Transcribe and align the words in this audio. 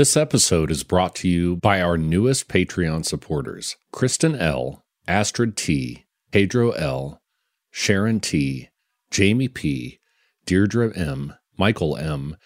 This 0.00 0.16
episode 0.16 0.70
is 0.70 0.82
brought 0.82 1.14
to 1.16 1.28
you 1.28 1.56
by 1.56 1.82
our 1.82 1.98
newest 1.98 2.48
Patreon 2.48 3.04
supporters 3.04 3.76
Kristen 3.92 4.34
L., 4.34 4.82
Astrid 5.06 5.58
T., 5.58 6.06
Pedro 6.32 6.70
L., 6.70 7.20
Sharon 7.70 8.18
T., 8.18 8.70
Jamie 9.10 9.48
P., 9.48 10.00
Deirdre 10.46 10.90
M., 10.96 11.34
Michael 11.58 11.98
M., 11.98 12.38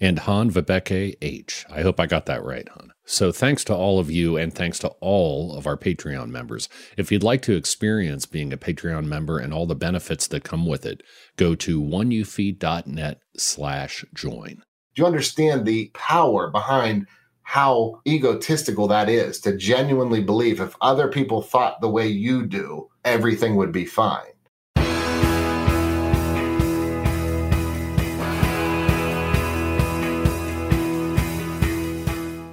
and 0.00 0.18
Han 0.18 0.50
Vibeke 0.50 1.14
H. 1.22 1.64
I 1.70 1.82
hope 1.82 2.00
I 2.00 2.06
got 2.06 2.26
that 2.26 2.42
right, 2.42 2.68
Han. 2.70 2.90
So 3.06 3.30
thanks 3.30 3.62
to 3.66 3.76
all 3.76 4.00
of 4.00 4.10
you 4.10 4.36
and 4.36 4.52
thanks 4.52 4.80
to 4.80 4.88
all 5.00 5.54
of 5.56 5.68
our 5.68 5.76
Patreon 5.76 6.30
members. 6.30 6.68
If 6.96 7.12
you'd 7.12 7.22
like 7.22 7.42
to 7.42 7.54
experience 7.54 8.26
being 8.26 8.52
a 8.52 8.56
Patreon 8.56 9.04
member 9.04 9.38
and 9.38 9.54
all 9.54 9.66
the 9.66 9.76
benefits 9.76 10.26
that 10.26 10.42
come 10.42 10.66
with 10.66 10.84
it, 10.84 11.04
go 11.36 11.54
to 11.54 11.80
oneyoufeed.net 11.80 13.20
slash 13.36 14.04
join. 14.12 14.64
You 14.98 15.06
understand 15.06 15.64
the 15.64 15.92
power 15.94 16.50
behind 16.50 17.06
how 17.44 18.00
egotistical 18.04 18.88
that 18.88 19.08
is 19.08 19.38
to 19.42 19.56
genuinely 19.56 20.20
believe 20.20 20.60
if 20.60 20.74
other 20.80 21.06
people 21.06 21.40
thought 21.40 21.80
the 21.80 21.88
way 21.88 22.08
you 22.08 22.44
do, 22.46 22.90
everything 23.04 23.54
would 23.54 23.70
be 23.70 23.84
fine? 23.84 24.24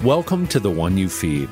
Welcome 0.03 0.45
to 0.49 0.59
the 0.59 0.69
One 0.69 0.99
You 0.99 1.09
Feed. 1.09 1.49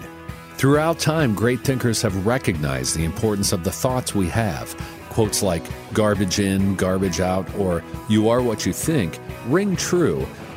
Throughout 0.57 0.99
time, 0.99 1.33
great 1.33 1.61
thinkers 1.61 2.03
have 2.03 2.27
recognized 2.27 2.95
the 2.95 3.03
importance 3.03 3.51
of 3.51 3.63
the 3.63 3.71
thoughts 3.71 4.13
we 4.13 4.29
have. 4.29 4.75
Quotes 5.09 5.41
like 5.41 5.63
garbage 5.91 6.39
in, 6.39 6.75
garbage 6.75 7.19
out, 7.19 7.51
or 7.55 7.83
you 8.09 8.29
are 8.29 8.43
what 8.43 8.67
you 8.67 8.73
think 8.73 9.17
ring 9.47 9.75
true. 9.75 10.27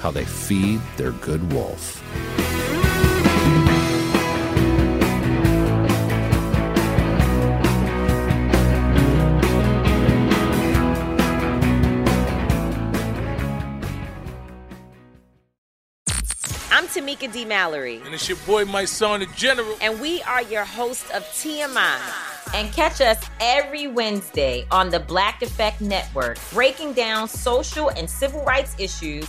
how 0.00 0.10
they 0.10 0.24
feed 0.24 0.80
their 0.96 1.12
good 1.12 1.52
wolf. 1.52 2.02
I'm 16.70 16.86
Tamika 16.86 17.32
D. 17.32 17.44
Mallory. 17.44 18.00
And 18.04 18.14
it's 18.14 18.28
your 18.28 18.38
boy, 18.46 18.64
my 18.64 18.84
son, 18.84 19.20
the 19.20 19.26
General. 19.34 19.76
And 19.80 20.00
we 20.00 20.22
are 20.22 20.42
your 20.42 20.64
host 20.64 21.10
of 21.10 21.24
TMI. 21.24 21.98
And 22.54 22.72
catch 22.72 23.00
us 23.00 23.22
every 23.40 23.88
Wednesday 23.88 24.64
on 24.70 24.88
the 24.88 25.00
Black 25.00 25.42
Effect 25.42 25.80
Network, 25.80 26.38
breaking 26.52 26.92
down 26.92 27.26
social 27.28 27.90
and 27.90 28.08
civil 28.08 28.44
rights 28.44 28.76
issues, 28.78 29.28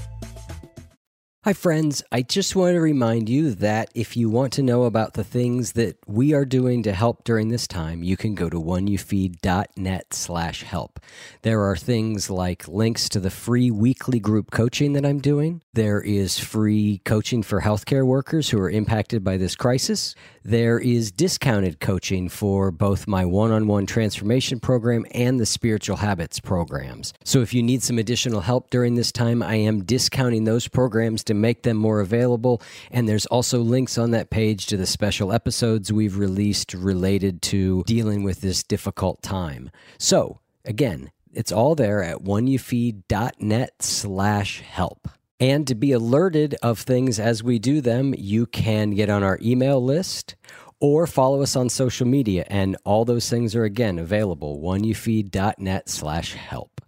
Hi, 1.43 1.53
friends. 1.53 2.03
I 2.11 2.21
just 2.21 2.55
want 2.55 2.75
to 2.75 2.79
remind 2.79 3.27
you 3.27 3.55
that 3.55 3.89
if 3.95 4.15
you 4.15 4.29
want 4.29 4.53
to 4.53 4.61
know 4.61 4.83
about 4.83 5.15
the 5.15 5.23
things 5.23 5.71
that 5.71 5.97
we 6.05 6.35
are 6.35 6.45
doing 6.45 6.83
to 6.83 6.93
help 6.93 7.23
during 7.23 7.47
this 7.47 7.65
time, 7.65 8.03
you 8.03 8.15
can 8.15 8.35
go 8.35 8.47
to 8.47 8.61
oneyoufeed.net 8.61 10.13
slash 10.13 10.61
help. 10.61 10.99
There 11.41 11.63
are 11.63 11.75
things 11.75 12.29
like 12.29 12.67
links 12.67 13.09
to 13.09 13.19
the 13.19 13.31
free 13.31 13.71
weekly 13.71 14.19
group 14.19 14.51
coaching 14.51 14.93
that 14.93 15.03
I'm 15.03 15.17
doing. 15.17 15.61
There 15.73 15.99
is 15.99 16.37
free 16.37 17.01
coaching 17.05 17.41
for 17.41 17.61
healthcare 17.61 18.05
workers 18.05 18.51
who 18.51 18.59
are 18.59 18.69
impacted 18.69 19.23
by 19.23 19.37
this 19.37 19.55
crisis. 19.55 20.13
There 20.43 20.79
is 20.79 21.11
discounted 21.11 21.79
coaching 21.79 22.27
for 22.27 22.71
both 22.71 23.07
my 23.07 23.25
one 23.25 23.51
on 23.51 23.67
one 23.67 23.85
transformation 23.85 24.59
program 24.59 25.05
and 25.11 25.39
the 25.39 25.45
spiritual 25.45 25.97
habits 25.97 26.39
programs. 26.39 27.13
So 27.23 27.41
if 27.41 27.53
you 27.53 27.61
need 27.61 27.83
some 27.83 27.99
additional 27.99 28.41
help 28.41 28.71
during 28.71 28.95
this 28.95 29.11
time, 29.11 29.43
I 29.43 29.55
am 29.55 29.83
discounting 29.83 30.45
those 30.45 30.67
programs 30.67 31.23
to 31.25 31.35
make 31.35 31.61
them 31.61 31.77
more 31.77 31.99
available. 31.99 32.59
And 32.89 33.07
there's 33.07 33.27
also 33.27 33.59
links 33.59 33.99
on 33.99 34.11
that 34.11 34.31
page 34.31 34.65
to 34.67 34.77
the 34.77 34.87
special 34.87 35.31
episodes 35.31 35.93
we've 35.93 36.17
released 36.17 36.73
related 36.73 37.43
to 37.43 37.83
dealing 37.85 38.23
with 38.23 38.41
this 38.41 38.63
difficult 38.63 39.21
time. 39.21 39.69
So 39.99 40.39
again, 40.65 41.11
it's 41.33 41.51
all 41.51 41.75
there 41.75 42.01
at 42.01 42.23
oneyoufeed.net 42.23 43.83
slash 43.83 44.61
help. 44.61 45.07
And 45.41 45.65
to 45.67 45.75
be 45.75 45.91
alerted 45.91 46.55
of 46.61 46.77
things 46.77 47.19
as 47.19 47.43
we 47.43 47.57
do 47.57 47.81
them, 47.81 48.13
you 48.15 48.45
can 48.45 48.91
get 48.91 49.09
on 49.09 49.23
our 49.23 49.39
email 49.41 49.83
list 49.83 50.35
or 50.79 51.07
follow 51.07 51.41
us 51.41 51.55
on 51.55 51.67
social 51.67 52.05
media. 52.07 52.45
And 52.47 52.77
all 52.85 53.05
those 53.05 53.27
things 53.27 53.55
are 53.55 53.63
again 53.63 53.97
available 53.97 54.61
oneyoufeed.net 54.61 55.89
slash 55.89 56.35
help. 56.35 56.79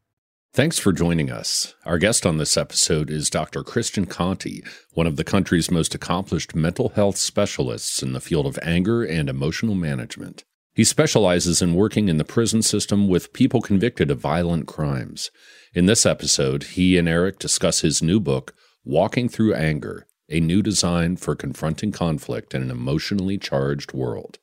Thanks 0.53 0.78
for 0.78 0.94
joining 0.94 1.31
us. 1.31 1.74
Our 1.84 1.97
guest 1.97 2.28
on 2.28 2.38
this 2.38 2.55
episode 2.55 3.09
is 3.09 3.32
Dr. 3.32 3.64
Christian 3.64 4.05
Conte, 4.05 4.61
one 4.91 5.08
of 5.08 5.16
the 5.16 5.23
country's 5.23 5.72
most 5.72 5.96
accomplished 5.96 6.53
mental 6.53 6.90
health 6.90 7.17
specialists 7.17 8.03
in 8.03 8.14
the 8.14 8.22
field 8.22 8.46
of 8.46 8.59
anger 8.61 9.02
and 9.03 9.29
emotional 9.29 9.73
management. 9.73 10.44
He 10.76 10.84
specializes 10.84 11.64
in 11.64 11.73
working 11.73 12.08
in 12.08 12.17
the 12.17 12.23
prison 12.23 12.61
system 12.61 13.08
with 13.08 13.34
people 13.34 13.61
convicted 13.61 14.11
of 14.11 14.20
violent 14.20 14.67
crimes. 14.67 15.32
In 15.75 15.87
this 15.87 16.05
episode, 16.05 16.61
he 16.64 16.99
and 16.99 17.09
Eric 17.09 17.40
discuss 17.40 17.81
his 17.81 18.03
new 18.03 18.20
book, 18.20 18.53
Walking 18.85 19.28
Through 19.28 19.55
Anger 19.55 20.05
A 20.29 20.40
New 20.40 20.61
Design 20.61 21.17
for 21.17 21.35
Confronting 21.35 21.91
Conflict 21.91 22.53
in 22.53 22.61
an 22.61 22.70
Emotionally 22.70 23.40
Charged 23.40 23.91
World. 23.91 24.37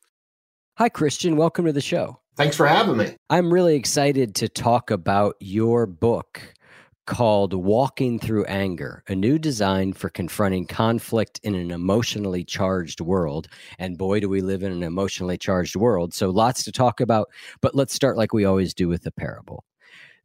Hi, 0.78 0.88
Christian. 0.88 1.36
Welcome 1.36 1.66
to 1.66 1.72
the 1.72 1.80
show. 1.80 2.18
Thanks 2.34 2.56
for 2.56 2.66
having 2.66 2.96
me. 2.96 3.14
I'm 3.28 3.52
really 3.52 3.76
excited 3.76 4.34
to 4.36 4.48
talk 4.48 4.90
about 4.90 5.36
your 5.38 5.86
book 5.86 6.52
called 7.06 7.54
Walking 7.54 8.18
Through 8.18 8.46
Anger, 8.46 9.04
a 9.06 9.14
new 9.14 9.38
design 9.38 9.92
for 9.92 10.08
confronting 10.08 10.66
conflict 10.66 11.38
in 11.44 11.54
an 11.54 11.70
emotionally 11.70 12.42
charged 12.42 13.00
world. 13.00 13.46
And 13.78 13.96
boy, 13.96 14.18
do 14.18 14.28
we 14.28 14.40
live 14.40 14.64
in 14.64 14.72
an 14.72 14.82
emotionally 14.82 15.38
charged 15.38 15.76
world. 15.76 16.12
So 16.12 16.30
lots 16.30 16.64
to 16.64 16.72
talk 16.72 17.00
about. 17.00 17.28
But 17.60 17.76
let's 17.76 17.94
start 17.94 18.16
like 18.16 18.32
we 18.32 18.44
always 18.44 18.74
do 18.74 18.88
with 18.88 19.06
a 19.06 19.12
parable. 19.12 19.62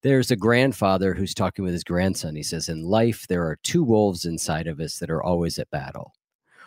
There's 0.05 0.29
a 0.29 0.35
grandfather 0.35 1.15
who's 1.15 1.33
talking 1.33 1.65
with 1.65 1.73
his 1.73 1.83
grandson. 1.83 2.35
He 2.35 2.43
says, 2.43 2.69
In 2.69 2.83
life, 2.83 3.25
there 3.27 3.41
are 3.41 3.57
two 3.63 3.83
wolves 3.83 4.23
inside 4.23 4.67
of 4.67 4.79
us 4.79 4.99
that 4.99 5.09
are 5.09 5.23
always 5.23 5.57
at 5.57 5.71
battle. 5.71 6.13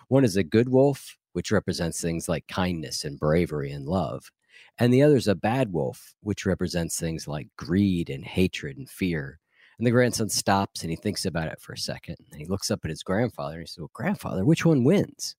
One 0.09 0.25
is 0.25 0.37
a 0.37 0.43
good 0.43 0.69
wolf, 0.69 1.17
which 1.35 1.53
represents 1.53 2.01
things 2.01 2.29
like 2.29 2.49
kindness 2.49 3.05
and 3.05 3.17
bravery 3.17 3.71
and 3.71 3.87
love. 3.87 4.33
And 4.77 4.93
the 4.93 5.05
other 5.05 5.15
is 5.15 5.29
a 5.29 5.37
bad 5.37 5.73
wolf, 5.73 6.17
which 6.21 6.47
represents 6.47 6.99
things 6.99 7.29
like 7.29 7.47
greed 7.57 8.11
and 8.11 8.25
hatred 8.25 8.77
and 8.77 8.91
fear. 8.91 9.39
And 9.79 9.87
the 9.87 9.93
grandson 9.93 10.31
stops 10.31 10.83
and 10.83 10.91
he 10.91 10.97
thinks 10.97 11.25
about 11.25 11.47
it 11.47 11.61
for 11.61 11.75
a 11.75 11.79
second. 11.79 12.17
And 12.33 12.41
he 12.41 12.47
looks 12.47 12.73
up 12.73 12.81
at 12.83 12.91
his 12.91 13.05
grandfather 13.05 13.59
and 13.59 13.63
he 13.63 13.67
says, 13.69 13.79
Well, 13.79 13.91
grandfather, 13.93 14.45
which 14.45 14.65
one 14.65 14.83
wins? 14.83 15.37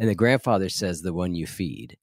And 0.00 0.08
the 0.08 0.16
grandfather 0.16 0.68
says, 0.68 1.00
The 1.00 1.14
one 1.14 1.36
you 1.36 1.46
feed. 1.46 1.96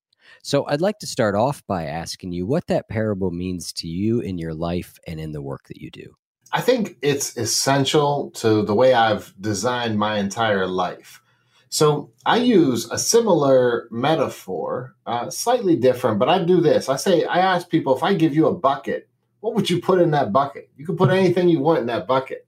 So 0.44 0.65
I'd 0.68 0.81
like 0.81 1.00
to 1.00 1.07
start 1.07 1.35
off 1.35 1.65
by 1.68 1.85
asking 1.85 2.31
you 2.31 2.45
what 2.45 2.68
that 2.68 2.89
parable 2.89 3.31
means 3.31 3.74
to 3.74 3.88
you 3.88 4.19
in 4.19 4.38
your 4.38 4.53
life 4.53 4.97
and 5.07 5.19
in 5.19 5.31
the 5.31 5.41
work 5.41 5.68
that 5.68 5.77
you 5.77 5.91
do. 5.91 6.15
I 6.53 6.62
think 6.62 6.97
it's 7.01 7.35
essential 7.38 8.31
to 8.35 8.62
the 8.62 8.74
way 8.74 8.94
I've 8.94 9.33
designed 9.39 10.00
my 10.00 10.18
entire 10.18 10.68
life. 10.68 11.21
So 11.69 12.12
I 12.25 12.38
use 12.38 12.89
a 12.89 12.97
similar 12.97 13.88
metaphor, 13.91 14.95
uh, 15.06 15.29
slightly 15.29 15.75
different, 15.75 16.19
but 16.19 16.30
I 16.30 16.44
do 16.44 16.62
this. 16.62 16.88
I 16.88 16.95
say, 16.95 17.25
I 17.25 17.39
ask 17.39 17.69
people 17.69 17.95
if 17.95 18.03
I 18.03 18.13
give 18.13 18.33
you 18.33 18.47
a 18.47 18.56
bucket, 18.56 19.09
what 19.41 19.53
would 19.53 19.69
you 19.69 19.81
put 19.81 20.00
in 20.00 20.12
that 20.12 20.31
bucket? 20.31 20.69
You 20.77 20.85
can 20.85 20.95
put 20.95 21.09
anything 21.09 21.50
you 21.50 21.59
want 21.59 21.80
in 21.80 21.88
that 21.88 22.07
bucket. 22.07 22.47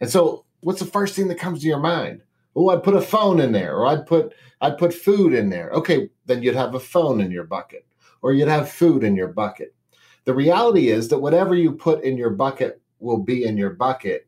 And 0.00 0.10
so, 0.10 0.44
what's 0.60 0.80
the 0.80 0.86
first 0.86 1.14
thing 1.14 1.28
that 1.28 1.38
comes 1.38 1.60
to 1.60 1.66
your 1.66 1.78
mind? 1.78 2.22
Oh, 2.56 2.70
I'd 2.70 2.82
put 2.82 2.96
a 2.96 3.02
phone 3.02 3.38
in 3.38 3.52
there, 3.52 3.76
or 3.76 3.86
I'd 3.86 4.06
put 4.06 4.34
I'd 4.60 4.78
put 4.78 4.94
food 4.94 5.34
in 5.34 5.50
there. 5.50 5.70
Okay, 5.70 6.08
then 6.24 6.42
you'd 6.42 6.56
have 6.56 6.74
a 6.74 6.80
phone 6.80 7.20
in 7.20 7.30
your 7.30 7.44
bucket, 7.44 7.86
or 8.22 8.32
you'd 8.32 8.48
have 8.48 8.70
food 8.70 9.04
in 9.04 9.14
your 9.14 9.28
bucket. 9.28 9.74
The 10.24 10.34
reality 10.34 10.88
is 10.88 11.08
that 11.08 11.18
whatever 11.18 11.54
you 11.54 11.70
put 11.72 12.02
in 12.02 12.16
your 12.16 12.30
bucket 12.30 12.80
will 12.98 13.18
be 13.18 13.44
in 13.44 13.56
your 13.56 13.70
bucket, 13.70 14.26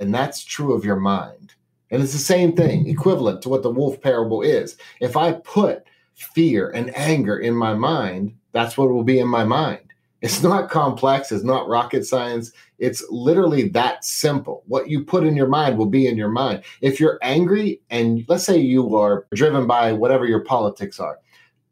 and 0.00 0.12
that's 0.12 0.42
true 0.42 0.72
of 0.72 0.84
your 0.84 0.96
mind. 0.96 1.54
And 1.90 2.02
it's 2.02 2.12
the 2.12 2.18
same 2.18 2.56
thing, 2.56 2.88
equivalent 2.88 3.42
to 3.42 3.48
what 3.48 3.62
the 3.62 3.70
wolf 3.70 4.00
parable 4.00 4.42
is. 4.42 4.76
If 5.00 5.16
I 5.16 5.32
put 5.32 5.84
fear 6.14 6.70
and 6.70 6.96
anger 6.96 7.38
in 7.38 7.54
my 7.54 7.74
mind, 7.74 8.34
that's 8.52 8.76
what 8.76 8.88
will 8.88 9.04
be 9.04 9.20
in 9.20 9.28
my 9.28 9.44
mind. 9.44 9.80
It's 10.22 10.42
not 10.42 10.70
complex, 10.70 11.30
it's 11.30 11.44
not 11.44 11.68
rocket 11.68 12.06
science. 12.06 12.52
It's 12.78 13.04
literally 13.10 13.68
that 13.70 14.04
simple. 14.04 14.62
What 14.66 14.88
you 14.88 15.04
put 15.04 15.24
in 15.24 15.36
your 15.36 15.48
mind 15.48 15.78
will 15.78 15.86
be 15.86 16.06
in 16.06 16.16
your 16.16 16.28
mind. 16.28 16.62
If 16.80 17.00
you're 17.00 17.18
angry 17.22 17.80
and 17.90 18.24
let's 18.28 18.44
say 18.44 18.58
you 18.58 18.96
are 18.96 19.26
driven 19.34 19.66
by 19.66 19.92
whatever 19.92 20.26
your 20.26 20.44
politics 20.44 21.00
are, 21.00 21.18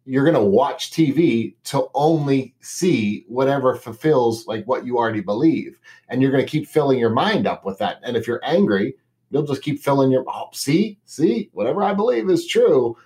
you're 0.06 0.24
going 0.24 0.34
to 0.34 0.44
watch 0.44 0.90
TV 0.90 1.54
to 1.64 1.88
only 1.94 2.54
see 2.60 3.24
whatever 3.28 3.74
fulfills 3.74 4.46
like 4.46 4.64
what 4.66 4.84
you 4.84 4.98
already 4.98 5.20
believe. 5.20 5.78
And 6.08 6.20
you're 6.20 6.30
going 6.30 6.44
to 6.44 6.50
keep 6.50 6.68
filling 6.68 6.98
your 6.98 7.10
mind 7.10 7.46
up 7.46 7.64
with 7.64 7.78
that. 7.78 8.00
And 8.02 8.16
if 8.16 8.26
you're 8.26 8.44
angry, 8.44 8.94
you'll 9.30 9.46
just 9.46 9.62
keep 9.62 9.82
filling 9.82 10.10
your 10.10 10.24
oh, 10.28 10.48
see, 10.52 10.98
see, 11.06 11.50
whatever 11.52 11.82
I 11.82 11.94
believe 11.94 12.28
is 12.28 12.46
true. 12.46 12.96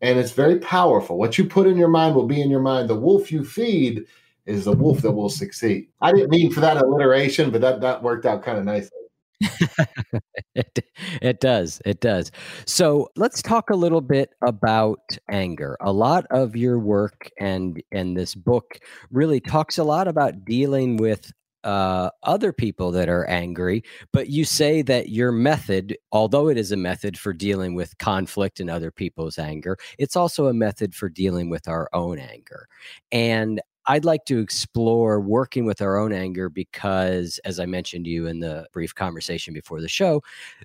And 0.00 0.18
it's 0.18 0.32
very 0.32 0.58
powerful. 0.58 1.18
What 1.18 1.38
you 1.38 1.46
put 1.46 1.66
in 1.66 1.76
your 1.76 1.88
mind 1.88 2.14
will 2.14 2.26
be 2.26 2.40
in 2.40 2.50
your 2.50 2.60
mind. 2.60 2.88
The 2.88 2.96
wolf 2.96 3.30
you 3.30 3.44
feed 3.44 4.04
is 4.46 4.64
the 4.64 4.72
wolf 4.72 5.02
that 5.02 5.12
will 5.12 5.28
succeed. 5.28 5.88
I 6.00 6.12
didn't 6.12 6.30
mean 6.30 6.52
for 6.52 6.60
that 6.60 6.76
alliteration, 6.76 7.50
but 7.50 7.60
that 7.60 7.80
that 7.80 8.02
worked 8.02 8.26
out 8.26 8.42
kind 8.42 8.58
of 8.58 8.64
nicely. 8.64 8.90
it, 10.54 10.78
it 11.20 11.40
does. 11.40 11.80
It 11.84 12.00
does. 12.00 12.30
So 12.64 13.10
let's 13.16 13.42
talk 13.42 13.70
a 13.70 13.76
little 13.76 14.00
bit 14.00 14.30
about 14.42 15.18
anger. 15.30 15.76
A 15.80 15.92
lot 15.92 16.26
of 16.30 16.56
your 16.56 16.78
work 16.78 17.30
and 17.38 17.82
and 17.92 18.16
this 18.16 18.34
book 18.34 18.78
really 19.10 19.40
talks 19.40 19.78
a 19.78 19.84
lot 19.84 20.08
about 20.08 20.44
dealing 20.44 20.96
with 20.96 21.32
uh, 21.64 22.10
other 22.22 22.52
people 22.52 22.92
that 22.92 23.08
are 23.08 23.28
angry, 23.28 23.82
but 24.12 24.28
you 24.28 24.44
say 24.44 24.82
that 24.82 25.08
your 25.08 25.32
method, 25.32 25.98
although 26.12 26.48
it 26.48 26.56
is 26.56 26.70
a 26.70 26.76
method 26.76 27.18
for 27.18 27.32
dealing 27.32 27.74
with 27.74 27.98
conflict 27.98 28.60
and 28.60 28.70
other 28.70 28.92
people's 28.92 29.36
anger, 29.36 29.76
it's 29.98 30.14
also 30.14 30.46
a 30.46 30.54
method 30.54 30.94
for 30.94 31.08
dealing 31.08 31.50
with 31.50 31.66
our 31.66 31.88
own 31.92 32.20
anger. 32.20 32.68
And 33.10 33.60
I'd 33.86 34.04
like 34.04 34.24
to 34.26 34.38
explore 34.40 35.20
working 35.20 35.64
with 35.64 35.80
our 35.80 35.96
own 35.96 36.12
anger 36.12 36.48
because, 36.48 37.38
as 37.44 37.60
I 37.60 37.66
mentioned 37.66 38.04
to 38.06 38.10
you 38.10 38.26
in 38.26 38.40
the 38.40 38.66
brief 38.72 38.94
conversation 38.94 39.54
before 39.54 39.80
the 39.80 39.88
show, 39.88 40.22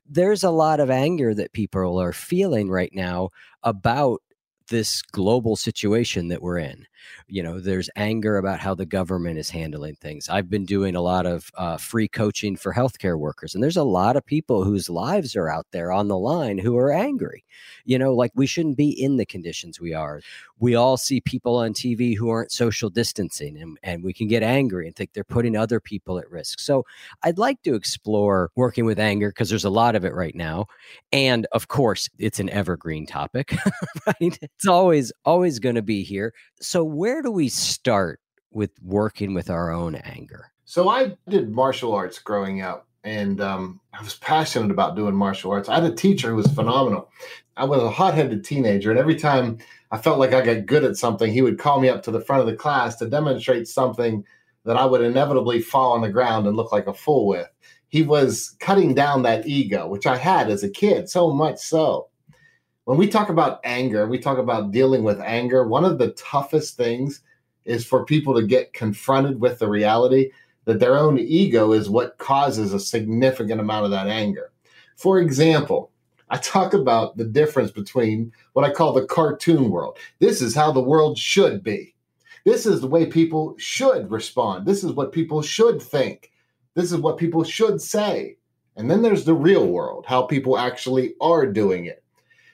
there's 0.09 0.43
a 0.43 0.49
lot 0.49 0.79
of 0.79 0.89
anger 0.89 1.33
that 1.35 1.53
people 1.53 1.99
are 2.01 2.13
feeling 2.13 2.69
right 2.69 2.93
now 2.93 3.29
about 3.63 4.21
this 4.69 5.01
global 5.01 5.55
situation 5.55 6.29
that 6.29 6.41
we're 6.41 6.57
in. 6.57 6.87
You 7.27 7.43
know, 7.43 7.59
there's 7.59 7.89
anger 7.95 8.37
about 8.37 8.59
how 8.59 8.75
the 8.75 8.85
government 8.85 9.37
is 9.37 9.49
handling 9.49 9.95
things. 9.95 10.29
I've 10.29 10.49
been 10.49 10.65
doing 10.65 10.95
a 10.95 11.01
lot 11.01 11.25
of 11.25 11.49
uh, 11.55 11.77
free 11.77 12.07
coaching 12.07 12.55
for 12.55 12.73
healthcare 12.73 13.17
workers, 13.17 13.53
and 13.53 13.63
there's 13.63 13.77
a 13.77 13.83
lot 13.83 14.15
of 14.15 14.25
people 14.25 14.63
whose 14.63 14.89
lives 14.89 15.35
are 15.35 15.49
out 15.49 15.67
there 15.71 15.91
on 15.91 16.07
the 16.07 16.17
line 16.17 16.57
who 16.57 16.77
are 16.77 16.91
angry. 16.91 17.43
You 17.85 17.99
know, 17.99 18.13
like 18.13 18.31
we 18.35 18.47
shouldn't 18.47 18.77
be 18.77 18.89
in 18.89 19.17
the 19.17 19.25
conditions 19.25 19.79
we 19.79 19.93
are. 19.93 20.21
We 20.59 20.75
all 20.75 20.97
see 20.97 21.21
people 21.21 21.57
on 21.57 21.73
TV 21.73 22.15
who 22.15 22.29
aren't 22.29 22.51
social 22.51 22.89
distancing, 22.89 23.57
and, 23.61 23.77
and 23.83 24.03
we 24.03 24.13
can 24.13 24.27
get 24.27 24.43
angry 24.43 24.87
and 24.87 24.95
think 24.95 25.13
they're 25.13 25.23
putting 25.23 25.55
other 25.55 25.79
people 25.79 26.19
at 26.19 26.29
risk. 26.29 26.59
So 26.59 26.85
I'd 27.23 27.37
like 27.37 27.61
to 27.63 27.75
explore 27.75 28.51
working 28.55 28.85
with 28.85 28.99
anger 28.99 29.29
because 29.29 29.49
there's 29.49 29.65
a 29.65 29.69
lot 29.69 29.95
of 29.95 30.05
it 30.05 30.13
right 30.13 30.35
now. 30.35 30.67
And 31.11 31.47
of 31.51 31.67
course, 31.67 32.09
it's 32.19 32.39
an 32.39 32.49
evergreen 32.49 33.05
topic, 33.05 33.55
right? 34.07 34.37
It's 34.41 34.67
always, 34.67 35.11
always 35.25 35.59
going 35.59 35.75
to 35.75 35.81
be 35.81 36.03
here. 36.03 36.33
So 36.61 36.83
where 36.91 37.21
do 37.21 37.31
we 37.31 37.49
start 37.49 38.19
with 38.51 38.71
working 38.83 39.33
with 39.33 39.49
our 39.49 39.71
own 39.71 39.95
anger? 39.95 40.51
So 40.65 40.89
I 40.89 41.15
did 41.27 41.51
martial 41.51 41.93
arts 41.93 42.19
growing 42.19 42.61
up, 42.61 42.87
and 43.03 43.41
um, 43.41 43.79
I 43.93 44.01
was 44.01 44.15
passionate 44.15 44.71
about 44.71 44.95
doing 44.95 45.15
martial 45.15 45.51
arts. 45.51 45.69
I 45.69 45.75
had 45.75 45.91
a 45.91 45.95
teacher 45.95 46.29
who 46.29 46.35
was 46.35 46.47
phenomenal. 46.47 47.09
I 47.57 47.65
was 47.65 47.81
a 47.81 47.89
hot-headed 47.89 48.43
teenager, 48.43 48.89
and 48.89 48.99
every 48.99 49.15
time 49.15 49.57
I 49.91 49.97
felt 49.97 50.19
like 50.19 50.33
I 50.33 50.41
got 50.41 50.65
good 50.65 50.83
at 50.83 50.95
something, 50.95 51.31
he 51.31 51.41
would 51.41 51.59
call 51.59 51.81
me 51.81 51.89
up 51.89 52.03
to 52.03 52.11
the 52.11 52.21
front 52.21 52.41
of 52.41 52.47
the 52.47 52.55
class 52.55 52.95
to 52.97 53.09
demonstrate 53.09 53.67
something 53.67 54.23
that 54.63 54.77
I 54.77 54.85
would 54.85 55.01
inevitably 55.01 55.61
fall 55.61 55.93
on 55.93 56.01
the 56.01 56.09
ground 56.09 56.47
and 56.47 56.55
look 56.55 56.71
like 56.71 56.87
a 56.87 56.93
fool 56.93 57.27
with. 57.27 57.47
He 57.89 58.03
was 58.03 58.55
cutting 58.59 58.93
down 58.93 59.23
that 59.23 59.47
ego, 59.47 59.87
which 59.87 60.05
I 60.05 60.15
had 60.15 60.49
as 60.49 60.63
a 60.63 60.69
kid, 60.69 61.09
so 61.09 61.31
much 61.31 61.57
so 61.57 62.07
when 62.91 62.99
we 62.99 63.07
talk 63.07 63.29
about 63.29 63.61
anger, 63.63 64.05
we 64.05 64.19
talk 64.19 64.37
about 64.37 64.71
dealing 64.71 65.01
with 65.01 65.21
anger. 65.21 65.65
One 65.65 65.85
of 65.85 65.97
the 65.97 66.11
toughest 66.11 66.75
things 66.75 67.21
is 67.63 67.85
for 67.85 68.03
people 68.03 68.35
to 68.35 68.45
get 68.45 68.73
confronted 68.73 69.39
with 69.39 69.59
the 69.59 69.69
reality 69.69 70.31
that 70.65 70.81
their 70.81 70.97
own 70.97 71.17
ego 71.17 71.71
is 71.71 71.89
what 71.89 72.17
causes 72.17 72.73
a 72.73 72.81
significant 72.81 73.61
amount 73.61 73.85
of 73.85 73.91
that 73.91 74.07
anger. 74.07 74.51
For 74.97 75.19
example, 75.19 75.89
I 76.31 76.35
talk 76.35 76.73
about 76.73 77.15
the 77.15 77.23
difference 77.23 77.71
between 77.71 78.33
what 78.51 78.65
I 78.65 78.73
call 78.73 78.91
the 78.91 79.05
cartoon 79.05 79.69
world. 79.69 79.97
This 80.19 80.41
is 80.41 80.53
how 80.53 80.73
the 80.73 80.83
world 80.83 81.17
should 81.17 81.63
be. 81.63 81.95
This 82.43 82.65
is 82.65 82.81
the 82.81 82.87
way 82.87 83.05
people 83.05 83.55
should 83.57 84.11
respond. 84.11 84.65
This 84.65 84.83
is 84.83 84.91
what 84.91 85.13
people 85.13 85.41
should 85.41 85.81
think. 85.81 86.29
This 86.73 86.91
is 86.91 86.97
what 86.97 87.17
people 87.17 87.45
should 87.45 87.81
say. 87.81 88.35
And 88.75 88.91
then 88.91 89.01
there's 89.01 89.23
the 89.23 89.33
real 89.33 89.67
world, 89.67 90.03
how 90.05 90.23
people 90.23 90.57
actually 90.57 91.13
are 91.21 91.45
doing 91.45 91.85
it. 91.85 92.00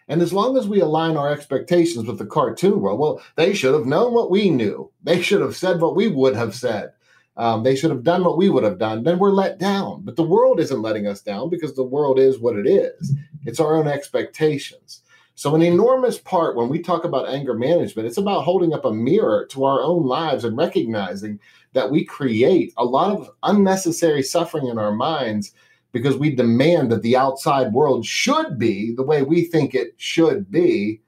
And 0.07 0.21
as 0.21 0.31
long 0.31 0.57
as 0.57 0.67
we 0.67 0.79
align 0.79 1.17
our 1.17 1.29
expectations 1.29 2.07
with 2.07 2.17
the 2.17 2.25
cartoon 2.25 2.79
world, 2.79 2.99
well, 2.99 3.21
they 3.35 3.53
should 3.53 3.73
have 3.73 3.85
known 3.85 4.13
what 4.13 4.31
we 4.31 4.49
knew. 4.49 4.91
They 5.03 5.21
should 5.21 5.41
have 5.41 5.55
said 5.55 5.81
what 5.81 5.95
we 5.95 6.07
would 6.07 6.35
have 6.35 6.55
said. 6.55 6.91
Um, 7.35 7.63
they 7.63 7.75
should 7.75 7.91
have 7.91 8.03
done 8.03 8.23
what 8.23 8.37
we 8.37 8.49
would 8.49 8.63
have 8.63 8.79
done. 8.79 9.03
Then 9.03 9.19
we're 9.19 9.31
let 9.31 9.59
down. 9.59 10.01
But 10.03 10.15
the 10.15 10.23
world 10.23 10.59
isn't 10.59 10.81
letting 10.81 11.07
us 11.07 11.21
down 11.21 11.49
because 11.49 11.75
the 11.75 11.83
world 11.83 12.19
is 12.19 12.39
what 12.39 12.55
it 12.55 12.67
is. 12.67 13.13
It's 13.45 13.59
our 13.59 13.75
own 13.75 13.87
expectations. 13.87 15.03
So, 15.35 15.53
an 15.53 15.61
enormous 15.61 16.17
part 16.17 16.55
when 16.55 16.67
we 16.67 16.81
talk 16.81 17.03
about 17.03 17.29
anger 17.29 17.53
management, 17.53 18.07
it's 18.07 18.17
about 18.17 18.43
holding 18.43 18.73
up 18.73 18.85
a 18.85 18.91
mirror 18.91 19.45
to 19.51 19.65
our 19.65 19.83
own 19.83 20.03
lives 20.03 20.43
and 20.43 20.57
recognizing 20.57 21.39
that 21.73 21.91
we 21.91 22.03
create 22.03 22.73
a 22.75 22.83
lot 22.83 23.11
of 23.11 23.29
unnecessary 23.43 24.23
suffering 24.23 24.65
in 24.65 24.79
our 24.79 24.91
minds 24.91 25.53
because 25.91 26.17
we 26.17 26.35
demand 26.35 26.91
that 26.91 27.01
the 27.01 27.17
outside 27.17 27.73
world 27.73 28.05
should 28.05 28.57
be 28.57 28.93
the 28.95 29.03
way 29.03 29.21
we 29.21 29.45
think 29.45 29.73
it 29.73 29.93
should 29.97 30.51
be. 30.51 31.01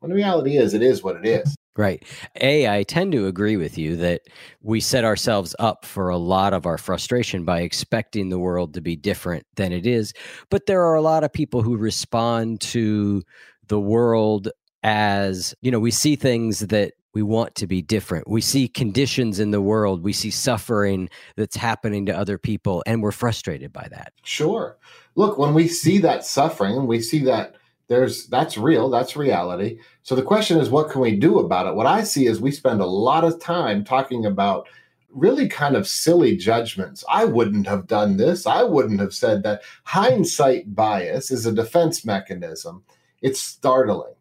When 0.00 0.10
the 0.10 0.16
reality 0.16 0.56
is, 0.56 0.74
it 0.74 0.82
is 0.82 1.02
what 1.02 1.16
it 1.16 1.26
is. 1.26 1.54
Right. 1.76 2.04
A, 2.40 2.68
I 2.68 2.82
tend 2.82 3.12
to 3.12 3.26
agree 3.26 3.56
with 3.56 3.78
you 3.78 3.96
that 3.96 4.22
we 4.60 4.80
set 4.80 5.04
ourselves 5.04 5.56
up 5.58 5.86
for 5.86 6.10
a 6.10 6.18
lot 6.18 6.52
of 6.52 6.66
our 6.66 6.76
frustration 6.76 7.44
by 7.44 7.60
expecting 7.60 8.28
the 8.28 8.38
world 8.38 8.74
to 8.74 8.82
be 8.82 8.94
different 8.94 9.46
than 9.56 9.72
it 9.72 9.86
is. 9.86 10.12
But 10.50 10.66
there 10.66 10.84
are 10.84 10.94
a 10.94 11.00
lot 11.00 11.24
of 11.24 11.32
people 11.32 11.62
who 11.62 11.76
respond 11.76 12.60
to 12.62 13.22
the 13.68 13.80
world 13.80 14.48
as, 14.82 15.54
you 15.62 15.70
know, 15.70 15.80
we 15.80 15.90
see 15.90 16.14
things 16.14 16.60
that 16.60 16.92
we 17.14 17.22
want 17.22 17.54
to 17.56 17.66
be 17.66 17.82
different. 17.82 18.28
We 18.28 18.40
see 18.40 18.68
conditions 18.68 19.38
in 19.38 19.50
the 19.50 19.60
world, 19.60 20.02
we 20.02 20.12
see 20.12 20.30
suffering 20.30 21.08
that's 21.36 21.56
happening 21.56 22.06
to 22.06 22.16
other 22.16 22.38
people, 22.38 22.82
and 22.86 23.02
we're 23.02 23.12
frustrated 23.12 23.72
by 23.72 23.88
that. 23.90 24.12
Sure. 24.24 24.78
Look, 25.14 25.38
when 25.38 25.54
we 25.54 25.68
see 25.68 25.98
that 25.98 26.24
suffering, 26.24 26.86
we 26.86 27.00
see 27.00 27.24
that 27.24 27.56
there's 27.88 28.26
that's 28.28 28.56
real, 28.56 28.88
that's 28.88 29.16
reality. 29.16 29.78
So 30.02 30.14
the 30.14 30.22
question 30.22 30.58
is, 30.58 30.70
what 30.70 30.90
can 30.90 31.02
we 31.02 31.16
do 31.16 31.38
about 31.38 31.66
it? 31.66 31.74
What 31.74 31.86
I 31.86 32.04
see 32.04 32.26
is 32.26 32.40
we 32.40 32.50
spend 32.50 32.80
a 32.80 32.86
lot 32.86 33.24
of 33.24 33.40
time 33.40 33.84
talking 33.84 34.24
about 34.24 34.66
really 35.10 35.46
kind 35.46 35.76
of 35.76 35.86
silly 35.86 36.36
judgments. 36.36 37.04
I 37.10 37.26
wouldn't 37.26 37.66
have 37.66 37.86
done 37.86 38.16
this. 38.16 38.46
I 38.46 38.62
wouldn't 38.62 39.00
have 39.00 39.12
said 39.12 39.42
that. 39.42 39.62
Hindsight 39.84 40.74
bias 40.74 41.30
is 41.30 41.44
a 41.44 41.52
defense 41.52 42.04
mechanism. 42.04 42.82
It's 43.20 43.40
startling. 43.40 44.14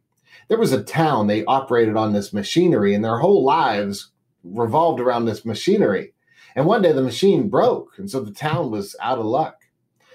There 0.51 0.59
was 0.59 0.73
a 0.73 0.83
town, 0.83 1.27
they 1.27 1.45
operated 1.45 1.95
on 1.95 2.11
this 2.11 2.33
machinery, 2.33 2.93
and 2.93 3.05
their 3.05 3.19
whole 3.19 3.41
lives 3.41 4.11
revolved 4.43 4.99
around 4.99 5.23
this 5.23 5.45
machinery. 5.45 6.13
And 6.57 6.65
one 6.65 6.81
day 6.81 6.91
the 6.91 7.01
machine 7.01 7.47
broke, 7.47 7.93
and 7.97 8.11
so 8.11 8.19
the 8.19 8.33
town 8.33 8.69
was 8.69 8.93
out 9.01 9.17
of 9.17 9.25
luck. 9.25 9.61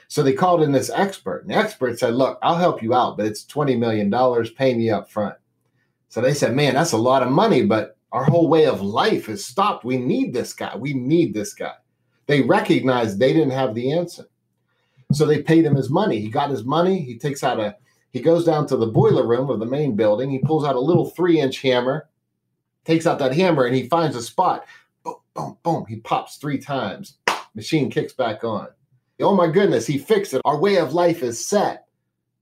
So 0.09 0.23
they 0.23 0.35
called 0.35 0.63
in 0.63 0.73
this 0.73 0.91
expert, 0.91 1.45
and 1.45 1.51
the 1.51 1.55
expert 1.55 1.99
said, 1.99 2.13
Look, 2.13 2.39
I'll 2.43 2.59
help 2.59 2.83
you 2.83 2.93
out, 2.93 3.17
but 3.17 3.25
it's 3.25 3.47
$20 3.47 3.79
million, 3.79 4.13
pay 4.55 4.75
me 4.75 4.91
up 4.91 5.11
front. 5.11 5.37
So 6.11 6.21
they 6.21 6.35
said, 6.35 6.55
Man, 6.55 6.75
that's 6.75 6.93
a 6.93 6.99
lot 6.99 7.23
of 7.23 7.33
money, 7.33 7.65
but 7.65 7.97
our 8.13 8.25
whole 8.25 8.51
way 8.51 8.67
of 8.67 8.83
life 8.83 9.31
is 9.31 9.43
stopped. 9.43 9.87
We 9.87 9.97
need 9.97 10.35
this 10.35 10.53
guy. 10.53 10.77
We 10.77 10.93
need 10.93 11.33
this 11.33 11.55
guy. 11.55 11.77
They 12.27 12.43
recognized 12.43 13.19
they 13.19 13.33
didn't 13.33 13.53
have 13.53 13.75
the 13.75 13.91
answer. 13.91 14.27
So 15.13 15.25
they 15.25 15.43
paid 15.43 15.65
him 15.65 15.77
his 15.77 15.89
money. 15.89 16.21
He 16.21 16.29
got 16.29 16.51
his 16.51 16.63
money. 16.63 17.01
He 17.01 17.17
takes 17.17 17.43
out 17.43 17.59
a, 17.59 17.77
he 18.13 18.21
goes 18.21 18.45
down 18.45 18.67
to 18.69 18.77
the 18.77 18.87
boiler 18.87 19.27
room 19.27 19.51
of 19.51 19.61
the 19.61 19.67
main 19.67 19.97
building. 19.97 20.31
He 20.31 20.39
pulls 20.39 20.65
out 20.65 20.77
a 20.77 20.81
little 20.81 21.11
three 21.11 21.41
inch 21.41 21.61
hammer, 21.61 22.09
takes 22.85 23.07
out 23.07 23.19
that 23.19 23.35
hammer, 23.35 23.67
and 23.67 23.75
he 23.75 23.89
finds 23.89 24.17
a 24.17 24.23
spot. 24.23 24.65
Boom, 25.05 25.17
boom, 25.35 25.59
boom. 25.63 25.85
He 25.89 25.97
pops 25.97 26.37
three 26.37 26.59
times. 26.59 27.19
Machine 27.55 27.91
kicks 27.91 28.13
back 28.13 28.45
on. 28.45 28.69
Oh 29.21 29.35
my 29.35 29.49
goodness, 29.49 29.87
he 29.87 29.99
fixed 29.99 30.35
it. 30.35 30.43
Our 30.45 30.59
way 30.59 30.77
of 30.77 30.93
life 30.93 31.23
is 31.23 31.45
set. 31.45 31.87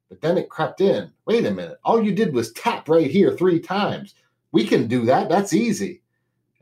But 0.09 0.21
then 0.21 0.39
it 0.39 0.49
crept 0.49 0.81
in. 0.81 1.11
Wait 1.27 1.47
a 1.47 1.51
minute. 1.51 1.79
All 1.85 2.03
you 2.03 2.13
did 2.13 2.35
was 2.35 2.53
tap 2.53 2.89
right 2.89 3.11
here 3.11 3.37
three 3.37 3.61
times. 3.61 4.15
We 4.53 4.65
can 4.67 4.87
do 4.87 5.05
that. 5.07 5.29
That's 5.29 5.53
easy. 5.53 6.03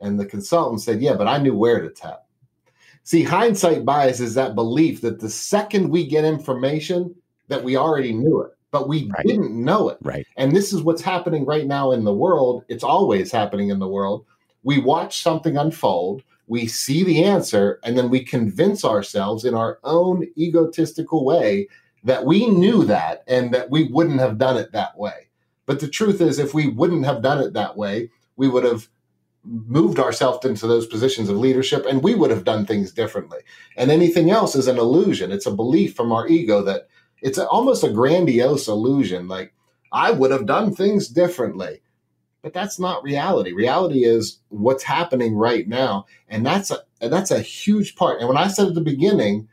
And 0.01 0.19
the 0.19 0.27
consultant 0.27 0.81
said, 0.81 1.03
Yeah, 1.03 1.15
but 1.15 1.29
I 1.29 1.39
knew 1.39 1.55
where 1.57 1.81
to 1.81 1.91
tap. 1.91 2.25
See, 3.05 3.23
hindsight 3.23 3.85
bias 3.85 4.21
is 4.21 4.35
that 4.35 4.55
belief 4.55 5.01
that 5.01 5.21
the 5.21 5.29
second 5.29 5.89
we 5.89 6.07
get 6.07 6.25
information, 6.25 7.15
that 7.49 7.65
we 7.65 7.77
already 7.77 8.13
knew 8.13 8.43
it, 8.43 8.53
but 8.73 8.89
we 8.89 9.09
right. 9.15 9.25
didn't 9.25 9.53
know 9.53 9.89
it. 9.89 9.99
Right. 10.03 10.27
And 10.37 10.57
this 10.57 10.73
is 10.73 10.83
what's 10.83 11.03
happening 11.03 11.45
right 11.47 11.67
now 11.67 11.93
in 11.93 12.03
the 12.03 12.13
world. 12.13 12.65
It's 12.69 12.83
always 12.83 13.31
happening 13.31 13.69
in 13.69 13.79
the 13.79 13.87
world. 13.87 14.27
We 14.65 14.79
watch 14.81 15.23
something 15.23 15.57
unfold 15.57 16.25
we 16.53 16.67
see 16.67 17.03
the 17.03 17.25
answer 17.25 17.81
and 17.83 17.97
then 17.97 18.11
we 18.11 18.23
convince 18.23 18.85
ourselves 18.85 19.47
in 19.47 19.55
our 19.55 19.79
own 19.85 20.29
egotistical 20.37 21.25
way 21.25 21.69
that 22.05 22.27
we 22.27 22.47
knew 22.47 22.85
that 22.85 23.23
and 23.27 23.55
that 23.55 23.71
we 23.71 23.85
wouldn't 23.85 24.21
have 24.21 24.37
done 24.37 24.59
it 24.59 24.73
that 24.73 24.99
way. 24.99 25.29
But 25.65 25.81
the 25.81 25.89
truth 25.89 26.21
is, 26.21 26.39
if 26.39 26.53
we 26.53 26.69
wouldn't 26.69 27.07
have 27.07 27.23
done 27.23 27.41
it 27.41 27.55
that 27.55 27.79
way, 27.79 28.11
we 28.37 28.49
would 28.49 28.65
have 28.65 28.89
moved 29.45 29.99
ourselves 29.99 30.45
into 30.45 30.67
those 30.67 30.87
positions 30.87 31.31
of 31.31 31.37
leadership 31.37 31.87
and 31.87 32.03
we 32.03 32.15
would 32.15 32.31
have 32.31 32.45
done 32.45 32.67
things 32.67 32.93
differently. 32.93 33.39
And 33.77 33.91
anything 33.91 34.31
else 34.31 34.55
is 34.55 34.69
an 34.69 34.79
illusion. 34.79 35.33
It's 35.33 35.47
a 35.47 35.53
belief 35.53 35.95
from 35.95 36.13
our 36.13 36.29
ego 36.29 36.63
that 36.65 36.89
it's 37.23 37.39
almost 37.39 37.85
a 37.85 37.91
grandiose 37.91 38.69
illusion. 38.69 39.29
Like, 39.29 39.55
I 39.91 40.11
would 40.11 40.31
have 40.31 40.47
done 40.47 40.75
things 40.75 41.09
differently 41.09 41.81
but 42.43 42.53
that's 42.53 42.79
not 42.79 43.05
reality. 43.05 43.53
Reality 43.53 44.05
is 44.05 44.41
what's 44.49 44.83
happening 44.83 45.37
right 45.37 45.67
now, 45.67 46.07
and 46.29 46.45
that's 46.45 46.71
a 46.71 46.81
that's 47.01 47.31
a 47.31 47.41
huge 47.41 47.95
part. 47.95 48.19
And 48.19 48.29
when 48.29 48.37
I 48.37 48.49
said 48.49 48.67
at 48.67 48.75
the 48.75 48.81
beginning 48.81 49.49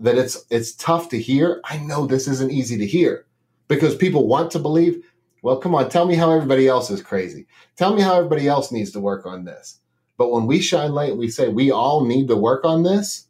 that 0.00 0.16
it's 0.16 0.44
it's 0.50 0.74
tough 0.74 1.10
to 1.10 1.20
hear, 1.20 1.60
I 1.64 1.76
know 1.78 2.06
this 2.06 2.26
isn't 2.26 2.50
easy 2.50 2.78
to 2.78 2.86
hear 2.86 3.26
because 3.68 3.94
people 3.94 4.26
want 4.26 4.50
to 4.52 4.58
believe. 4.58 5.04
Well, 5.42 5.58
come 5.58 5.74
on, 5.74 5.90
tell 5.90 6.06
me 6.06 6.14
how 6.14 6.32
everybody 6.32 6.66
else 6.66 6.90
is 6.90 7.02
crazy. 7.02 7.46
Tell 7.76 7.94
me 7.94 8.00
how 8.00 8.16
everybody 8.16 8.48
else 8.48 8.72
needs 8.72 8.90
to 8.92 9.00
work 9.00 9.26
on 9.26 9.44
this. 9.44 9.78
But 10.16 10.32
when 10.32 10.46
we 10.46 10.60
shine 10.60 10.92
light, 10.92 11.18
we 11.18 11.28
say 11.28 11.48
we 11.48 11.70
all 11.70 12.06
need 12.06 12.28
to 12.28 12.36
work 12.36 12.64
on 12.64 12.82
this. 12.82 13.26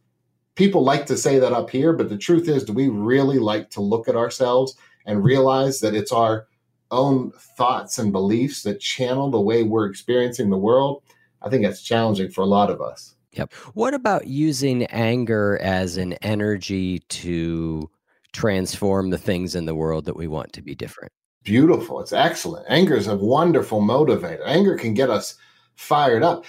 People 0.55 0.85
like 0.85 1.07
to 1.07 1.17
say 1.17 1.39
that 1.39 1.53
up 1.53 1.71
here, 1.71 1.93
but 1.93 2.09
the 2.09 2.19
truth 2.19 2.49
is, 2.49 2.65
do 2.65 2.73
we 2.73 2.89
really 2.89 3.39
like 3.39 3.71
to 3.71 3.81
look 3.81 4.09
at 4.09 4.17
ourselves 4.17 4.77
and 5.07 5.25
realize 5.25 5.81
that 5.81 5.95
it's 5.95 6.13
our 6.13 6.47
own 6.91 7.33
thoughts 7.57 7.99
and 7.99 8.13
beliefs 8.13 8.63
that 8.63 8.81
channel 8.81 9.31
the 9.31 9.41
way 9.41 9.63
we're 9.63 9.87
experiencing 9.87 10.51
the 10.51 10.57
world, 10.57 11.03
I 11.43 11.51
think 11.51 11.65
that's 11.65 11.83
challenging 11.83 12.31
for 12.31 12.43
a 12.43 12.47
lot 12.47 12.71
of 12.71 12.81
us. 12.81 13.15
Yep. 13.33 13.53
What 13.75 13.95
about 13.95 14.29
using 14.29 14.85
anger 14.87 15.59
as 15.61 15.97
an 15.97 16.13
energy 16.15 17.01
to 17.01 17.91
transform 18.33 19.11
the 19.11 19.19
things 19.19 19.55
in 19.55 19.67
the 19.67 19.75
world 19.75 20.05
that 20.05 20.17
we 20.17 20.29
want 20.29 20.53
to 20.53 20.63
be 20.63 20.75
different? 20.75 21.13
Beautiful. 21.43 22.01
It's 22.01 22.13
excellent. 22.13 22.65
Anger 22.69 22.95
is 22.95 23.09
a 23.09 23.17
wonderful 23.17 23.83
motivator. 23.83 24.43
Anger 24.47 24.77
can 24.77 24.95
get 24.95 25.11
us 25.11 25.35
fired 25.75 26.23
up. 26.23 26.45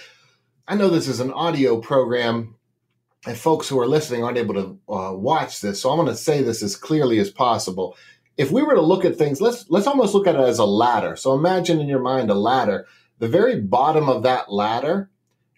I 0.67 0.75
know 0.75 0.89
this 0.89 1.07
is 1.07 1.19
an 1.19 1.31
audio 1.33 1.79
program, 1.81 2.55
and 3.25 3.37
folks 3.37 3.67
who 3.67 3.79
are 3.79 3.87
listening 3.87 4.23
aren't 4.23 4.37
able 4.37 4.53
to 4.53 4.79
uh, 4.93 5.13
watch 5.13 5.61
this. 5.61 5.81
So 5.81 5.89
I'm 5.89 5.97
going 5.97 6.07
to 6.07 6.15
say 6.15 6.41
this 6.41 6.61
as 6.61 6.75
clearly 6.75 7.19
as 7.19 7.31
possible 7.31 7.97
if 8.37 8.51
we 8.51 8.63
were 8.63 8.75
to 8.75 8.81
look 8.81 9.05
at 9.05 9.15
things, 9.15 9.39
let's 9.39 9.69
let's 9.69 9.87
almost 9.87 10.13
look 10.13 10.27
at 10.27 10.35
it 10.35 10.41
as 10.41 10.59
a 10.59 10.65
ladder. 10.65 11.15
So 11.15 11.33
imagine 11.33 11.79
in 11.79 11.87
your 11.87 11.99
mind 11.99 12.29
a 12.29 12.35
ladder. 12.35 12.85
The 13.19 13.27
very 13.27 13.61
bottom 13.61 14.09
of 14.09 14.23
that 14.23 14.51
ladder, 14.51 15.09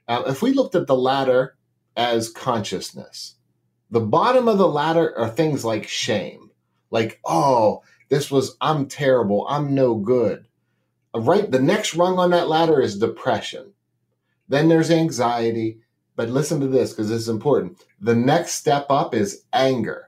uh, 0.07 0.23
if 0.27 0.41
we 0.41 0.53
looked 0.53 0.75
at 0.75 0.85
the 0.85 0.95
ladder 0.95 1.55
as 1.95 2.29
consciousness, 2.29 3.35
the 3.89 3.99
bottom 3.99 4.47
of 4.47 4.59
the 4.59 4.67
ladder 4.67 5.17
are 5.17 5.29
things 5.29 5.65
like 5.65 5.87
shame, 5.87 6.51
like 6.91 7.19
oh, 7.25 7.81
this 8.09 8.29
was 8.29 8.55
I'm 8.61 8.87
terrible, 8.87 9.47
I'm 9.49 9.73
no 9.73 9.95
good. 9.95 10.45
Uh, 11.15 11.21
right, 11.21 11.49
the 11.49 11.61
next 11.61 11.95
rung 11.95 12.19
on 12.19 12.29
that 12.29 12.47
ladder 12.47 12.79
is 12.79 12.99
depression. 12.99 13.73
Then 14.47 14.69
there's 14.69 14.91
anxiety. 14.91 15.79
But 16.17 16.29
listen 16.29 16.59
to 16.59 16.67
this 16.67 16.91
because 16.91 17.07
this 17.07 17.21
is 17.21 17.29
important. 17.29 17.81
The 18.01 18.15
next 18.15 18.55
step 18.55 18.87
up 18.89 19.15
is 19.15 19.43
anger 19.53 20.07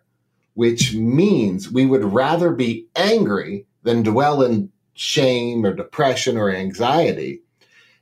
which 0.60 0.94
means 0.94 1.72
we 1.72 1.86
would 1.86 2.04
rather 2.04 2.52
be 2.52 2.86
angry 2.98 3.66
than 3.84 4.04
dwell 4.04 4.42
in 4.42 4.70
shame 4.94 5.66
or 5.66 5.74
depression 5.74 6.36
or 6.36 6.50
anxiety. 6.50 7.42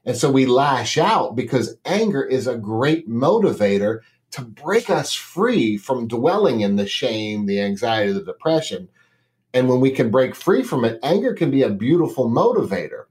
And 0.06 0.18
so 0.18 0.32
we 0.32 0.48
lash 0.48 0.98
out 0.98 1.36
because 1.36 1.78
anger 1.86 2.24
is 2.24 2.48
a 2.48 2.58
great 2.58 3.08
motivator 3.08 4.00
to 4.32 4.42
break 4.42 4.90
us 4.90 5.14
free 5.14 5.78
from 5.78 6.08
dwelling 6.08 6.62
in 6.62 6.78
the 6.78 6.88
shame, 6.88 7.46
the 7.46 7.62
anxiety, 7.62 8.12
the 8.12 8.24
depression. 8.24 8.90
And 9.54 9.70
when 9.70 9.80
we 9.80 9.92
can 9.92 10.10
break 10.10 10.34
free 10.34 10.64
from 10.64 10.84
it, 10.84 11.00
anger 11.04 11.36
can 11.36 11.52
be 11.52 11.62
a 11.62 11.70
beautiful 11.70 12.28
motivator 12.28 13.04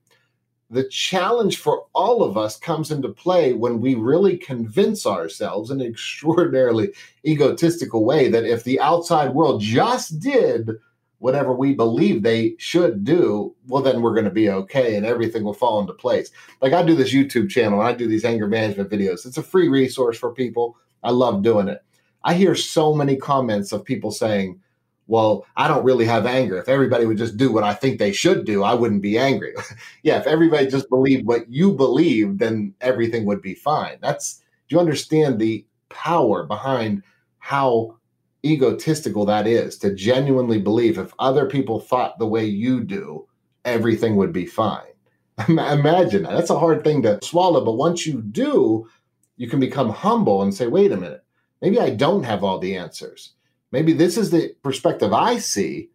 the 0.71 0.89
challenge 0.89 1.59
for 1.59 1.87
all 1.95 2.23
of 2.23 2.37
us 2.37 2.59
comes 2.59 2.91
into 2.91 3.09
play 3.09 3.53
when 3.53 3.81
we 3.81 3.95
really 3.95 4.37
convince 4.37 5.07
ourselves 5.07 5.71
in 5.71 5.81
an 5.81 5.87
extraordinarily 5.91 6.93
egotistical 7.25 8.05
way 8.05 8.29
that 8.29 8.45
if 8.45 8.65
the 8.65 8.81
outside 8.81 9.35
world 9.35 9.61
just 9.61 10.19
did 10.19 10.71
whatever 11.19 11.55
we 11.55 11.73
believe 11.75 12.23
they 12.23 12.55
should 12.59 13.03
do, 13.05 13.55
well, 13.69 13.83
then 13.83 14.03
we're 14.03 14.13
going 14.15 14.25
to 14.25 14.31
be 14.31 14.51
okay 14.51 14.97
and 14.97 15.07
everything 15.07 15.45
will 15.45 15.55
fall 15.55 15.81
into 15.81 15.95
place. 15.95 16.31
Like 16.61 16.73
I 16.73 16.83
do 16.83 16.95
this 16.95 17.15
YouTube 17.15 17.49
channel 17.49 17.81
and 17.81 17.89
I 17.89 17.93
do 17.93 18.07
these 18.07 18.25
anger 18.25 18.47
management 18.47 18.91
videos. 18.91 19.25
It's 19.25 19.39
a 19.39 19.43
free 19.43 19.69
resource 19.69 20.19
for 20.19 20.33
people. 20.33 20.77
I 21.03 21.11
love 21.11 21.43
doing 21.43 21.69
it. 21.69 21.83
I 22.25 22.35
hear 22.35 22.55
so 22.55 22.95
many 22.95 23.17
comments 23.17 23.73
of 23.73 23.85
people 23.85 24.11
saying, 24.11 24.61
well, 25.09 25.47
I 25.57 25.69
don't 25.69 25.85
really 25.85 26.05
have 26.05 26.27
anger. 26.27 26.59
If 26.59 26.69
everybody 26.69 27.07
would 27.07 27.19
just 27.19 27.37
do 27.37 27.53
what 27.53 27.65
I 27.65 27.75
think 27.75 27.99
they 27.99 28.13
should 28.13 28.45
do, 28.45 28.65
I 28.65 28.75
wouldn't 28.75 29.03
be 29.03 29.19
angry. 29.19 29.55
yeah, 30.03 30.19
if 30.19 30.27
everybody 30.27 30.67
just 30.67 30.89
believed 30.89 31.27
what 31.27 31.49
you 31.49 31.73
believe, 31.73 32.39
then 32.39 32.75
everything 32.81 33.25
would 33.27 33.41
be 33.41 33.55
fine. 33.55 33.99
That's 34.03 34.43
do 34.69 34.75
you 34.75 34.81
understand 34.81 35.39
the 35.39 35.65
power 35.89 36.45
behind 36.45 37.03
how 37.39 37.97
egotistical 38.45 39.25
that 39.27 39.47
is 39.47 39.79
to 39.79 39.95
genuinely 39.95 40.61
believe 40.61 40.99
if 40.99 41.13
other 41.19 41.47
people 41.47 41.79
thought 41.79 42.19
the 42.19 42.27
way 42.27 42.45
you 42.45 42.83
do, 42.83 43.27
everything 43.65 44.17
would 44.17 44.33
be 44.33 44.47
fine. 44.47 44.83
Imagine 45.49 46.25
that. 46.25 46.33
That's 46.33 46.51
a 46.51 46.59
hard 46.59 46.83
thing 46.83 47.03
to 47.03 47.21
swallow, 47.23 47.65
but 47.65 47.75
once 47.75 48.07
you 48.07 48.23
do, 48.23 48.89
you 49.37 49.49
can 49.49 49.61
become 49.61 49.91
humble 49.91 50.43
and 50.43 50.53
say, 50.55 50.67
wait 50.67 50.93
a 50.93 50.97
minute, 50.97 51.25
maybe 51.63 51.79
I 51.79 51.91
don't 51.91 52.25
have 52.25 52.43
all 52.43 52.59
the 52.59 52.77
answers 52.77 53.36
maybe 53.77 53.93
this 53.93 54.17
is 54.17 54.31
the 54.31 54.55
perspective 54.63 55.13
I 55.13 55.37
see, 55.37 55.91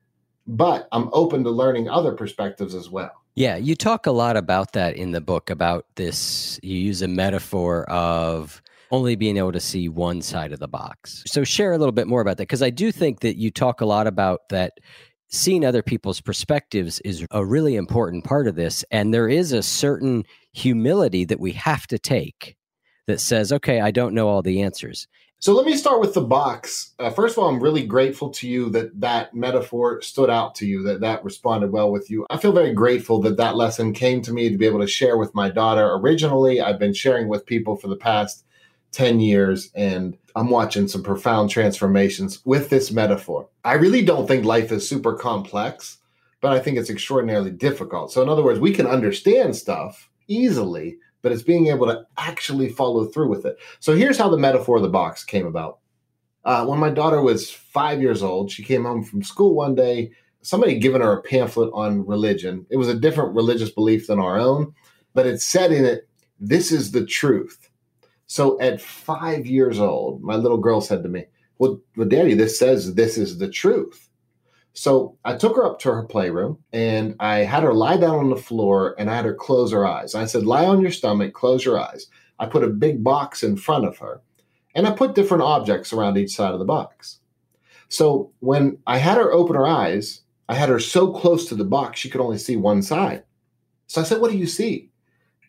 but 0.45 0.87
I'm 0.91 1.09
open 1.13 1.43
to 1.45 1.49
learning 1.49 1.89
other 1.89 2.11
perspectives 2.11 2.75
as 2.75 2.91
well. 2.91 3.09
Yeah, 3.33 3.55
you 3.55 3.73
talk 3.73 4.05
a 4.05 4.11
lot 4.11 4.37
about 4.37 4.73
that 4.73 4.95
in 4.95 5.13
the 5.13 5.21
book 5.21 5.49
about 5.49 5.87
this. 5.95 6.59
You 6.61 6.77
use 6.77 7.01
a 7.01 7.07
metaphor 7.07 7.89
of 7.89 8.61
only 8.91 9.15
being 9.15 9.35
able 9.37 9.53
to 9.53 9.59
see 9.59 9.89
one 9.89 10.21
side 10.21 10.53
of 10.53 10.59
the 10.59 10.67
box. 10.67 11.23
So, 11.25 11.43
share 11.43 11.73
a 11.73 11.79
little 11.79 11.91
bit 11.91 12.05
more 12.05 12.21
about 12.21 12.37
that 12.37 12.43
because 12.43 12.61
I 12.61 12.69
do 12.69 12.91
think 12.91 13.21
that 13.21 13.37
you 13.37 13.49
talk 13.49 13.81
a 13.81 13.85
lot 13.85 14.05
about 14.05 14.41
that 14.49 14.73
seeing 15.29 15.65
other 15.65 15.81
people's 15.81 16.21
perspectives 16.21 16.99
is 16.99 17.25
a 17.31 17.43
really 17.43 17.77
important 17.77 18.25
part 18.25 18.47
of 18.47 18.55
this. 18.55 18.85
And 18.91 19.11
there 19.11 19.27
is 19.27 19.53
a 19.53 19.63
certain 19.63 20.23
humility 20.53 21.25
that 21.25 21.39
we 21.39 21.53
have 21.53 21.87
to 21.87 21.97
take 21.97 22.57
that 23.07 23.19
says, 23.19 23.51
okay, 23.51 23.79
I 23.79 23.89
don't 23.89 24.13
know 24.13 24.27
all 24.27 24.43
the 24.43 24.61
answers. 24.61 25.07
So 25.41 25.55
let 25.55 25.65
me 25.65 25.75
start 25.75 26.01
with 26.01 26.13
the 26.13 26.21
box. 26.21 26.91
Uh, 26.99 27.09
first 27.09 27.35
of 27.35 27.43
all, 27.43 27.49
I'm 27.49 27.63
really 27.63 27.83
grateful 27.83 28.29
to 28.29 28.47
you 28.47 28.69
that 28.69 29.01
that 29.01 29.33
metaphor 29.33 29.99
stood 30.03 30.29
out 30.29 30.53
to 30.55 30.67
you, 30.67 30.83
that 30.83 31.01
that 31.01 31.23
responded 31.23 31.71
well 31.71 31.91
with 31.91 32.11
you. 32.11 32.27
I 32.29 32.37
feel 32.37 32.51
very 32.51 32.73
grateful 32.75 33.19
that 33.21 33.37
that 33.37 33.55
lesson 33.55 33.91
came 33.91 34.21
to 34.21 34.31
me 34.31 34.51
to 34.51 34.57
be 34.59 34.67
able 34.67 34.81
to 34.81 34.87
share 34.87 35.17
with 35.17 35.33
my 35.33 35.49
daughter. 35.49 35.95
Originally, 35.95 36.61
I've 36.61 36.77
been 36.77 36.93
sharing 36.93 37.27
with 37.27 37.47
people 37.47 37.75
for 37.75 37.87
the 37.87 37.95
past 37.95 38.45
10 38.91 39.19
years 39.19 39.71
and 39.73 40.15
I'm 40.35 40.51
watching 40.51 40.87
some 40.87 41.01
profound 41.01 41.49
transformations 41.49 42.45
with 42.45 42.69
this 42.69 42.91
metaphor. 42.91 43.49
I 43.65 43.73
really 43.73 44.05
don't 44.05 44.27
think 44.27 44.45
life 44.45 44.71
is 44.71 44.87
super 44.87 45.15
complex, 45.15 45.97
but 46.41 46.53
I 46.53 46.59
think 46.59 46.77
it's 46.77 46.91
extraordinarily 46.91 47.49
difficult. 47.49 48.11
So, 48.11 48.21
in 48.21 48.29
other 48.29 48.43
words, 48.43 48.59
we 48.59 48.73
can 48.73 48.85
understand 48.85 49.55
stuff 49.55 50.07
easily, 50.27 50.99
but 51.21 51.31
it's 51.31 51.43
being 51.43 51.67
able 51.67 51.87
to 51.87 52.05
actually 52.17 52.69
follow 52.69 53.05
through 53.05 53.29
with 53.29 53.45
it. 53.45 53.57
So, 53.79 53.95
here's 53.95 54.17
how 54.17 54.29
the 54.29 54.37
metaphor 54.37 54.77
of 54.77 54.83
the 54.83 54.89
box 54.89 55.23
came 55.23 55.45
about. 55.45 55.79
Uh, 56.43 56.65
when 56.65 56.79
my 56.79 56.89
daughter 56.89 57.21
was 57.21 57.51
five 57.51 58.01
years 58.01 58.23
old, 58.23 58.51
she 58.51 58.63
came 58.63 58.83
home 58.83 59.03
from 59.03 59.23
school 59.23 59.53
one 59.53 59.75
day. 59.75 60.11
Somebody 60.41 60.73
had 60.73 60.81
given 60.81 61.01
her 61.01 61.13
a 61.13 61.21
pamphlet 61.21 61.69
on 61.73 62.05
religion. 62.05 62.65
It 62.71 62.77
was 62.77 62.87
a 62.87 62.99
different 62.99 63.35
religious 63.35 63.69
belief 63.69 64.07
than 64.07 64.19
our 64.19 64.39
own, 64.39 64.73
but 65.13 65.27
it 65.27 65.41
said 65.41 65.71
in 65.71 65.85
it, 65.85 66.07
This 66.39 66.71
is 66.71 66.91
the 66.91 67.05
truth. 67.05 67.69
So 68.25 68.59
at 68.61 68.81
five 68.81 69.45
years 69.45 69.77
old, 69.79 70.23
my 70.23 70.35
little 70.35 70.57
girl 70.57 70.81
said 70.81 71.03
to 71.03 71.09
me, 71.09 71.25
Well, 71.59 71.79
well 71.95 72.07
Daddy, 72.07 72.33
this 72.33 72.57
says 72.57 72.95
this 72.95 73.17
is 73.17 73.37
the 73.37 73.49
truth. 73.49 74.09
So 74.73 75.17
I 75.25 75.35
took 75.35 75.55
her 75.57 75.65
up 75.65 75.79
to 75.79 75.93
her 75.93 76.03
playroom 76.03 76.57
and 76.71 77.15
I 77.19 77.39
had 77.39 77.63
her 77.63 77.73
lie 77.73 77.97
down 77.97 78.19
on 78.19 78.29
the 78.29 78.37
floor 78.37 78.95
and 78.97 79.09
I 79.09 79.15
had 79.15 79.25
her 79.25 79.33
close 79.33 79.71
her 79.71 79.85
eyes. 79.85 80.15
I 80.15 80.25
said, 80.25 80.45
Lie 80.45 80.65
on 80.65 80.81
your 80.81 80.91
stomach, 80.91 81.33
close 81.33 81.65
your 81.65 81.79
eyes. 81.79 82.07
I 82.39 82.45
put 82.45 82.63
a 82.63 82.67
big 82.67 83.03
box 83.03 83.43
in 83.43 83.57
front 83.57 83.85
of 83.85 83.97
her 83.97 84.21
and 84.73 84.87
I 84.87 84.91
put 84.91 85.15
different 85.15 85.43
objects 85.43 85.91
around 85.91 86.17
each 86.17 86.35
side 86.35 86.53
of 86.53 86.59
the 86.59 86.65
box. 86.65 87.19
So 87.89 88.31
when 88.39 88.77
I 88.87 88.97
had 88.97 89.17
her 89.17 89.31
open 89.31 89.55
her 89.55 89.67
eyes, 89.67 90.21
I 90.47 90.55
had 90.55 90.69
her 90.69 90.79
so 90.79 91.11
close 91.11 91.47
to 91.49 91.55
the 91.55 91.65
box 91.65 91.99
she 91.99 92.09
could 92.09 92.21
only 92.21 92.37
see 92.37 92.55
one 92.55 92.81
side. 92.81 93.23
So 93.87 93.99
I 93.99 94.05
said, 94.05 94.21
What 94.21 94.31
do 94.31 94.37
you 94.37 94.47
see? 94.47 94.89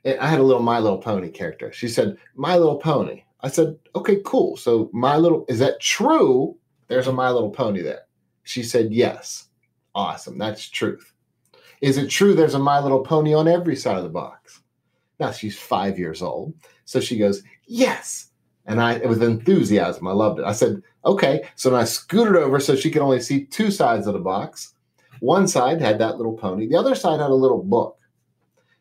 I 0.05 0.27
had 0.27 0.41
a 0.41 0.45
little 0.45 0.63
My 0.63 0.81
Little 0.81 0.99
Pony 0.99 1.31
character. 1.31 1.73
She 1.73 1.89
said, 1.89 2.17
My 2.35 2.57
Little 2.57 2.79
Pony. 2.79 3.23
I 3.41 3.49
said, 3.49 3.79
Okay, 3.95 4.19
cool. 4.25 4.57
So, 4.57 4.91
My 4.93 5.17
Little, 5.17 5.45
is 5.49 5.61
that 5.61 5.81
true? 5.81 6.57
There's 6.89 7.07
a 7.07 7.13
My 7.13 7.31
Little 7.31 7.51
Pony 7.51 7.83
there. 7.83 8.03
She 8.43 8.63
said, 8.63 8.93
Yes. 8.93 9.49
Awesome. 9.95 10.39
That's 10.39 10.69
truth. 10.69 11.13
Is 11.81 11.99
it 11.99 12.09
true 12.09 12.35
there's 12.35 12.55
a 12.55 12.59
My 12.59 12.81
Little 12.81 13.03
Pony 13.03 13.35
on 13.35 13.49
every 13.49 13.77
side 13.77 13.97
of 13.97 14.05
the 14.05 14.09
box? 14.09 14.63
Now 15.19 15.33
she's 15.33 15.59
five 15.59 15.99
years 15.99 16.23
old. 16.23 16.55
So 16.85 17.01
she 17.01 17.19
goes, 17.19 17.43
Yes. 17.67 18.29
And 18.67 18.81
I, 18.81 18.99
with 18.99 19.23
enthusiasm, 19.23 20.07
I 20.07 20.13
loved 20.13 20.41
it. 20.41 20.45
I 20.45 20.53
said, 20.53 20.83
Okay. 21.05 21.49
So 21.57 21.71
then 21.71 21.81
I 21.81 21.85
scooted 21.85 22.37
over 22.37 22.61
so 22.61 22.77
she 22.77 22.91
could 22.91 23.03
only 23.03 23.21
see 23.21 23.45
two 23.45 23.71
sides 23.71 24.07
of 24.07 24.15
the 24.15 24.21
box. 24.21 24.75
One 25.21 25.47
side 25.47 25.81
had 25.81 25.99
that 25.99 26.17
little 26.17 26.37
pony, 26.37 26.67
the 26.67 26.77
other 26.77 26.95
side 26.95 27.21
had 27.21 27.31
a 27.31 27.35
little 27.35 27.63
book. 27.63 27.99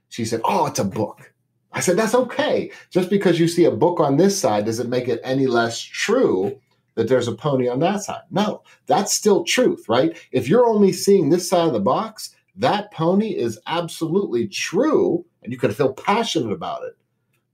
She 0.09 0.25
said, 0.25 0.41
Oh, 0.43 0.65
it's 0.65 0.79
a 0.79 0.83
book. 0.85 1.33
I 1.73 1.79
said, 1.79 1.97
That's 1.97 2.15
okay. 2.15 2.71
Just 2.89 3.09
because 3.09 3.39
you 3.39 3.47
see 3.47 3.65
a 3.65 3.71
book 3.71 3.99
on 3.99 4.17
this 4.17 4.39
side 4.39 4.65
doesn't 4.65 4.89
make 4.89 5.07
it 5.07 5.21
any 5.23 5.47
less 5.47 5.79
true 5.79 6.59
that 6.95 7.07
there's 7.07 7.27
a 7.27 7.35
pony 7.35 7.67
on 7.67 7.79
that 7.79 8.03
side. 8.03 8.23
No, 8.31 8.63
that's 8.85 9.13
still 9.13 9.43
truth, 9.43 9.87
right? 9.87 10.17
If 10.31 10.47
you're 10.47 10.67
only 10.67 10.91
seeing 10.91 11.29
this 11.29 11.49
side 11.49 11.67
of 11.67 11.73
the 11.73 11.79
box, 11.79 12.35
that 12.55 12.91
pony 12.91 13.29
is 13.29 13.59
absolutely 13.67 14.47
true 14.47 15.25
and 15.43 15.51
you 15.51 15.57
can 15.57 15.71
feel 15.71 15.93
passionate 15.93 16.51
about 16.51 16.83
it. 16.83 16.97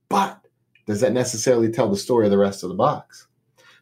But 0.08 0.40
does 0.86 1.00
that 1.00 1.12
necessarily 1.12 1.70
tell 1.70 1.88
the 1.88 1.96
story 1.96 2.26
of 2.26 2.30
the 2.30 2.38
rest 2.38 2.62
of 2.62 2.68
the 2.68 2.74
box? 2.74 3.26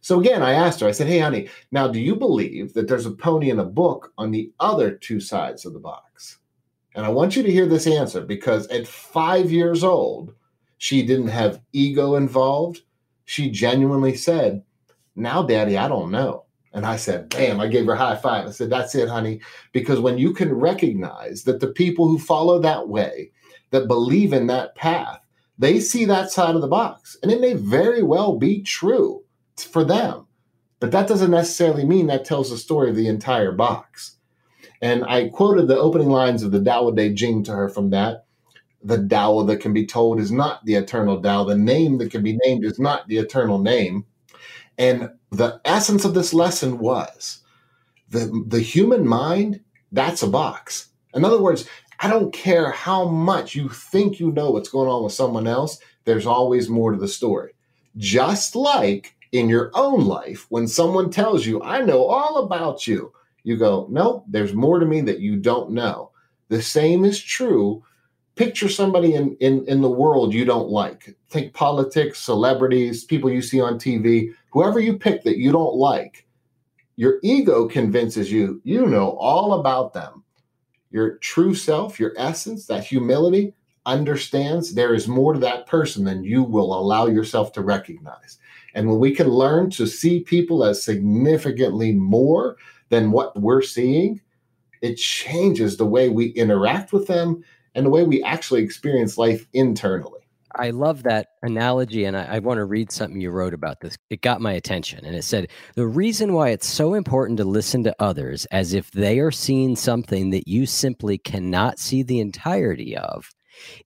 So 0.00 0.20
again, 0.20 0.42
I 0.42 0.52
asked 0.52 0.80
her, 0.80 0.86
I 0.86 0.92
said, 0.92 1.08
Hey, 1.08 1.18
honey, 1.18 1.48
now 1.72 1.88
do 1.88 1.98
you 1.98 2.14
believe 2.14 2.74
that 2.74 2.86
there's 2.86 3.06
a 3.06 3.10
pony 3.10 3.50
in 3.50 3.58
a 3.58 3.64
book 3.64 4.12
on 4.18 4.30
the 4.30 4.52
other 4.60 4.92
two 4.92 5.20
sides 5.20 5.64
of 5.64 5.72
the 5.72 5.80
box? 5.80 6.38
And 6.94 7.04
I 7.04 7.08
want 7.08 7.36
you 7.36 7.42
to 7.42 7.52
hear 7.52 7.66
this 7.66 7.86
answer 7.86 8.20
because 8.20 8.66
at 8.68 8.86
five 8.86 9.50
years 9.50 9.84
old, 9.84 10.32
she 10.78 11.04
didn't 11.04 11.28
have 11.28 11.60
ego 11.72 12.14
involved. 12.14 12.82
She 13.24 13.50
genuinely 13.50 14.14
said, 14.14 14.62
Now, 15.16 15.42
daddy, 15.42 15.76
I 15.76 15.88
don't 15.88 16.10
know. 16.10 16.44
And 16.72 16.84
I 16.84 16.96
said, 16.96 17.30
Bam, 17.30 17.58
I 17.58 17.68
gave 17.68 17.86
her 17.86 17.92
a 17.92 17.96
high 17.96 18.16
five. 18.16 18.46
I 18.46 18.50
said, 18.50 18.68
That's 18.70 18.94
it, 18.94 19.08
honey. 19.08 19.40
Because 19.72 19.98
when 19.98 20.18
you 20.18 20.34
can 20.34 20.52
recognize 20.52 21.44
that 21.44 21.60
the 21.60 21.68
people 21.68 22.06
who 22.06 22.18
follow 22.18 22.58
that 22.60 22.88
way, 22.88 23.30
that 23.70 23.88
believe 23.88 24.32
in 24.32 24.46
that 24.48 24.74
path, 24.74 25.20
they 25.58 25.80
see 25.80 26.04
that 26.04 26.30
side 26.30 26.54
of 26.54 26.60
the 26.60 26.68
box. 26.68 27.16
And 27.22 27.32
it 27.32 27.40
may 27.40 27.54
very 27.54 28.02
well 28.02 28.36
be 28.36 28.62
true 28.62 29.24
for 29.56 29.84
them. 29.84 30.26
But 30.78 30.90
that 30.90 31.08
doesn't 31.08 31.30
necessarily 31.30 31.84
mean 31.84 32.08
that 32.08 32.26
tells 32.26 32.50
the 32.50 32.58
story 32.58 32.90
of 32.90 32.96
the 32.96 33.08
entire 33.08 33.52
box. 33.52 34.16
And 34.82 35.04
I 35.04 35.28
quoted 35.30 35.68
the 35.68 35.78
opening 35.78 36.10
lines 36.10 36.42
of 36.42 36.52
the 36.52 36.62
Tao 36.62 36.90
Te 36.90 37.14
Ching 37.14 37.42
to 37.44 37.52
her 37.52 37.68
from 37.70 37.90
that. 37.90 38.26
The 38.82 39.06
Tao 39.08 39.42
that 39.44 39.60
can 39.60 39.72
be 39.72 39.86
told 39.86 40.20
is 40.20 40.30
not 40.30 40.64
the 40.66 40.74
eternal 40.74 41.22
Tao. 41.22 41.44
The 41.44 41.56
name 41.56 41.96
that 41.98 42.10
can 42.10 42.22
be 42.22 42.38
named 42.44 42.64
is 42.64 42.78
not 42.78 43.08
the 43.08 43.16
eternal 43.16 43.58
name. 43.58 44.04
And 44.78 45.10
the 45.30 45.60
essence 45.64 46.04
of 46.04 46.14
this 46.14 46.34
lesson 46.34 46.78
was 46.78 47.40
the, 48.10 48.44
the 48.46 48.60
human 48.60 49.06
mind, 49.06 49.60
that's 49.92 50.22
a 50.22 50.28
box. 50.28 50.88
In 51.14 51.24
other 51.24 51.40
words, 51.40 51.68
I 52.00 52.08
don't 52.08 52.32
care 52.32 52.70
how 52.70 53.08
much 53.08 53.54
you 53.54 53.68
think 53.68 54.20
you 54.20 54.30
know 54.32 54.50
what's 54.50 54.68
going 54.68 54.88
on 54.88 55.04
with 55.04 55.12
someone 55.12 55.46
else, 55.46 55.78
there's 56.04 56.26
always 56.26 56.68
more 56.68 56.92
to 56.92 56.98
the 56.98 57.08
story. 57.08 57.52
Just 57.96 58.54
like 58.54 59.14
in 59.32 59.48
your 59.48 59.70
own 59.74 60.04
life, 60.04 60.46
when 60.50 60.68
someone 60.68 61.10
tells 61.10 61.46
you, 61.46 61.62
I 61.62 61.80
know 61.80 62.04
all 62.04 62.44
about 62.44 62.86
you, 62.86 63.12
you 63.44 63.56
go, 63.56 63.86
Nope, 63.90 64.24
there's 64.28 64.52
more 64.52 64.78
to 64.78 64.86
me 64.86 65.00
that 65.02 65.20
you 65.20 65.36
don't 65.36 65.70
know. 65.70 66.10
The 66.48 66.62
same 66.62 67.04
is 67.04 67.22
true. 67.22 67.82
Picture 68.36 68.68
somebody 68.68 69.14
in, 69.14 69.34
in, 69.40 69.64
in 69.66 69.80
the 69.80 69.90
world 69.90 70.34
you 70.34 70.44
don't 70.44 70.68
like. 70.68 71.16
Think 71.30 71.54
politics, 71.54 72.20
celebrities, 72.20 73.04
people 73.04 73.30
you 73.30 73.40
see 73.40 73.60
on 73.60 73.78
TV, 73.78 74.34
whoever 74.50 74.78
you 74.78 74.98
pick 74.98 75.22
that 75.24 75.38
you 75.38 75.52
don't 75.52 75.74
like. 75.74 76.26
Your 76.96 77.18
ego 77.22 77.66
convinces 77.66 78.30
you 78.30 78.60
you 78.62 78.86
know 78.86 79.16
all 79.18 79.54
about 79.54 79.92
them. 79.92 80.22
Your 80.90 81.16
true 81.18 81.54
self, 81.54 81.98
your 81.98 82.14
essence, 82.16 82.66
that 82.66 82.84
humility 82.84 83.54
understands 83.86 84.74
there 84.74 84.94
is 84.94 85.08
more 85.08 85.32
to 85.32 85.38
that 85.38 85.66
person 85.66 86.04
than 86.04 86.24
you 86.24 86.42
will 86.42 86.78
allow 86.78 87.06
yourself 87.06 87.52
to 87.52 87.62
recognize. 87.62 88.38
And 88.74 88.88
when 88.88 88.98
we 88.98 89.14
can 89.14 89.28
learn 89.28 89.70
to 89.70 89.86
see 89.86 90.20
people 90.20 90.64
as 90.64 90.84
significantly 90.84 91.92
more 91.92 92.56
than 92.90 93.12
what 93.12 93.40
we're 93.40 93.62
seeing, 93.62 94.20
it 94.82 94.96
changes 94.96 95.76
the 95.76 95.86
way 95.86 96.10
we 96.10 96.26
interact 96.28 96.92
with 96.92 97.06
them 97.06 97.42
and 97.76 97.86
the 97.86 97.90
way 97.90 98.02
we 98.02 98.22
actually 98.24 98.62
experience 98.62 99.16
life 99.16 99.46
internally. 99.52 100.20
I 100.58 100.70
love 100.70 101.02
that 101.02 101.28
analogy, 101.42 102.06
and 102.06 102.16
I, 102.16 102.36
I, 102.36 102.38
want 102.38 102.56
to 102.56 102.64
read 102.64 102.90
something 102.90 103.20
you 103.20 103.30
wrote 103.30 103.52
about 103.52 103.80
this. 103.80 103.94
It 104.08 104.22
got 104.22 104.40
my 104.40 104.52
attention, 104.52 105.04
and 105.04 105.14
it 105.14 105.22
said 105.22 105.50
the 105.74 105.86
reason 105.86 106.32
why 106.32 106.48
it's 106.48 106.66
so 106.66 106.94
important 106.94 107.36
to 107.38 107.44
listen 107.44 107.84
to 107.84 107.94
others 107.98 108.46
as 108.46 108.72
if 108.72 108.90
they 108.92 109.18
are 109.18 109.30
seeing 109.30 109.76
something 109.76 110.30
that 110.30 110.48
you 110.48 110.64
simply 110.64 111.18
cannot 111.18 111.78
see 111.78 112.02
the 112.02 112.20
entirety 112.20 112.96
of 112.96 113.30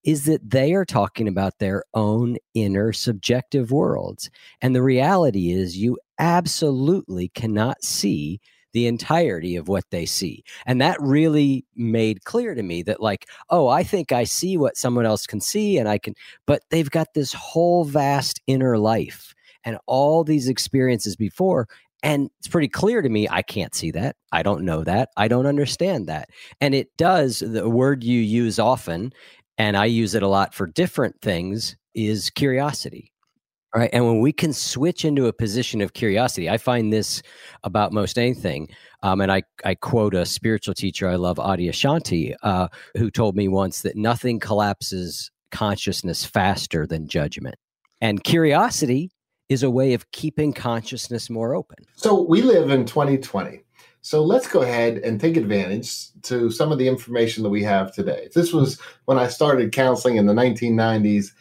is 0.05 0.27
that 0.27 0.49
they 0.49 0.73
are 0.73 0.85
talking 0.85 1.27
about 1.27 1.59
their 1.59 1.83
own 1.93 2.37
inner 2.55 2.93
subjective 2.93 3.73
worlds. 3.73 4.31
And 4.61 4.75
the 4.75 4.83
reality 4.83 5.51
is, 5.51 5.77
you 5.77 5.99
absolutely 6.19 7.29
cannot 7.29 7.83
see 7.83 8.41
the 8.73 8.87
entirety 8.87 9.57
of 9.57 9.69
what 9.69 9.85
they 9.91 10.07
see. 10.07 10.45
And 10.67 10.81
that 10.81 11.01
really 11.01 11.65
made 11.75 12.25
clear 12.25 12.55
to 12.55 12.63
me 12.63 12.83
that, 12.85 13.01
like, 13.01 13.29
oh, 13.51 13.69
I 13.69 13.83
think 13.83 14.13
I 14.13 14.25
see 14.25 14.57
what 14.57 14.77
someone 14.77 15.07
else 15.07 15.27
can 15.27 15.41
see, 15.41 15.79
and 15.79 15.89
I 15.89 15.99
can, 15.99 16.15
but 16.47 16.63
they've 16.71 16.91
got 16.91 17.15
this 17.15 17.33
whole 17.33 17.85
vast 17.85 18.41
inner 18.47 18.79
life 18.79 19.35
and 19.65 19.79
all 19.87 20.25
these 20.25 20.49
experiences 20.49 21.17
before. 21.17 21.69
And 22.03 22.31
it's 22.39 22.49
pretty 22.49 22.69
clear 22.69 23.03
to 23.03 23.09
me, 23.09 23.29
I 23.29 23.43
can't 23.43 23.75
see 23.75 23.91
that. 23.91 24.17
I 24.33 24.43
don't 24.43 24.65
know 24.65 24.85
that. 24.85 25.11
I 25.19 25.29
don't 25.29 25.47
understand 25.47 26.07
that. 26.07 26.31
And 26.61 26.75
it 26.75 26.97
does, 26.97 27.41
the 27.41 27.69
word 27.69 28.03
you 28.03 28.21
use 28.21 28.59
often, 28.59 29.13
and 29.59 29.77
I 29.77 29.85
use 29.85 30.15
it 30.15 30.23
a 30.23 30.29
lot 30.29 30.55
for 30.55 30.67
different 30.67 31.21
things, 31.21 31.77
is 31.95 32.31
curiosity. 32.31 33.13
Right. 33.75 33.91
And 33.93 34.05
when 34.05 34.19
we 34.19 34.33
can 34.33 34.53
switch 34.53 35.05
into 35.05 35.27
a 35.27 35.33
position 35.33 35.81
of 35.81 35.93
curiosity, 35.93 36.51
I 36.51 36.59
find 36.59 36.93
this 36.93 37.23
about 37.63 37.93
most 37.93 38.19
anything. 38.19 38.69
Um, 39.05 39.21
and 39.21 39.31
I, 39.31 39.45
I 39.65 39.77
quote 39.77 40.13
a 40.13 40.27
spiritual 40.27 40.75
teacher 40.75 41.09
I 41.09 41.15
love, 41.15 41.37
Adyashanti, 41.37 42.35
uh, 42.43 42.67
who 42.97 43.13
told 43.13 43.37
me 43.37 43.47
once 43.47 43.83
that 43.83 43.97
nothing 43.97 44.41
collapses 44.41 45.31
consciousness 45.53 46.25
faster 46.25 46.85
than 46.85 47.07
judgment. 47.07 47.55
And 48.01 48.25
curiosity 48.25 49.13
is 49.49 49.63
a 49.63 49.71
way 49.71 49.95
of 49.95 50.11
keeping 50.11 50.53
consciousness 50.53 51.31
more 51.31 51.55
open. 51.55 51.77
So 51.95 52.23
we 52.23 52.43
live 52.43 52.71
in 52.71 52.87
2020. 52.87 53.63
So 54.03 54.23
let's 54.25 54.49
go 54.49 54.63
ahead 54.63 54.99
and 54.99 55.21
take 55.21 55.37
advantage 55.37 56.09
to 56.23 56.51
some 56.51 56.73
of 56.73 56.79
the 56.79 56.89
information 56.89 57.43
that 57.43 57.51
we 57.51 57.63
have 57.65 57.93
today. 57.93 58.31
This 58.35 58.53
was 58.53 58.81
when 59.05 59.19
I 59.19 59.29
started 59.29 59.73
counseling 59.73 60.17
in 60.17 60.27
the 60.27 60.33
1990s 60.33 61.33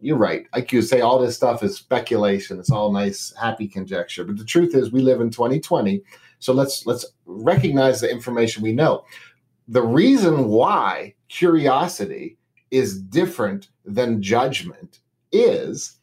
you're 0.00 0.16
right. 0.16 0.46
Like 0.54 0.72
you 0.72 0.82
say, 0.82 1.00
all 1.00 1.18
this 1.18 1.36
stuff 1.36 1.62
is 1.62 1.76
speculation. 1.76 2.58
It's 2.58 2.70
all 2.70 2.92
nice, 2.92 3.32
happy 3.40 3.66
conjecture. 3.66 4.24
But 4.24 4.38
the 4.38 4.44
truth 4.44 4.74
is, 4.74 4.92
we 4.92 5.00
live 5.00 5.20
in 5.20 5.30
2020. 5.30 6.02
So 6.38 6.52
let's 6.52 6.86
let's 6.86 7.04
recognize 7.26 8.00
the 8.00 8.10
information 8.10 8.62
we 8.62 8.72
know. 8.72 9.04
The 9.66 9.82
reason 9.82 10.48
why 10.48 11.14
curiosity 11.28 12.38
is 12.70 13.00
different 13.00 13.68
than 13.84 14.22
judgment 14.22 15.00
is 15.32 15.98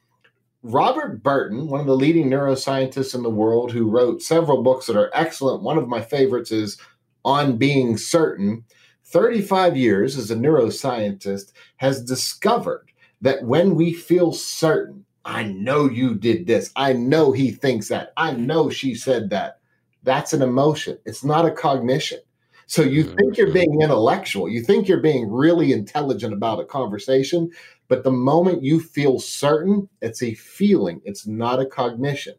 Robert 0.61 1.23
Burton, 1.23 1.67
one 1.67 1.79
of 1.79 1.85
the 1.85 1.95
leading 1.95 2.29
neuroscientists 2.29 3.15
in 3.15 3.23
the 3.23 3.29
world, 3.29 3.71
who 3.71 3.89
wrote 3.89 4.21
several 4.21 4.63
books 4.63 4.87
that 4.87 4.97
are 4.97 5.11
excellent. 5.13 5.63
One 5.63 5.77
of 5.77 5.87
my 5.87 6.01
favorites 6.01 6.51
is 6.51 6.77
On 7.23 7.57
Being 7.57 7.97
Certain. 7.97 8.65
35 9.05 9.77
years 9.77 10.17
as 10.17 10.31
a 10.31 10.35
neuroscientist 10.35 11.53
has 11.77 12.03
discovered 12.03 12.91
that 13.25 13.43
when 13.43 13.73
we 13.73 13.91
feel 13.91 14.31
certain, 14.31 15.03
I 15.25 15.45
know 15.45 15.89
you 15.89 16.13
did 16.13 16.45
this, 16.45 16.71
I 16.75 16.93
know 16.93 17.31
he 17.31 17.49
thinks 17.49 17.87
that, 17.87 18.13
I 18.15 18.33
know 18.33 18.69
she 18.69 18.93
said 18.93 19.31
that, 19.31 19.57
that's 20.03 20.31
an 20.31 20.43
emotion. 20.43 20.99
It's 21.05 21.23
not 21.23 21.43
a 21.43 21.51
cognition. 21.51 22.19
So 22.67 22.83
you 22.83 23.03
mm, 23.03 23.17
think 23.17 23.35
you're 23.35 23.51
being 23.51 23.81
intellectual, 23.81 24.47
you 24.47 24.61
think 24.61 24.87
you're 24.87 24.99
being 25.01 25.31
really 25.31 25.73
intelligent 25.73 26.35
about 26.35 26.59
a 26.59 26.65
conversation, 26.65 27.49
but 27.87 28.03
the 28.03 28.11
moment 28.11 28.61
you 28.61 28.79
feel 28.79 29.17
certain, 29.17 29.89
it's 30.03 30.21
a 30.21 30.35
feeling, 30.35 31.01
it's 31.03 31.25
not 31.25 31.59
a 31.59 31.65
cognition. 31.65 32.35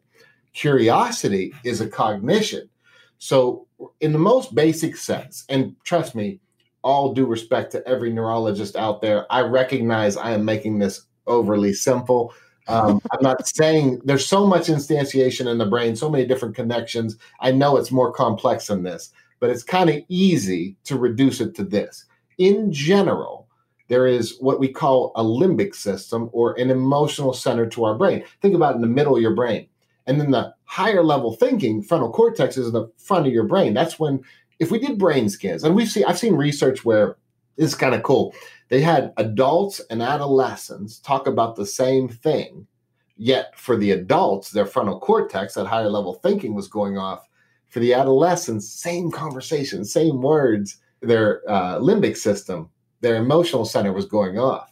Curiosity 0.53 1.53
is 1.65 1.81
a 1.81 1.89
cognition. 1.89 2.69
So, 3.17 3.67
in 3.99 4.13
the 4.13 4.19
most 4.19 4.55
basic 4.55 4.95
sense, 4.95 5.43
and 5.49 5.75
trust 5.83 6.15
me, 6.15 6.39
all 6.87 7.13
due 7.13 7.25
respect 7.25 7.69
to 7.73 7.85
every 7.85 8.13
neurologist 8.13 8.77
out 8.77 9.01
there, 9.01 9.29
I 9.29 9.41
recognize 9.41 10.15
I 10.15 10.31
am 10.31 10.45
making 10.45 10.79
this 10.79 11.01
overly 11.27 11.73
simple. 11.73 12.33
Um, 12.69 13.01
I'm 13.11 13.21
not 13.21 13.45
saying 13.45 13.99
there's 14.05 14.25
so 14.25 14.47
much 14.47 14.67
instantiation 14.67 15.51
in 15.51 15.57
the 15.57 15.65
brain, 15.65 15.97
so 15.97 16.09
many 16.09 16.25
different 16.25 16.55
connections. 16.55 17.17
I 17.41 17.51
know 17.51 17.75
it's 17.75 17.91
more 17.91 18.13
complex 18.13 18.67
than 18.67 18.83
this, 18.83 19.11
but 19.41 19.49
it's 19.49 19.63
kind 19.63 19.89
of 19.89 19.97
easy 20.07 20.77
to 20.85 20.97
reduce 20.97 21.41
it 21.41 21.55
to 21.55 21.65
this. 21.65 22.05
In 22.37 22.71
general, 22.71 23.49
there 23.89 24.07
is 24.07 24.37
what 24.39 24.61
we 24.61 24.69
call 24.69 25.11
a 25.17 25.23
limbic 25.23 25.75
system 25.75 26.29
or 26.31 26.57
an 26.57 26.69
emotional 26.69 27.33
center 27.33 27.65
to 27.67 27.83
our 27.83 27.95
brain. 27.95 28.23
Think 28.41 28.55
about 28.55 28.75
in 28.75 28.81
the 28.81 28.87
middle 28.87 29.17
of 29.17 29.21
your 29.21 29.35
brain. 29.35 29.67
And 30.05 30.21
then 30.21 30.31
the 30.31 30.53
higher 30.63 31.03
level 31.03 31.35
thinking, 31.35 31.83
frontal 31.83 32.13
cortex 32.13 32.55
is 32.55 32.67
in 32.67 32.73
the 32.73 32.89
front 32.97 33.27
of 33.27 33.33
your 33.33 33.43
brain. 33.43 33.73
That's 33.73 33.99
when, 33.99 34.23
if 34.59 34.71
we 34.71 34.79
did 34.79 34.97
brain 34.97 35.29
scans, 35.29 35.63
and 35.63 35.75
we've 35.75 35.89
seen, 35.89 36.05
I've 36.05 36.19
seen 36.19 36.35
research 36.35 36.83
where 36.83 37.17
it's 37.57 37.75
kind 37.75 37.95
of 37.95 38.03
cool. 38.03 38.33
They 38.69 38.81
had 38.81 39.13
adults 39.17 39.81
and 39.89 40.01
adolescents 40.01 40.99
talk 40.99 41.27
about 41.27 41.55
the 41.55 41.65
same 41.65 42.07
thing, 42.07 42.67
yet 43.15 43.57
for 43.57 43.77
the 43.77 43.91
adults, 43.91 44.51
their 44.51 44.65
frontal 44.65 44.99
cortex, 44.99 45.53
that 45.53 45.65
higher 45.67 45.89
level 45.89 46.15
thinking 46.15 46.53
was 46.53 46.67
going 46.67 46.97
off. 46.97 47.27
For 47.69 47.79
the 47.79 47.93
adolescents, 47.93 48.69
same 48.69 49.11
conversation, 49.11 49.83
same 49.85 50.21
words, 50.21 50.77
their 51.01 51.41
uh, 51.49 51.79
limbic 51.79 52.17
system 52.17 52.69
their 53.01 53.15
emotional 53.15 53.65
center 53.65 53.93
was 53.93 54.05
going 54.05 54.37
off. 54.37 54.71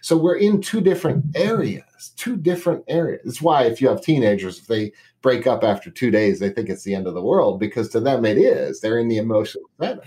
So 0.00 0.16
we're 0.16 0.36
in 0.36 0.60
two 0.60 0.80
different 0.80 1.24
areas, 1.34 2.12
two 2.16 2.36
different 2.36 2.84
areas. 2.88 3.22
That's 3.24 3.42
why 3.42 3.64
if 3.64 3.80
you 3.80 3.88
have 3.88 4.02
teenagers, 4.02 4.58
if 4.58 4.66
they 4.66 4.92
break 5.26 5.44
up 5.48 5.64
after 5.64 5.90
two 5.90 6.12
days, 6.12 6.38
they 6.38 6.50
think 6.50 6.68
it's 6.68 6.84
the 6.84 6.94
end 6.94 7.08
of 7.08 7.14
the 7.14 7.20
world 7.20 7.58
because 7.58 7.88
to 7.88 7.98
them 7.98 8.24
it 8.24 8.38
is. 8.38 8.80
They're 8.80 9.00
in 9.00 9.08
the 9.08 9.16
emotional 9.16 9.64
center. 9.80 10.04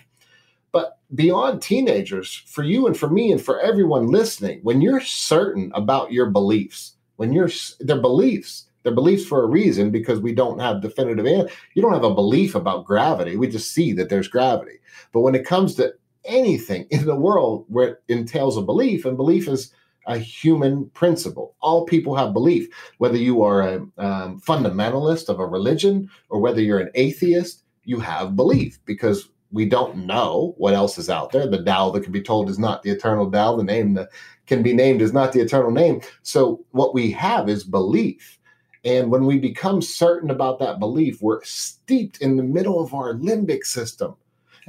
But 0.72 0.98
beyond 1.14 1.62
teenagers, 1.62 2.42
for 2.48 2.64
you 2.64 2.88
and 2.88 2.96
for 2.96 3.10
me 3.10 3.30
and 3.34 3.42
for 3.42 3.60
everyone 3.60 4.08
listening, 4.08 4.62
when 4.64 4.80
you're 4.80 5.02
certain 5.02 5.74
about 5.76 6.14
your 6.14 6.28
beliefs, 6.28 6.96
when 7.18 7.34
you're 7.34 7.50
their 7.82 8.00
beliefs, 8.00 8.68
they're 8.84 8.96
beliefs 8.96 9.26
for 9.26 9.44
a 9.44 9.48
reason 9.48 9.92
because 9.92 10.22
we 10.22 10.34
don't 10.34 10.60
have 10.60 10.82
definitive 10.82 11.28
answer. 11.28 11.54
You 11.74 11.82
don't 11.82 11.92
have 11.92 12.06
a 12.06 12.16
belief 12.16 12.56
about 12.56 12.86
gravity. 12.86 13.36
We 13.36 13.50
just 13.50 13.74
see 13.74 13.92
that 13.96 14.08
there's 14.08 14.30
gravity. 14.30 14.80
But 15.12 15.20
when 15.20 15.36
it 15.36 15.46
comes 15.46 15.76
to 15.76 15.96
anything 16.24 16.88
in 16.92 17.06
the 17.06 17.14
world 17.14 17.66
where 17.68 17.88
it 17.90 18.04
entails 18.08 18.56
a 18.56 18.62
belief, 18.62 19.04
and 19.04 19.18
belief 19.18 19.50
is 19.50 19.74
a 20.10 20.18
human 20.18 20.90
principle. 20.90 21.56
All 21.62 21.86
people 21.86 22.16
have 22.16 22.34
belief, 22.34 22.68
whether 22.98 23.18
you 23.18 23.44
are 23.44 23.62
a 23.62 23.76
um, 24.00 24.42
fundamentalist 24.42 25.30
of 25.30 25.40
a 25.40 25.46
religion 25.46 26.10
or 26.30 26.40
whether 26.42 26.62
you're 26.62 26.80
an 26.80 26.92
atheist, 26.96 27.64
you 27.86 28.00
have 28.00 28.36
belief 28.36 28.80
because 28.86 29.30
we 29.52 29.66
don't 29.66 30.08
know 30.08 30.56
what 30.58 30.74
else 30.74 30.98
is 30.98 31.10
out 31.10 31.32
there. 31.32 31.48
The 31.48 31.64
Tao 31.64 31.92
that 31.92 32.04
can 32.04 32.12
be 32.12 32.22
told 32.22 32.50
is 32.50 32.60
not 32.60 32.82
the 32.82 32.90
eternal 32.90 33.32
Tao. 33.32 33.56
The 33.56 33.64
name 33.64 33.94
that 33.94 34.10
can 34.48 34.64
be 34.64 34.74
named 34.74 35.02
is 35.02 35.14
not 35.14 35.32
the 35.32 35.42
eternal 35.42 35.72
name. 35.72 36.02
So 36.24 36.66
what 36.72 36.94
we 36.94 37.12
have 37.12 37.48
is 37.48 37.64
belief. 37.64 38.40
And 38.84 39.12
when 39.12 39.26
we 39.26 39.38
become 39.38 39.82
certain 39.82 40.32
about 40.32 40.58
that 40.60 40.80
belief, 40.80 41.22
we're 41.22 41.44
steeped 41.44 42.22
in 42.22 42.36
the 42.36 42.44
middle 42.44 42.84
of 42.84 42.94
our 42.96 43.14
limbic 43.14 43.64
system 43.64 44.16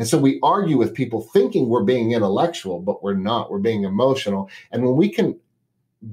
and 0.00 0.08
so 0.08 0.16
we 0.16 0.40
argue 0.42 0.78
with 0.78 0.94
people 0.94 1.20
thinking 1.20 1.68
we're 1.68 1.84
being 1.84 2.12
intellectual, 2.12 2.80
but 2.80 3.02
we're 3.02 3.12
not. 3.12 3.50
We're 3.50 3.58
being 3.58 3.84
emotional. 3.84 4.48
And 4.72 4.82
when 4.82 4.96
we 4.96 5.10
can 5.10 5.38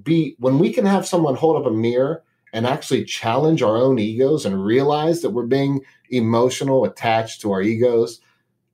be, 0.04 0.36
when 0.39 0.60
we 0.60 0.73
can 0.73 0.86
have 0.86 1.08
someone 1.08 1.36
hold 1.36 1.56
up 1.56 1.71
a 1.71 1.73
mirror 1.73 2.21
and 2.52 2.67
actually 2.67 3.06
challenge 3.06 3.62
our 3.62 3.78
own 3.78 3.97
egos 3.97 4.45
and 4.45 4.62
realize 4.62 5.21
that 5.21 5.30
we're 5.30 5.45
being 5.45 5.80
emotional, 6.10 6.84
attached 6.84 7.39
to 7.39 7.54
our 7.54 7.62
egos, 7.62 8.19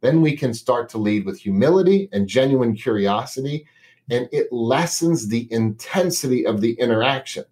then 0.02 0.19
we 0.19 0.36
can 0.36 0.52
start 0.52 0.89
to 0.89 0.97
lead 0.97 1.28
with 1.28 1.38
humility 1.38 2.10
and 2.12 2.28
genuine 2.28 2.73
curiosity. 2.73 3.67
And 4.10 4.28
it 4.32 4.52
lessens 4.52 5.28
the 5.28 5.47
intensity 5.54 6.43
of 6.43 6.60
the 6.60 6.73
interaction. 6.80 7.45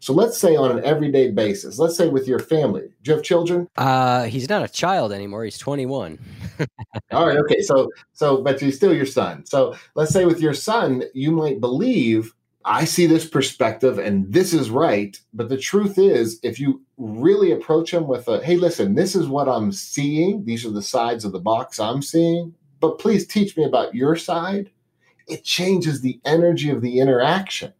So 0.00 0.12
let's 0.12 0.38
say 0.38 0.54
on 0.56 0.70
an 0.70 0.84
everyday 0.84 1.30
basis, 1.30 1.78
let's 1.78 1.96
say 1.96 2.08
with 2.08 2.28
your 2.28 2.38
family. 2.38 2.82
Do 3.02 3.10
you 3.10 3.16
have 3.16 3.24
children? 3.24 3.68
Uh, 3.76 4.24
he's 4.24 4.48
not 4.48 4.62
a 4.62 4.68
child 4.68 5.12
anymore. 5.12 5.44
He's 5.44 5.58
21. 5.58 6.18
All 7.10 7.26
right. 7.26 7.38
Okay. 7.38 7.60
So, 7.60 7.90
so, 8.12 8.42
but 8.42 8.60
he's 8.60 8.76
still 8.76 8.94
your 8.94 9.06
son. 9.06 9.44
So 9.44 9.74
let's 9.94 10.12
say 10.12 10.24
with 10.24 10.40
your 10.40 10.54
son, 10.54 11.02
you 11.14 11.32
might 11.32 11.60
believe 11.60 12.32
I 12.64 12.84
see 12.84 13.06
this 13.06 13.26
perspective 13.26 13.98
and 13.98 14.32
this 14.32 14.52
is 14.52 14.70
right. 14.70 15.18
But 15.34 15.48
the 15.48 15.56
truth 15.56 15.98
is, 15.98 16.38
if 16.42 16.60
you 16.60 16.82
really 16.96 17.50
approach 17.52 17.92
him 17.92 18.06
with 18.06 18.28
a, 18.28 18.44
hey, 18.44 18.56
listen, 18.56 18.94
this 18.94 19.16
is 19.16 19.26
what 19.26 19.48
I'm 19.48 19.72
seeing. 19.72 20.44
These 20.44 20.64
are 20.64 20.70
the 20.70 20.82
sides 20.82 21.24
of 21.24 21.32
the 21.32 21.40
box 21.40 21.80
I'm 21.80 22.02
seeing. 22.02 22.54
But 22.80 22.98
please 22.98 23.26
teach 23.26 23.56
me 23.56 23.64
about 23.64 23.94
your 23.94 24.14
side. 24.14 24.70
It 25.26 25.44
changes 25.44 26.00
the 26.00 26.20
energy 26.24 26.70
of 26.70 26.82
the 26.82 27.00
interaction. 27.00 27.72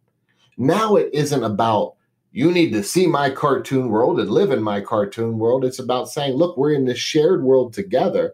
Now 0.57 0.97
it 0.97 1.09
isn't 1.13 1.43
about 1.43 1.95
you 2.31 2.51
need 2.51 2.71
to 2.73 2.83
see 2.83 3.07
my 3.07 3.29
cartoon 3.29 3.89
world 3.89 4.19
and 4.19 4.29
live 4.29 4.51
in 4.51 4.61
my 4.61 4.81
cartoon 4.81 5.39
world. 5.39 5.65
It's 5.65 5.79
about 5.79 6.09
saying, 6.09 6.35
look, 6.35 6.57
we're 6.57 6.73
in 6.73 6.85
this 6.85 6.99
shared 6.99 7.43
world 7.43 7.73
together. 7.73 8.33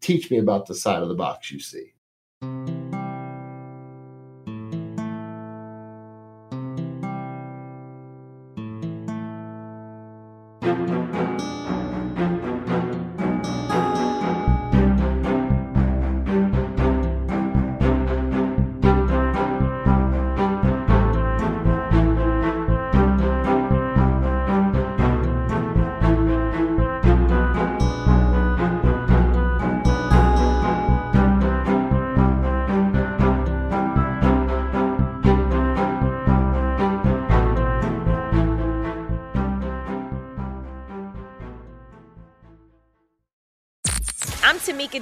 Teach 0.00 0.30
me 0.30 0.38
about 0.38 0.66
the 0.66 0.74
side 0.74 1.02
of 1.02 1.08
the 1.08 1.14
box 1.14 1.50
you 1.50 1.60
see. 1.60 1.92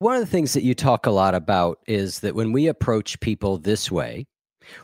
One 0.00 0.14
of 0.14 0.20
the 0.20 0.30
things 0.30 0.52
that 0.52 0.62
you 0.62 0.74
talk 0.74 1.06
a 1.06 1.10
lot 1.10 1.34
about 1.34 1.78
is 1.88 2.20
that 2.20 2.36
when 2.36 2.52
we 2.52 2.68
approach 2.68 3.18
people 3.18 3.58
this 3.58 3.90
way, 3.90 4.26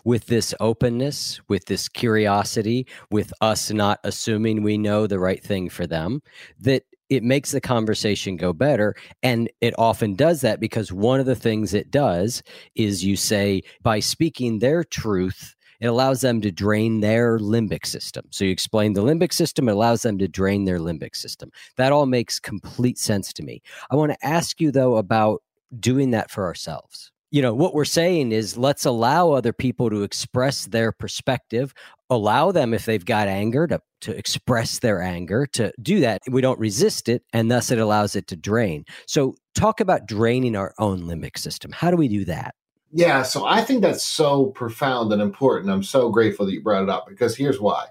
with 0.04 0.26
this 0.26 0.54
openness, 0.60 1.40
with 1.48 1.66
this 1.66 1.88
curiosity, 1.88 2.86
with 3.10 3.32
us 3.40 3.70
not 3.70 4.00
assuming 4.02 4.62
we 4.62 4.78
know 4.78 5.06
the 5.06 5.18
right 5.18 5.42
thing 5.42 5.68
for 5.68 5.86
them, 5.86 6.20
that 6.58 6.82
it 7.10 7.22
makes 7.22 7.52
the 7.52 7.60
conversation 7.60 8.36
go 8.36 8.52
better. 8.52 8.94
And 9.22 9.50
it 9.60 9.74
often 9.78 10.14
does 10.14 10.40
that 10.40 10.58
because 10.58 10.90
one 10.90 11.20
of 11.20 11.26
the 11.26 11.36
things 11.36 11.74
it 11.74 11.90
does 11.90 12.42
is 12.74 13.04
you 13.04 13.14
say, 13.14 13.62
by 13.82 14.00
speaking 14.00 14.58
their 14.58 14.82
truth, 14.82 15.53
it 15.80 15.86
allows 15.86 16.20
them 16.20 16.40
to 16.40 16.50
drain 16.50 17.00
their 17.00 17.38
limbic 17.38 17.86
system. 17.86 18.24
So 18.30 18.44
you 18.44 18.50
explain 18.50 18.92
the 18.92 19.02
limbic 19.02 19.32
system, 19.32 19.68
it 19.68 19.72
allows 19.72 20.02
them 20.02 20.18
to 20.18 20.28
drain 20.28 20.64
their 20.64 20.78
limbic 20.78 21.16
system. 21.16 21.50
That 21.76 21.92
all 21.92 22.06
makes 22.06 22.38
complete 22.40 22.98
sense 22.98 23.32
to 23.34 23.42
me. 23.42 23.62
I 23.90 23.96
want 23.96 24.12
to 24.12 24.26
ask 24.26 24.60
you, 24.60 24.70
though, 24.70 24.96
about 24.96 25.42
doing 25.78 26.10
that 26.12 26.30
for 26.30 26.44
ourselves. 26.44 27.10
You 27.30 27.42
know, 27.42 27.52
what 27.52 27.74
we're 27.74 27.84
saying 27.84 28.30
is 28.30 28.56
let's 28.56 28.84
allow 28.84 29.32
other 29.32 29.52
people 29.52 29.90
to 29.90 30.04
express 30.04 30.66
their 30.66 30.92
perspective, 30.92 31.74
allow 32.08 32.52
them, 32.52 32.72
if 32.72 32.84
they've 32.84 33.04
got 33.04 33.26
anger, 33.26 33.66
to, 33.66 33.80
to 34.02 34.16
express 34.16 34.78
their 34.78 35.02
anger, 35.02 35.44
to 35.46 35.72
do 35.82 35.98
that. 36.00 36.22
We 36.30 36.42
don't 36.42 36.60
resist 36.60 37.08
it, 37.08 37.24
and 37.32 37.50
thus 37.50 37.72
it 37.72 37.80
allows 37.80 38.14
it 38.14 38.28
to 38.28 38.36
drain. 38.36 38.84
So, 39.08 39.34
talk 39.56 39.80
about 39.80 40.06
draining 40.06 40.54
our 40.54 40.74
own 40.78 41.02
limbic 41.02 41.36
system. 41.36 41.72
How 41.72 41.90
do 41.90 41.96
we 41.96 42.06
do 42.06 42.24
that? 42.26 42.54
Yeah, 42.96 43.24
so 43.24 43.44
I 43.44 43.60
think 43.60 43.82
that's 43.82 44.04
so 44.04 44.46
profound 44.46 45.12
and 45.12 45.20
important. 45.20 45.72
I'm 45.72 45.82
so 45.82 46.10
grateful 46.10 46.46
that 46.46 46.52
you 46.52 46.62
brought 46.62 46.84
it 46.84 46.88
up 46.88 47.08
because 47.08 47.36
here's 47.36 47.60
why. 47.60 47.86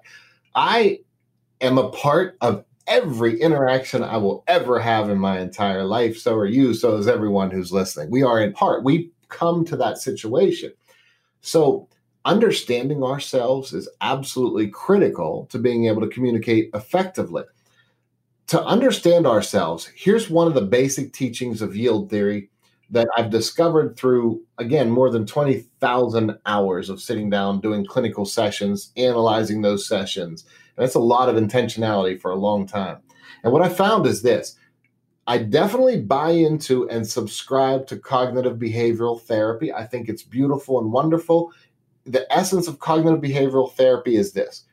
I 0.56 1.00
am 1.60 1.78
a 1.78 1.90
part 1.90 2.38
of 2.40 2.64
every 2.88 3.38
interaction 3.42 4.02
I 4.02 4.16
will 4.16 4.46
ever 4.48 4.80
have 4.80 5.10
in 5.10 5.20
my 5.20 5.40
entire 5.42 5.84
life. 5.84 6.18
So 6.18 6.36
are 6.36 6.46
you. 6.46 6.74
So 6.74 6.96
is 6.96 7.10
everyone 7.10 7.52
who's 7.52 7.74
listening. 7.74 8.12
We 8.12 8.24
are 8.24 8.42
in 8.42 8.54
part. 8.54 8.86
We 8.86 9.12
come 9.28 9.66
to 9.66 9.76
that 9.76 9.98
situation. 9.98 10.72
So 11.42 11.90
understanding 12.24 13.04
ourselves 13.04 13.74
is 13.74 13.90
absolutely 14.00 14.70
critical 14.70 15.48
to 15.48 15.60
being 15.60 15.88
able 15.88 16.02
to 16.02 16.08
communicate 16.08 16.70
effectively. 16.74 17.44
To 18.48 18.64
understand 18.64 19.28
ourselves, 19.28 19.92
here's 19.96 20.30
one 20.30 20.48
of 20.48 20.54
the 20.54 20.62
basic 20.62 21.12
teachings 21.12 21.62
of 21.62 21.76
yield 21.76 22.10
theory 22.10 22.50
that 22.90 23.08
I've 23.18 23.30
discovered 23.30 23.98
through, 23.98 24.44
again, 24.58 24.90
more 24.90 25.10
than 25.10 25.26
20,000 25.26 26.38
hours 26.46 26.90
of 26.90 27.02
sitting 27.02 27.30
down, 27.30 27.62
doing 27.62 27.86
clinical 27.86 28.26
sessions, 28.26 28.92
analyzing 28.98 29.62
those 29.62 29.88
sessions. 29.88 30.46
And 30.76 30.84
that's 30.84 30.96
a 30.96 31.00
lot 31.00 31.30
of 31.30 31.36
intentionality 31.36 32.20
for 32.20 32.32
a 32.32 32.36
long 32.36 32.68
time. 32.68 32.98
And 33.44 33.52
what 33.52 33.62
I 33.62 33.70
found 33.70 34.06
is 34.06 34.22
this 34.22 34.58
I 35.26 35.38
definitely 35.38 36.02
buy 36.02 36.32
into 36.32 36.90
and 36.90 37.08
subscribe 37.08 37.88
to 37.88 37.98
cognitive 37.98 38.58
behavioral 38.58 39.22
therapy. 39.22 39.72
I 39.72 39.86
think 39.86 40.10
it's 40.10 40.24
beautiful 40.24 40.80
and 40.80 40.92
wonderful. 40.92 41.52
The 42.06 42.32
essence 42.32 42.68
of 42.68 42.80
cognitive 42.80 43.22
behavioral 43.22 43.72
therapy 43.74 44.18
is 44.18 44.34
this 44.34 44.66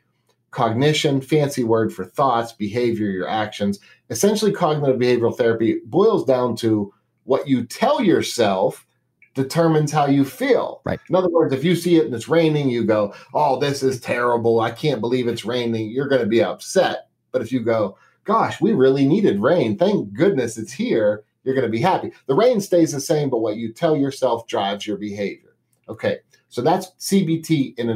cognition, 0.51 1.21
fancy 1.21 1.63
word 1.63 1.93
for 1.93 2.03
thoughts, 2.03 2.51
behavior, 2.51 3.07
your 3.07 3.27
actions. 3.27 3.79
Essentially, 4.09 4.51
cognitive 4.51 4.99
behavioral 4.99 5.35
therapy 5.35 5.79
boils 5.85 6.25
down 6.25 6.57
to 6.57 6.93
what 7.23 7.47
you 7.47 7.65
tell 7.65 8.01
yourself 8.01 8.85
determines 9.33 9.91
how 9.91 10.07
you 10.07 10.25
feel. 10.25 10.81
Right. 10.83 10.99
In 11.09 11.15
other 11.15 11.29
words, 11.29 11.53
if 11.53 11.63
you 11.63 11.75
see 11.75 11.95
it 11.95 12.05
and 12.05 12.13
it's 12.13 12.27
raining, 12.27 12.69
you 12.69 12.83
go, 12.83 13.13
"Oh, 13.33 13.59
this 13.59 13.81
is 13.83 13.99
terrible. 13.99 14.59
I 14.59 14.71
can't 14.71 15.01
believe 15.01 15.27
it's 15.27 15.45
raining." 15.45 15.89
You're 15.89 16.07
going 16.07 16.21
to 16.21 16.27
be 16.27 16.43
upset. 16.43 17.07
But 17.31 17.41
if 17.41 17.51
you 17.51 17.61
go, 17.61 17.97
"Gosh, 18.25 18.59
we 18.59 18.73
really 18.73 19.07
needed 19.07 19.41
rain. 19.41 19.77
Thank 19.77 20.13
goodness 20.13 20.57
it's 20.57 20.73
here." 20.73 21.23
You're 21.43 21.55
going 21.55 21.65
to 21.65 21.71
be 21.71 21.81
happy. 21.81 22.11
The 22.27 22.35
rain 22.35 22.61
stays 22.61 22.91
the 22.91 22.99
same, 22.99 23.29
but 23.29 23.39
what 23.39 23.55
you 23.55 23.73
tell 23.73 23.97
yourself 23.97 24.45
drives 24.45 24.85
your 24.85 24.97
behavior. 24.97 25.55
Okay. 25.89 26.19
So 26.49 26.61
that's 26.61 26.91
CBT 26.99 27.79
in 27.79 27.89
a 27.89 27.95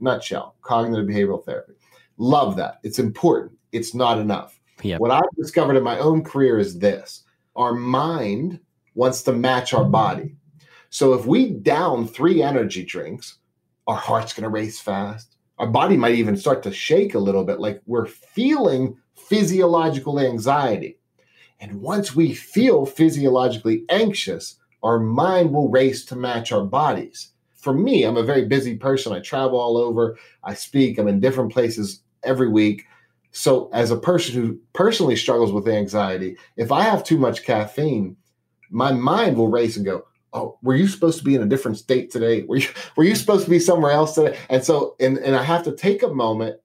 nutshell, 0.00 0.54
cognitive 0.62 1.06
behavioral 1.06 1.44
therapy. 1.44 1.74
Love 2.18 2.56
that. 2.56 2.78
It's 2.84 2.98
important. 2.98 3.58
It's 3.72 3.94
not 3.94 4.18
enough. 4.18 4.58
Yep. 4.82 5.00
What 5.00 5.10
I've 5.10 5.36
discovered 5.36 5.76
in 5.76 5.82
my 5.82 5.98
own 5.98 6.22
career 6.22 6.58
is 6.58 6.78
this 6.78 7.24
our 7.56 7.74
mind 7.74 8.60
wants 8.96 9.22
to 9.22 9.32
match 9.32 9.72
our 9.72 9.84
body. 9.84 10.34
So 10.90 11.12
if 11.12 11.26
we 11.26 11.50
down 11.50 12.08
three 12.08 12.42
energy 12.42 12.84
drinks, 12.84 13.38
our 13.86 13.96
heart's 13.96 14.32
going 14.32 14.44
to 14.44 14.48
race 14.48 14.80
fast. 14.80 15.36
Our 15.58 15.66
body 15.66 15.96
might 15.96 16.16
even 16.16 16.36
start 16.36 16.62
to 16.64 16.72
shake 16.72 17.14
a 17.14 17.20
little 17.20 17.44
bit, 17.44 17.60
like 17.60 17.80
we're 17.86 18.06
feeling 18.06 18.96
physiological 19.14 20.18
anxiety. 20.18 20.98
And 21.60 21.80
once 21.80 22.14
we 22.14 22.34
feel 22.34 22.84
physiologically 22.84 23.84
anxious, 23.88 24.56
our 24.82 24.98
mind 24.98 25.52
will 25.52 25.70
race 25.70 26.04
to 26.06 26.16
match 26.16 26.52
our 26.52 26.64
bodies. 26.64 27.30
For 27.54 27.72
me, 27.72 28.04
I'm 28.04 28.16
a 28.16 28.22
very 28.22 28.44
busy 28.44 28.76
person. 28.76 29.12
I 29.12 29.20
travel 29.20 29.58
all 29.58 29.76
over, 29.76 30.18
I 30.44 30.54
speak, 30.54 30.98
I'm 30.98 31.08
in 31.08 31.20
different 31.20 31.52
places 31.52 32.02
every 32.22 32.48
week. 32.48 32.84
So, 33.32 33.68
as 33.72 33.90
a 33.90 33.96
person 33.96 34.34
who 34.34 34.58
personally 34.72 35.16
struggles 35.16 35.52
with 35.52 35.68
anxiety, 35.68 36.36
if 36.56 36.72
I 36.72 36.82
have 36.82 37.04
too 37.04 37.18
much 37.18 37.44
caffeine, 37.44 38.16
my 38.70 38.92
mind 38.92 39.36
will 39.36 39.48
race 39.48 39.76
and 39.76 39.84
go, 39.84 40.06
"Oh, 40.32 40.58
were 40.62 40.76
you 40.76 40.88
supposed 40.88 41.18
to 41.18 41.24
be 41.24 41.34
in 41.34 41.42
a 41.42 41.46
different 41.46 41.78
state 41.78 42.10
today? 42.10 42.42
Were 42.42 42.56
you 42.56 42.68
were 42.96 43.04
you 43.04 43.14
supposed 43.14 43.44
to 43.44 43.50
be 43.50 43.58
somewhere 43.58 43.92
else 43.92 44.14
today?" 44.14 44.38
And 44.48 44.64
so, 44.64 44.96
and 45.00 45.18
and 45.18 45.36
I 45.36 45.42
have 45.42 45.64
to 45.64 45.72
take 45.72 46.02
a 46.02 46.08
moment. 46.08 46.60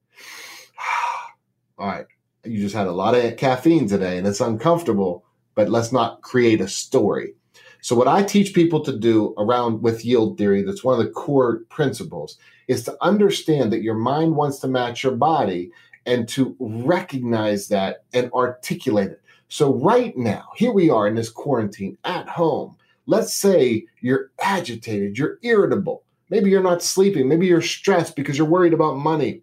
All 1.78 1.86
right, 1.86 2.06
you 2.44 2.60
just 2.60 2.74
had 2.74 2.86
a 2.86 2.92
lot 2.92 3.14
of 3.14 3.36
caffeine 3.36 3.88
today, 3.88 4.18
and 4.18 4.26
it's 4.26 4.40
uncomfortable. 4.40 5.24
But 5.54 5.68
let's 5.68 5.92
not 5.92 6.22
create 6.22 6.62
a 6.62 6.68
story. 6.68 7.34
So, 7.82 7.96
what 7.96 8.06
I 8.06 8.22
teach 8.22 8.54
people 8.54 8.80
to 8.84 8.96
do 8.96 9.34
around 9.36 9.82
with 9.82 10.04
yield 10.04 10.38
theory, 10.38 10.62
that's 10.62 10.84
one 10.84 10.98
of 10.98 11.04
the 11.04 11.10
core 11.10 11.62
principles, 11.68 12.38
is 12.68 12.84
to 12.84 12.96
understand 13.00 13.72
that 13.72 13.82
your 13.82 13.96
mind 13.96 14.36
wants 14.36 14.60
to 14.60 14.68
match 14.68 15.02
your 15.02 15.16
body 15.16 15.72
and 16.06 16.28
to 16.28 16.56
recognize 16.60 17.68
that 17.68 18.04
and 18.12 18.30
articulate 18.32 19.10
it. 19.10 19.21
So, 19.52 19.74
right 19.74 20.16
now, 20.16 20.48
here 20.56 20.72
we 20.72 20.88
are 20.88 21.06
in 21.06 21.14
this 21.14 21.28
quarantine 21.28 21.98
at 22.04 22.26
home. 22.26 22.74
Let's 23.04 23.34
say 23.34 23.84
you're 24.00 24.30
agitated, 24.40 25.18
you're 25.18 25.38
irritable. 25.42 26.04
Maybe 26.30 26.48
you're 26.48 26.62
not 26.62 26.82
sleeping. 26.82 27.28
Maybe 27.28 27.48
you're 27.48 27.60
stressed 27.60 28.16
because 28.16 28.38
you're 28.38 28.46
worried 28.46 28.72
about 28.72 28.96
money. 28.96 29.42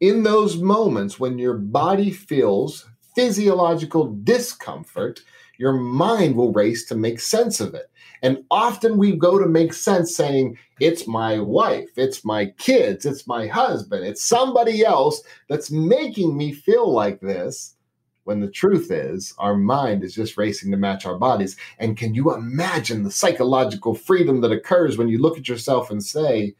In 0.00 0.24
those 0.24 0.56
moments 0.56 1.20
when 1.20 1.38
your 1.38 1.54
body 1.54 2.10
feels 2.10 2.88
physiological 3.14 4.16
discomfort, 4.24 5.20
your 5.58 5.74
mind 5.74 6.34
will 6.34 6.52
race 6.52 6.84
to 6.86 6.96
make 6.96 7.20
sense 7.20 7.60
of 7.60 7.72
it. 7.72 7.88
And 8.22 8.42
often 8.50 8.98
we 8.98 9.12
go 9.12 9.38
to 9.38 9.46
make 9.46 9.74
sense 9.74 10.16
saying, 10.16 10.58
it's 10.80 11.06
my 11.06 11.38
wife, 11.38 11.90
it's 11.94 12.24
my 12.24 12.46
kids, 12.58 13.06
it's 13.06 13.28
my 13.28 13.46
husband, 13.46 14.04
it's 14.04 14.24
somebody 14.24 14.84
else 14.84 15.22
that's 15.48 15.70
making 15.70 16.36
me 16.36 16.50
feel 16.50 16.92
like 16.92 17.20
this. 17.20 17.75
When 18.26 18.40
the 18.40 18.50
truth 18.50 18.90
is, 18.90 19.32
our 19.38 19.56
mind 19.56 20.02
is 20.02 20.12
just 20.12 20.36
racing 20.36 20.72
to 20.72 20.76
match 20.76 21.06
our 21.06 21.16
bodies. 21.16 21.56
And 21.78 21.96
can 21.96 22.12
you 22.12 22.34
imagine 22.34 23.04
the 23.04 23.10
psychological 23.10 23.94
freedom 23.94 24.40
that 24.40 24.50
occurs 24.50 24.98
when 24.98 25.08
you 25.08 25.18
look 25.18 25.38
at 25.38 25.48
yourself 25.48 25.92
and 25.92 26.02
say, 26.02 26.52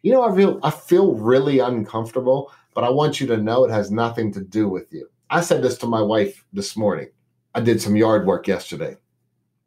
you 0.00 0.12
know, 0.12 0.22
I 0.24 0.34
feel 0.34 0.58
I 0.62 0.70
feel 0.70 1.14
really 1.14 1.58
uncomfortable, 1.58 2.50
but 2.74 2.84
I 2.84 2.88
want 2.88 3.20
you 3.20 3.26
to 3.26 3.36
know 3.36 3.66
it 3.66 3.70
has 3.70 3.90
nothing 3.90 4.32
to 4.32 4.40
do 4.40 4.66
with 4.66 4.90
you. 4.94 5.06
I 5.28 5.42
said 5.42 5.62
this 5.62 5.76
to 5.78 5.86
my 5.86 6.00
wife 6.00 6.42
this 6.54 6.74
morning. 6.74 7.08
I 7.54 7.60
did 7.60 7.82
some 7.82 7.96
yard 7.96 8.26
work 8.26 8.48
yesterday. 8.48 8.96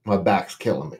My 0.05 0.17
back's 0.17 0.55
killing 0.55 0.89
me. 0.89 0.97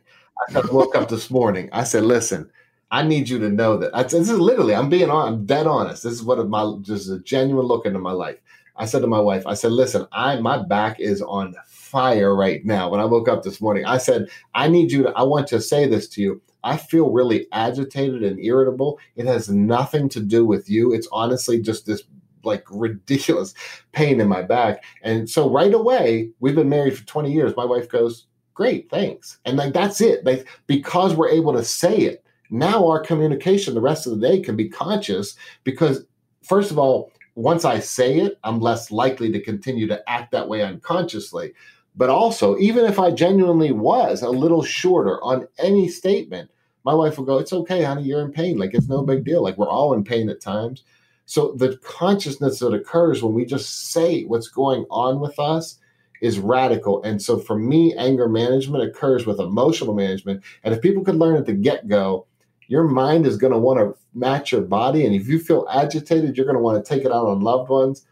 I 0.55 0.61
woke 0.71 0.95
up 0.95 1.09
this 1.09 1.31
morning. 1.31 1.67
I 1.73 1.83
said, 1.83 2.03
listen, 2.03 2.51
I 2.91 3.01
need 3.01 3.27
you 3.27 3.39
to 3.39 3.49
know 3.49 3.75
that. 3.77 3.95
I, 3.95 4.03
this 4.03 4.13
is 4.13 4.39
literally, 4.39 4.75
I'm 4.75 4.89
being 4.89 5.09
on, 5.09 5.27
I'm 5.27 5.45
dead 5.47 5.65
honest. 5.65 6.03
This 6.03 6.13
is 6.13 6.23
what 6.23 6.47
my 6.47 6.75
just 6.81 7.09
a 7.09 7.19
genuine 7.19 7.65
look 7.65 7.87
into 7.87 7.99
my 7.99 8.11
life. 8.11 8.37
I 8.77 8.85
said 8.85 9.01
to 9.01 9.07
my 9.07 9.19
wife, 9.19 9.45
I 9.47 9.53
said, 9.53 9.71
listen, 9.71 10.07
I 10.11 10.39
my 10.39 10.63
back 10.63 10.99
is 10.99 11.21
on 11.21 11.55
fire 11.67 12.35
right 12.35 12.63
now. 12.65 12.89
When 12.89 12.99
I 12.99 13.05
woke 13.05 13.27
up 13.27 13.43
this 13.43 13.61
morning, 13.61 13.85
I 13.85 13.97
said, 13.97 14.27
I 14.53 14.67
need 14.67 14.91
you 14.91 15.03
to, 15.03 15.09
I 15.09 15.23
want 15.23 15.47
to 15.47 15.61
say 15.61 15.87
this 15.87 16.07
to 16.09 16.21
you. 16.21 16.41
I 16.63 16.77
feel 16.77 17.11
really 17.11 17.47
agitated 17.51 18.23
and 18.23 18.39
irritable. 18.39 18.99
It 19.15 19.25
has 19.25 19.49
nothing 19.49 20.09
to 20.09 20.19
do 20.19 20.45
with 20.45 20.69
you. 20.69 20.93
It's 20.93 21.07
honestly 21.11 21.61
just 21.61 21.85
this 21.85 22.03
like 22.43 22.65
ridiculous 22.71 23.53
pain 23.93 24.19
in 24.19 24.27
my 24.27 24.41
back. 24.41 24.83
And 25.01 25.29
so 25.29 25.49
right 25.49 25.73
away, 25.73 26.31
we've 26.39 26.55
been 26.55 26.69
married 26.69 26.97
for 26.97 27.05
20 27.05 27.31
years. 27.31 27.55
My 27.55 27.65
wife 27.65 27.89
goes, 27.89 28.27
Great, 28.53 28.89
thanks. 28.89 29.37
And 29.45 29.55
like 29.55 29.71
that's 29.71 30.01
it. 30.01 30.25
Like 30.25 30.47
because 30.65 31.13
we're 31.13 31.29
able 31.29 31.53
to 31.53 31.63
say 31.63 31.95
it, 31.95 32.25
now 32.49 32.87
our 32.87 32.99
communication 32.99 33.75
the 33.75 33.81
rest 33.81 34.07
of 34.07 34.19
the 34.19 34.27
day 34.27 34.39
can 34.39 34.55
be 34.55 34.67
conscious 34.67 35.35
because 35.63 36.05
first 36.41 36.71
of 36.71 36.79
all, 36.79 37.11
once 37.37 37.65
I 37.65 37.79
say 37.79 38.17
it, 38.17 38.39
I'm 38.43 38.59
less 38.59 38.89
likely 38.89 39.31
to 39.31 39.39
continue 39.39 39.85
to 39.87 40.09
act 40.09 40.31
that 40.31 40.49
way 40.49 40.63
unconsciously. 40.63 41.53
But 41.95 42.09
also, 42.09 42.57
even 42.57 42.85
if 42.85 42.97
I 42.97 43.11
genuinely 43.11 43.71
was 43.71 44.23
a 44.23 44.29
little 44.29 44.63
shorter 44.63 45.23
on 45.23 45.47
any 45.59 45.87
statement, 45.87 46.49
my 46.83 46.95
wife 46.95 47.17
will 47.17 47.25
go, 47.25 47.37
It's 47.37 47.53
okay, 47.53 47.83
honey, 47.83 48.03
you're 48.03 48.21
in 48.21 48.31
pain. 48.31 48.57
Like 48.57 48.73
it's 48.73 48.87
no 48.87 49.03
big 49.03 49.23
deal. 49.23 49.43
Like 49.43 49.55
we're 49.57 49.69
all 49.69 49.93
in 49.93 50.03
pain 50.03 50.29
at 50.29 50.41
times. 50.41 50.83
So 51.27 51.51
the 51.51 51.77
consciousness 51.83 52.57
that 52.59 52.73
occurs 52.73 53.21
when 53.21 53.33
we 53.33 53.45
just 53.45 53.91
say 53.91 54.23
what's 54.23 54.47
going 54.47 54.87
on 54.89 55.19
with 55.19 55.37
us 55.37 55.77
is 56.21 56.39
radical. 56.39 57.03
And 57.03 57.21
so 57.21 57.37
for 57.37 57.59
me, 57.59 57.93
anger 57.97 58.27
management 58.27 58.83
occurs 58.83 59.27
with 59.27 59.39
emotional 59.39 59.93
management. 59.93 60.43
And 60.63 60.73
if 60.73 60.81
people 60.81 61.03
could 61.03 61.17
learn 61.17 61.37
at 61.37 61.45
the 61.45 61.53
get 61.53 61.87
go, 61.87 62.25
your 62.67 62.83
mind 62.87 63.25
is 63.25 63.37
going 63.37 63.53
to 63.53 63.59
want 63.59 63.79
to 63.79 63.95
match 64.13 64.51
your 64.51 64.61
body. 64.61 65.05
And 65.05 65.15
if 65.15 65.27
you 65.27 65.39
feel 65.39 65.67
agitated, 65.71 66.37
you're 66.37 66.45
going 66.45 66.57
to 66.57 66.61
want 66.61 66.83
to 66.83 66.87
take 66.87 67.05
it 67.05 67.11
out 67.11 67.27
on 67.27 67.41
loved 67.41 67.69
ones. 67.69 68.05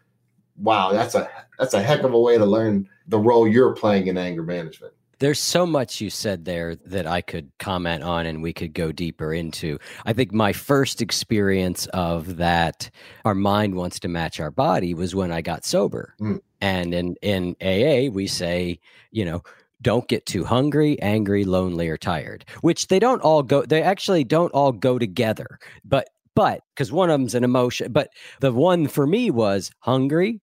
Wow, 0.56 0.92
that's 0.92 1.14
a 1.14 1.28
that's 1.58 1.74
a 1.74 1.82
heck 1.82 2.02
of 2.02 2.14
a 2.14 2.20
way 2.20 2.38
to 2.38 2.46
learn 2.46 2.88
the 3.06 3.18
role 3.18 3.46
you're 3.46 3.74
playing 3.74 4.06
in 4.06 4.16
anger 4.16 4.42
management. 4.42 4.94
There's 5.18 5.38
so 5.38 5.64
much 5.64 6.00
you 6.00 6.10
said 6.10 6.44
there 6.44 6.76
that 6.76 7.06
I 7.06 7.22
could 7.22 7.50
comment 7.58 8.02
on 8.02 8.26
and 8.26 8.42
we 8.42 8.52
could 8.52 8.74
go 8.74 8.92
deeper 8.92 9.32
into. 9.32 9.78
I 10.04 10.12
think 10.12 10.32
my 10.32 10.52
first 10.52 11.00
experience 11.00 11.86
of 11.86 12.36
that, 12.36 12.90
our 13.24 13.34
mind 13.34 13.76
wants 13.76 13.98
to 14.00 14.08
match 14.08 14.40
our 14.40 14.50
body, 14.50 14.92
was 14.92 15.14
when 15.14 15.32
I 15.32 15.40
got 15.40 15.64
sober. 15.64 16.14
Mm. 16.20 16.40
And 16.60 16.94
in, 16.94 17.16
in 17.22 17.56
AA, 17.62 18.12
we 18.12 18.26
say, 18.26 18.78
you 19.10 19.24
know, 19.24 19.42
don't 19.82 20.08
get 20.08 20.26
too 20.26 20.44
hungry, 20.44 21.00
angry, 21.00 21.44
lonely, 21.44 21.88
or 21.88 21.96
tired, 21.96 22.44
which 22.60 22.88
they 22.88 22.98
don't 22.98 23.22
all 23.22 23.42
go, 23.42 23.62
they 23.62 23.82
actually 23.82 24.24
don't 24.24 24.52
all 24.52 24.72
go 24.72 24.98
together. 24.98 25.58
But, 25.84 26.08
but, 26.34 26.60
because 26.74 26.92
one 26.92 27.10
of 27.10 27.18
them's 27.18 27.34
an 27.34 27.44
emotion, 27.44 27.92
but 27.92 28.10
the 28.40 28.52
one 28.52 28.88
for 28.88 29.06
me 29.06 29.30
was 29.30 29.70
hungry, 29.80 30.40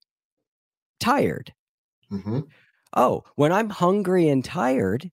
tired. 1.00 1.52
Mm-hmm 2.10 2.40
oh, 2.94 3.24
when 3.36 3.52
I'm 3.52 3.70
hungry 3.70 4.28
and 4.28 4.44
tired, 4.44 5.10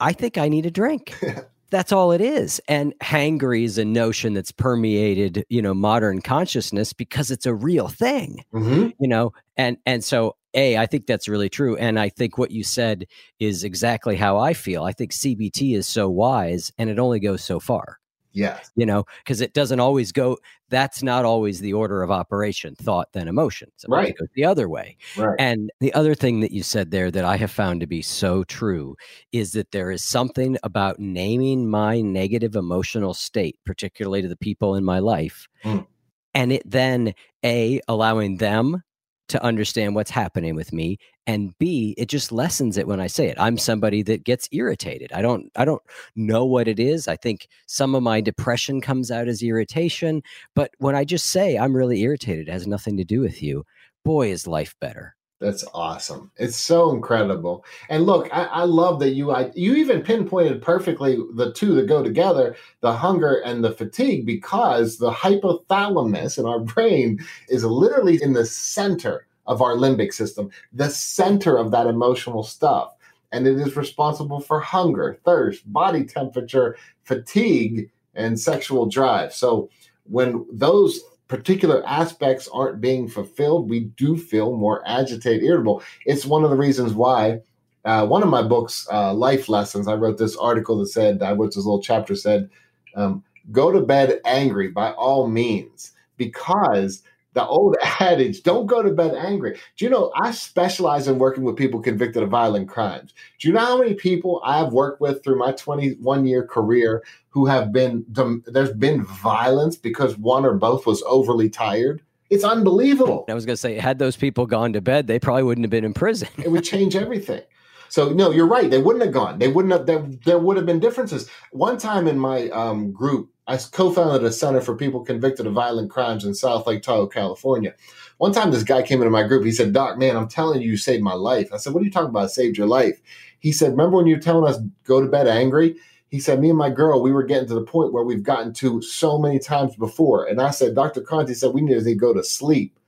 I 0.00 0.12
think 0.12 0.38
I 0.38 0.48
need 0.48 0.66
a 0.66 0.70
drink. 0.70 1.18
that's 1.70 1.92
all 1.92 2.12
it 2.12 2.20
is. 2.20 2.60
And 2.68 2.94
hangry 3.02 3.64
is 3.64 3.78
a 3.78 3.84
notion 3.84 4.34
that's 4.34 4.52
permeated, 4.52 5.44
you 5.48 5.60
know, 5.60 5.74
modern 5.74 6.22
consciousness 6.22 6.92
because 6.92 7.30
it's 7.30 7.46
a 7.46 7.54
real 7.54 7.88
thing, 7.88 8.44
mm-hmm. 8.52 8.90
you 9.00 9.08
know, 9.08 9.32
and 9.56 9.78
and 9.84 10.04
so 10.04 10.36
a, 10.58 10.76
I 10.76 10.86
think 10.86 11.06
that's 11.06 11.28
really 11.28 11.48
true, 11.48 11.76
and 11.76 12.00
I 12.00 12.08
think 12.08 12.36
what 12.36 12.50
you 12.50 12.64
said 12.64 13.06
is 13.38 13.62
exactly 13.62 14.16
how 14.16 14.38
I 14.38 14.52
feel. 14.54 14.82
I 14.82 14.92
think 14.92 15.12
CBT 15.12 15.76
is 15.76 15.86
so 15.86 16.08
wise, 16.08 16.72
and 16.78 16.90
it 16.90 16.98
only 16.98 17.20
goes 17.20 17.44
so 17.44 17.60
far. 17.60 17.98
Yes. 18.32 18.70
You 18.76 18.86
know, 18.86 19.04
because 19.18 19.40
it 19.40 19.54
doesn't 19.54 19.80
always 19.80 20.12
go, 20.12 20.36
that's 20.68 21.02
not 21.02 21.24
always 21.24 21.60
the 21.60 21.72
order 21.72 22.02
of 22.02 22.10
operation, 22.10 22.74
thought 22.76 23.12
then 23.12 23.28
emotion. 23.28 23.70
Sometimes 23.76 24.04
right. 24.04 24.10
it 24.10 24.18
goes 24.18 24.28
the 24.34 24.44
other 24.44 24.68
way. 24.68 24.96
Right. 25.16 25.36
And 25.38 25.70
the 25.80 25.94
other 25.94 26.14
thing 26.14 26.40
that 26.40 26.52
you 26.52 26.62
said 26.62 26.90
there 26.90 27.10
that 27.10 27.24
I 27.24 27.36
have 27.36 27.50
found 27.50 27.80
to 27.80 27.86
be 27.86 28.02
so 28.02 28.44
true 28.44 28.96
is 29.32 29.52
that 29.52 29.70
there 29.70 29.90
is 29.90 30.04
something 30.04 30.58
about 30.62 30.98
naming 30.98 31.70
my 31.70 32.00
negative 32.00 32.54
emotional 32.54 33.14
state, 33.14 33.58
particularly 33.64 34.22
to 34.22 34.28
the 34.28 34.36
people 34.36 34.74
in 34.74 34.84
my 34.84 34.98
life. 34.98 35.48
Mm. 35.64 35.86
And 36.34 36.52
it 36.52 36.62
then, 36.64 37.14
A, 37.44 37.80
allowing 37.88 38.36
them 38.36 38.82
to 39.28 39.42
understand 39.42 39.94
what's 39.94 40.10
happening 40.10 40.54
with 40.54 40.72
me 40.72 40.98
and 41.26 41.56
b 41.58 41.94
it 41.98 42.08
just 42.08 42.32
lessens 42.32 42.76
it 42.76 42.86
when 42.86 43.00
i 43.00 43.06
say 43.06 43.28
it. 43.28 43.36
I'm 43.38 43.58
somebody 43.58 44.02
that 44.04 44.24
gets 44.24 44.48
irritated. 44.52 45.12
I 45.12 45.22
don't 45.22 45.50
i 45.56 45.64
don't 45.64 45.82
know 46.16 46.44
what 46.44 46.68
it 46.68 46.80
is. 46.80 47.08
I 47.08 47.16
think 47.16 47.48
some 47.66 47.94
of 47.94 48.02
my 48.02 48.20
depression 48.20 48.80
comes 48.80 49.10
out 49.10 49.28
as 49.28 49.42
irritation 49.42 50.22
but 50.54 50.70
when 50.78 50.94
i 50.94 51.04
just 51.04 51.26
say 51.26 51.56
i'm 51.58 51.76
really 51.76 52.00
irritated 52.02 52.48
it 52.48 52.52
has 52.52 52.66
nothing 52.66 52.96
to 52.96 53.04
do 53.04 53.20
with 53.20 53.42
you 53.42 53.64
boy 54.04 54.30
is 54.30 54.46
life 54.46 54.74
better 54.80 55.14
that's 55.40 55.64
awesome. 55.72 56.32
It's 56.36 56.56
so 56.56 56.90
incredible. 56.90 57.64
And 57.88 58.04
look, 58.04 58.28
I, 58.32 58.44
I, 58.44 58.62
love 58.64 58.98
that 59.00 59.10
you 59.10 59.30
I, 59.30 59.52
you 59.54 59.76
even 59.76 60.02
pinpointed 60.02 60.60
perfectly 60.60 61.16
the 61.34 61.52
two 61.52 61.74
that 61.74 61.86
go 61.86 62.02
together, 62.02 62.56
the 62.80 62.92
hunger 62.92 63.40
and 63.44 63.62
the 63.62 63.70
fatigue, 63.70 64.26
because 64.26 64.98
the 64.98 65.12
hypothalamus 65.12 66.38
in 66.38 66.46
our 66.46 66.58
brain 66.58 67.20
is 67.48 67.64
literally 67.64 68.20
in 68.20 68.32
the 68.32 68.46
center 68.46 69.26
of 69.46 69.62
our 69.62 69.76
limbic 69.76 70.12
system, 70.12 70.50
the 70.72 70.90
center 70.90 71.56
of 71.56 71.70
that 71.70 71.86
emotional 71.86 72.42
stuff. 72.42 72.94
And 73.30 73.46
it 73.46 73.58
is 73.58 73.76
responsible 73.76 74.40
for 74.40 74.58
hunger, 74.58 75.20
thirst, 75.24 75.70
body 75.72 76.04
temperature, 76.04 76.76
fatigue, 77.04 77.90
and 78.14 78.38
sexual 78.40 78.86
drive. 78.86 79.32
So 79.32 79.70
when 80.04 80.46
those 80.50 81.00
particular 81.28 81.86
aspects 81.86 82.48
aren't 82.52 82.80
being 82.80 83.06
fulfilled, 83.08 83.70
we 83.70 83.80
do 83.80 84.16
feel 84.16 84.56
more 84.56 84.82
agitated, 84.86 85.44
irritable. 85.44 85.82
It's 86.06 86.24
one 86.24 86.42
of 86.42 86.50
the 86.50 86.56
reasons 86.56 86.94
why 86.94 87.40
uh, 87.84 88.06
one 88.06 88.22
of 88.22 88.28
my 88.28 88.42
books, 88.42 88.86
uh, 88.90 89.14
Life 89.14 89.48
Lessons, 89.48 89.88
I 89.88 89.94
wrote 89.94 90.18
this 90.18 90.36
article 90.36 90.78
that 90.78 90.88
said, 90.88 91.22
I 91.22 91.32
wrote 91.32 91.54
this 91.54 91.64
little 91.64 91.82
chapter 91.82 92.14
said, 92.16 92.50
um, 92.96 93.22
go 93.52 93.70
to 93.70 93.80
bed 93.80 94.20
angry 94.24 94.68
by 94.68 94.92
all 94.92 95.28
means, 95.28 95.92
because 96.16 97.02
the 97.34 97.46
old 97.46 97.76
adage, 98.00 98.42
don't 98.42 98.66
go 98.66 98.82
to 98.82 98.90
bed 98.90 99.14
angry. 99.14 99.58
Do 99.76 99.84
you 99.84 99.90
know, 99.90 100.12
I 100.16 100.30
specialize 100.30 101.08
in 101.08 101.18
working 101.18 101.44
with 101.44 101.56
people 101.56 101.80
convicted 101.80 102.22
of 102.22 102.30
violent 102.30 102.68
crimes. 102.68 103.12
Do 103.38 103.48
you 103.48 103.54
know 103.54 103.60
how 103.60 103.78
many 103.78 103.94
people 103.94 104.40
I've 104.44 104.72
worked 104.72 105.00
with 105.00 105.22
through 105.22 105.38
my 105.38 105.52
21 105.52 106.26
year 106.26 106.46
career 106.46 107.02
who 107.30 107.46
have 107.46 107.72
been, 107.72 108.04
there's 108.46 108.72
been 108.72 109.04
violence 109.04 109.76
because 109.76 110.16
one 110.18 110.44
or 110.44 110.54
both 110.54 110.86
was 110.86 111.02
overly 111.06 111.48
tired? 111.48 112.02
It's 112.30 112.44
unbelievable. 112.44 113.24
I 113.28 113.34
was 113.34 113.46
going 113.46 113.54
to 113.54 113.60
say, 113.60 113.78
had 113.78 113.98
those 113.98 114.16
people 114.16 114.46
gone 114.46 114.74
to 114.74 114.80
bed, 114.80 115.06
they 115.06 115.18
probably 115.18 115.44
wouldn't 115.44 115.64
have 115.64 115.70
been 115.70 115.84
in 115.84 115.94
prison. 115.94 116.28
it 116.38 116.50
would 116.50 116.64
change 116.64 116.94
everything. 116.94 117.42
So 117.88 118.10
no, 118.10 118.30
you're 118.30 118.46
right. 118.46 118.70
They 118.70 118.82
wouldn't 118.82 119.04
have 119.04 119.14
gone. 119.14 119.38
They 119.38 119.48
wouldn't 119.48 119.72
have. 119.72 119.86
There, 119.86 120.06
there 120.24 120.38
would 120.38 120.56
have 120.56 120.66
been 120.66 120.80
differences. 120.80 121.28
One 121.52 121.78
time 121.78 122.06
in 122.06 122.18
my 122.18 122.50
um, 122.50 122.92
group, 122.92 123.30
I 123.48 123.56
co-founded 123.56 124.24
a 124.24 124.30
center 124.30 124.60
for 124.60 124.76
people 124.76 125.00
convicted 125.04 125.46
of 125.46 125.54
violent 125.54 125.90
crimes 125.90 126.24
in 126.24 126.34
South 126.34 126.66
Lake 126.66 126.82
Tahoe, 126.82 127.06
California. 127.06 127.74
One 128.18 128.32
time, 128.32 128.50
this 128.50 128.62
guy 128.62 128.82
came 128.82 129.00
into 129.00 129.10
my 129.10 129.22
group. 129.22 129.44
He 129.44 129.52
said, 129.52 129.72
"Doc, 129.72 129.98
man, 129.98 130.16
I'm 130.16 130.28
telling 130.28 130.60
you, 130.60 130.70
you 130.70 130.76
saved 130.76 131.02
my 131.02 131.14
life." 131.14 131.48
I 131.52 131.56
said, 131.56 131.72
"What 131.72 131.80
are 131.80 131.86
you 131.86 131.90
talking 131.90 132.10
about? 132.10 132.24
I 132.24 132.26
saved 132.26 132.58
your 132.58 132.66
life?" 132.66 133.00
He 133.38 133.50
said, 133.50 133.70
"Remember 133.70 133.96
when 133.96 134.06
you 134.06 134.16
were 134.16 134.22
telling 134.22 134.48
us 134.48 134.60
go 134.84 135.00
to 135.00 135.08
bed 135.08 135.26
angry?" 135.26 135.76
He 136.10 136.20
said, 136.20 136.40
"Me 136.40 136.50
and 136.50 136.58
my 136.58 136.70
girl, 136.70 137.00
we 137.00 137.10
were 137.10 137.22
getting 137.22 137.48
to 137.48 137.54
the 137.54 137.62
point 137.62 137.92
where 137.92 138.04
we've 138.04 138.22
gotten 138.22 138.52
to 138.54 138.82
so 138.82 139.18
many 139.18 139.38
times 139.38 139.76
before." 139.76 140.26
And 140.26 140.40
I 140.42 140.50
said, 140.50 140.74
"Dr. 140.74 141.00
Conte 141.00 141.32
said 141.32 141.54
we 141.54 141.62
need 141.62 141.82
to 141.82 141.94
go 141.94 142.12
to 142.12 142.22
sleep." 142.22 142.78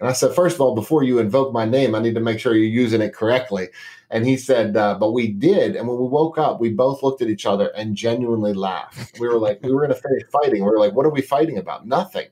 And 0.00 0.08
I 0.08 0.12
said, 0.12 0.34
first 0.34 0.54
of 0.54 0.62
all, 0.62 0.74
before 0.74 1.02
you 1.02 1.18
invoke 1.18 1.52
my 1.52 1.66
name, 1.66 1.94
I 1.94 2.00
need 2.00 2.14
to 2.14 2.20
make 2.20 2.40
sure 2.40 2.54
you're 2.54 2.64
using 2.64 3.02
it 3.02 3.14
correctly. 3.14 3.68
And 4.10 4.26
he 4.26 4.36
said, 4.36 4.76
uh, 4.76 4.96
but 4.98 5.12
we 5.12 5.28
did. 5.28 5.76
And 5.76 5.86
when 5.86 5.98
we 5.98 6.08
woke 6.08 6.36
up, 6.36 6.60
we 6.60 6.70
both 6.70 7.02
looked 7.02 7.22
at 7.22 7.28
each 7.28 7.46
other 7.46 7.68
and 7.76 7.94
genuinely 7.94 8.52
laughed. 8.52 9.18
We 9.20 9.28
were 9.28 9.38
like, 9.38 9.60
we 9.62 9.72
were 9.72 9.84
in 9.84 9.92
a 9.92 9.94
phase 9.94 10.24
fighting. 10.32 10.64
We 10.64 10.70
were 10.70 10.80
like, 10.80 10.94
what 10.94 11.06
are 11.06 11.12
we 11.12 11.22
fighting 11.22 11.58
about? 11.58 11.86
Nothing. 11.86 12.26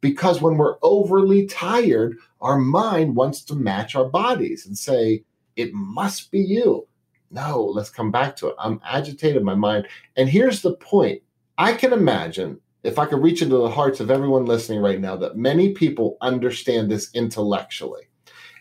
Because 0.00 0.42
when 0.42 0.56
we're 0.56 0.76
overly 0.82 1.46
tired, 1.46 2.18
our 2.40 2.58
mind 2.58 3.16
wants 3.16 3.42
to 3.44 3.54
match 3.54 3.94
our 3.94 4.04
bodies 4.04 4.66
and 4.66 4.76
say, 4.76 5.24
it 5.56 5.72
must 5.72 6.30
be 6.30 6.40
you. 6.40 6.86
No, 7.30 7.64
let's 7.64 7.90
come 7.90 8.10
back 8.10 8.36
to 8.36 8.48
it. 8.48 8.56
I'm 8.58 8.80
agitated, 8.84 9.42
my 9.42 9.54
mind. 9.54 9.86
And 10.16 10.28
here's 10.28 10.62
the 10.62 10.74
point 10.74 11.22
I 11.58 11.74
can 11.74 11.92
imagine 11.92 12.60
if 12.82 12.98
I 12.98 13.06
could 13.06 13.22
reach 13.22 13.40
into 13.40 13.56
the 13.56 13.70
hearts 13.70 14.00
of 14.00 14.10
everyone 14.10 14.44
listening 14.44 14.80
right 14.80 15.00
now, 15.00 15.16
that 15.16 15.36
many 15.36 15.72
people 15.72 16.18
understand 16.20 16.90
this 16.90 17.10
intellectually. 17.14 18.02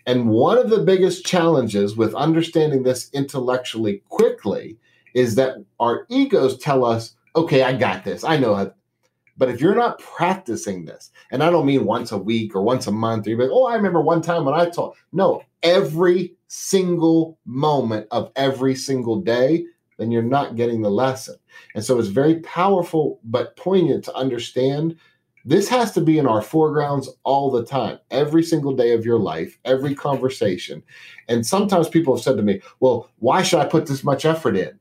And 0.05 0.29
one 0.29 0.57
of 0.57 0.69
the 0.69 0.83
biggest 0.83 1.25
challenges 1.25 1.95
with 1.95 2.13
understanding 2.13 2.83
this 2.83 3.09
intellectually 3.13 4.03
quickly 4.09 4.77
is 5.13 5.35
that 5.35 5.57
our 5.79 6.05
egos 6.09 6.57
tell 6.57 6.83
us, 6.83 7.15
okay, 7.35 7.63
I 7.63 7.73
got 7.73 8.03
this. 8.03 8.23
I 8.23 8.37
know 8.37 8.55
it. 8.57 8.73
But 9.37 9.49
if 9.49 9.61
you're 9.61 9.75
not 9.75 9.99
practicing 9.99 10.85
this, 10.85 11.11
and 11.31 11.41
I 11.41 11.49
don't 11.49 11.65
mean 11.65 11.85
once 11.85 12.11
a 12.11 12.17
week 12.17 12.55
or 12.55 12.61
once 12.61 12.85
a 12.85 12.91
month, 12.91 13.25
or 13.25 13.31
you're 13.31 13.39
like, 13.39 13.49
oh, 13.51 13.65
I 13.65 13.75
remember 13.75 14.01
one 14.01 14.21
time 14.21 14.45
when 14.45 14.53
I 14.53 14.69
taught. 14.69 14.95
No, 15.11 15.43
every 15.63 16.35
single 16.47 17.39
moment 17.45 18.07
of 18.11 18.31
every 18.35 18.75
single 18.75 19.21
day, 19.21 19.65
then 19.97 20.11
you're 20.11 20.21
not 20.21 20.55
getting 20.55 20.81
the 20.81 20.91
lesson. 20.91 21.35
And 21.73 21.83
so 21.83 21.97
it's 21.97 22.09
very 22.09 22.41
powerful 22.41 23.19
but 23.23 23.55
poignant 23.55 24.03
to 24.05 24.13
understand 24.13 24.97
this 25.45 25.67
has 25.69 25.91
to 25.93 26.01
be 26.01 26.17
in 26.17 26.27
our 26.27 26.41
foregrounds 26.41 27.09
all 27.23 27.51
the 27.51 27.65
time, 27.65 27.99
every 28.11 28.43
single 28.43 28.73
day 28.73 28.93
of 28.93 29.05
your 29.05 29.19
life, 29.19 29.57
every 29.65 29.93
conversation. 29.93 30.81
And 31.27 31.45
sometimes 31.45 31.89
people 31.89 32.15
have 32.15 32.23
said 32.23 32.37
to 32.37 32.43
me, 32.43 32.61
well, 32.79 33.09
why 33.19 33.41
should 33.43 33.59
I 33.59 33.65
put 33.65 33.85
this 33.85 34.03
much 34.03 34.25
effort 34.25 34.55
in? 34.55 34.79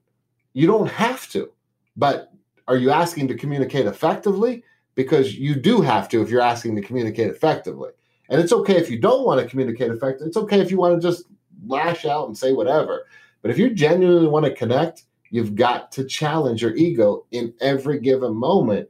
You 0.52 0.66
don't 0.66 0.88
have 0.88 1.28
to. 1.30 1.50
But 1.96 2.32
are 2.68 2.76
you 2.76 2.90
asking 2.90 3.28
to 3.28 3.34
communicate 3.34 3.86
effectively? 3.86 4.62
Because 4.94 5.36
you 5.36 5.54
do 5.56 5.80
have 5.80 6.08
to 6.10 6.22
if 6.22 6.30
you're 6.30 6.40
asking 6.40 6.76
to 6.76 6.82
communicate 6.82 7.28
effectively. 7.28 7.90
And 8.28 8.40
it's 8.40 8.52
okay 8.52 8.76
if 8.76 8.88
you 8.88 9.00
don't 9.00 9.24
want 9.24 9.40
to 9.40 9.48
communicate 9.48 9.90
effectively. 9.90 10.28
It's 10.28 10.36
okay 10.36 10.60
if 10.60 10.70
you 10.70 10.78
want 10.78 11.00
to 11.00 11.06
just 11.06 11.24
lash 11.66 12.04
out 12.04 12.28
and 12.28 12.38
say 12.38 12.52
whatever. 12.52 13.06
But 13.40 13.50
if 13.50 13.58
you 13.58 13.70
genuinely 13.74 14.28
want 14.28 14.46
to 14.46 14.54
connect, 14.54 15.04
you've 15.30 15.56
got 15.56 15.90
to 15.92 16.04
challenge 16.04 16.62
your 16.62 16.76
ego 16.76 17.26
in 17.32 17.52
every 17.60 17.98
given 17.98 18.34
moment 18.34 18.88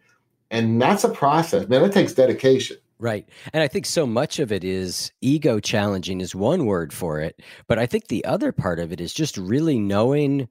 and 0.52 0.80
that's 0.80 1.02
a 1.02 1.08
process, 1.08 1.66
man. 1.68 1.82
It 1.82 1.92
takes 1.92 2.12
dedication. 2.12 2.76
Right. 2.98 3.28
And 3.52 3.62
I 3.64 3.68
think 3.68 3.86
so 3.86 4.06
much 4.06 4.38
of 4.38 4.52
it 4.52 4.62
is 4.62 5.10
ego 5.20 5.58
challenging, 5.58 6.20
is 6.20 6.36
one 6.36 6.66
word 6.66 6.92
for 6.92 7.18
it. 7.18 7.40
But 7.66 7.80
I 7.80 7.86
think 7.86 8.06
the 8.06 8.24
other 8.24 8.52
part 8.52 8.78
of 8.78 8.92
it 8.92 9.00
is 9.00 9.12
just 9.12 9.36
really 9.36 9.78
knowing 9.78 10.48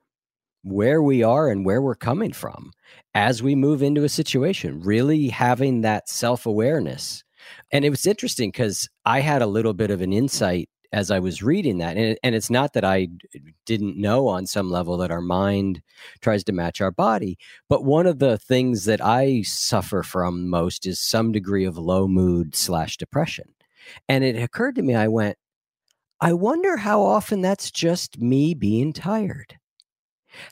where 0.64 1.02
we 1.02 1.24
are 1.24 1.50
and 1.50 1.66
where 1.66 1.82
we're 1.82 1.96
coming 1.96 2.34
from 2.34 2.72
as 3.14 3.42
we 3.42 3.56
move 3.56 3.82
into 3.82 4.04
a 4.04 4.10
situation, 4.10 4.82
really 4.82 5.30
having 5.30 5.82
that 5.82 6.10
self 6.10 6.46
awareness. 6.46 7.24
And 7.72 7.86
it 7.86 7.90
was 7.90 8.06
interesting 8.06 8.50
because 8.50 8.90
I 9.06 9.22
had 9.22 9.42
a 9.42 9.48
little 9.48 9.74
bit 9.74 9.92
of 9.92 10.02
an 10.02 10.12
insight 10.12 10.68
as 10.94 11.10
I 11.10 11.20
was 11.20 11.42
reading 11.42 11.78
that. 11.78 11.98
And, 11.98 12.18
and 12.24 12.36
it's 12.36 12.50
not 12.50 12.74
that 12.74 12.84
I 12.84 13.08
didn't 13.66 13.98
know 13.98 14.28
on 14.28 14.46
some 14.46 14.70
level 14.70 14.98
that 14.98 15.12
our 15.12 15.22
mind 15.22 15.82
tries 16.22 16.44
to 16.46 16.52
match 16.52 16.82
our 16.82 16.92
body, 16.92 17.38
but 17.70 17.86
one 17.86 18.08
of 18.08 18.20
the 18.20 18.38
things 18.38 18.86
that 18.86 19.04
I 19.04 19.42
suffer 19.44 20.04
from 20.04 20.50
most 20.50 20.86
is 20.86 21.00
some 21.00 21.32
degree 21.32 21.66
of 21.66 21.78
low 21.78 22.08
mood 22.08 22.56
slash 22.56 22.98
depression. 22.98 23.54
And 24.10 24.24
it 24.24 24.42
occurred 24.42 24.76
to 24.76 24.82
me, 24.82 24.96
I 24.96 25.08
went, 25.08 25.38
I 26.20 26.34
wonder 26.34 26.78
how 26.78 27.02
often 27.02 27.42
that's 27.42 27.72
just 27.72 28.20
me 28.20 28.54
being 28.54 28.94
tired. 28.94 29.58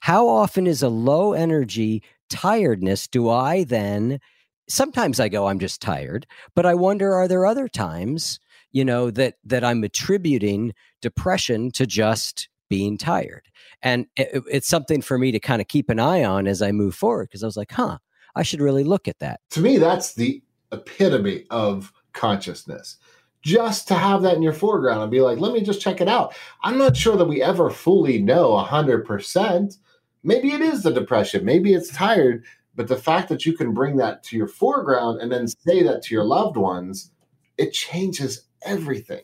How 0.01 0.27
often 0.27 0.67
is 0.67 0.81
a 0.81 0.89
low 0.89 1.33
energy 1.33 2.03
tiredness 2.29 3.07
do 3.07 3.29
I 3.29 3.63
then? 3.63 4.19
Sometimes 4.67 5.19
I 5.19 5.29
go, 5.29 5.47
I'm 5.47 5.59
just 5.59 5.81
tired, 5.81 6.25
but 6.55 6.65
I 6.65 6.73
wonder, 6.75 7.13
are 7.13 7.27
there 7.27 7.45
other 7.45 7.67
times 7.67 8.39
you 8.71 8.85
know 8.85 9.11
that 9.11 9.35
that 9.43 9.63
i'm 9.63 9.83
attributing 9.83 10.73
depression 11.01 11.71
to 11.71 11.85
just 11.85 12.49
being 12.69 12.97
tired. 12.97 13.47
And 13.81 14.05
it, 14.15 14.43
it's 14.49 14.67
something 14.67 15.01
for 15.01 15.17
me 15.17 15.31
to 15.31 15.39
kind 15.39 15.59
of 15.59 15.67
keep 15.67 15.89
an 15.89 15.99
eye 15.99 16.23
on 16.23 16.47
as 16.47 16.61
i 16.61 16.71
move 16.71 16.95
forward 16.95 17.27
because 17.29 17.43
i 17.43 17.47
was 17.47 17.57
like 17.57 17.71
huh 17.71 17.97
i 18.35 18.43
should 18.43 18.61
really 18.61 18.83
look 18.83 19.07
at 19.07 19.19
that. 19.19 19.41
To 19.51 19.61
me 19.61 19.77
that's 19.77 20.13
the 20.13 20.41
epitome 20.71 21.45
of 21.49 21.91
consciousness. 22.13 22.97
Just 23.41 23.87
to 23.87 23.95
have 23.95 24.21
that 24.23 24.35
in 24.35 24.41
your 24.41 24.53
foreground 24.53 25.01
and 25.01 25.11
be 25.11 25.21
like 25.21 25.39
let 25.39 25.53
me 25.53 25.61
just 25.61 25.81
check 25.81 25.99
it 25.99 26.07
out. 26.07 26.35
I'm 26.63 26.77
not 26.77 26.95
sure 26.95 27.17
that 27.17 27.25
we 27.25 27.41
ever 27.41 27.69
fully 27.69 28.21
know 28.21 28.51
100% 28.51 29.77
maybe 30.23 30.51
it 30.51 30.61
is 30.61 30.83
the 30.83 30.91
depression 30.91 31.45
maybe 31.45 31.73
it's 31.73 31.91
tired 31.93 32.43
but 32.75 32.87
the 32.87 32.97
fact 32.97 33.29
that 33.29 33.45
you 33.45 33.53
can 33.53 33.73
bring 33.73 33.97
that 33.97 34.23
to 34.23 34.37
your 34.37 34.47
foreground 34.47 35.21
and 35.21 35.31
then 35.31 35.47
say 35.47 35.81
that 35.83 36.01
to 36.03 36.13
your 36.13 36.23
loved 36.23 36.57
ones 36.57 37.11
it 37.57 37.73
changes 37.73 38.48
everything 38.63 39.21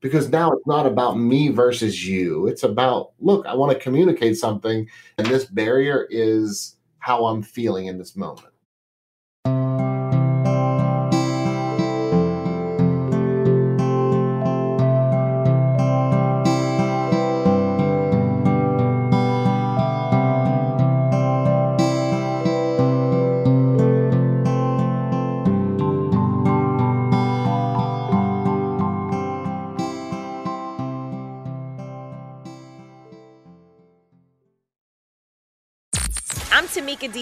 because 0.00 0.28
now 0.28 0.52
it's 0.52 0.66
not 0.66 0.84
about 0.86 1.18
me 1.18 1.48
versus 1.48 2.06
you. 2.06 2.46
It's 2.46 2.62
about, 2.62 3.12
look, 3.20 3.46
I 3.46 3.54
want 3.54 3.72
to 3.72 3.78
communicate 3.78 4.36
something, 4.36 4.86
and 5.16 5.26
this 5.26 5.46
barrier 5.46 6.06
is 6.10 6.76
how 6.98 7.24
I'm 7.26 7.42
feeling 7.42 7.86
in 7.86 7.96
this 7.96 8.14
moment. 8.16 8.48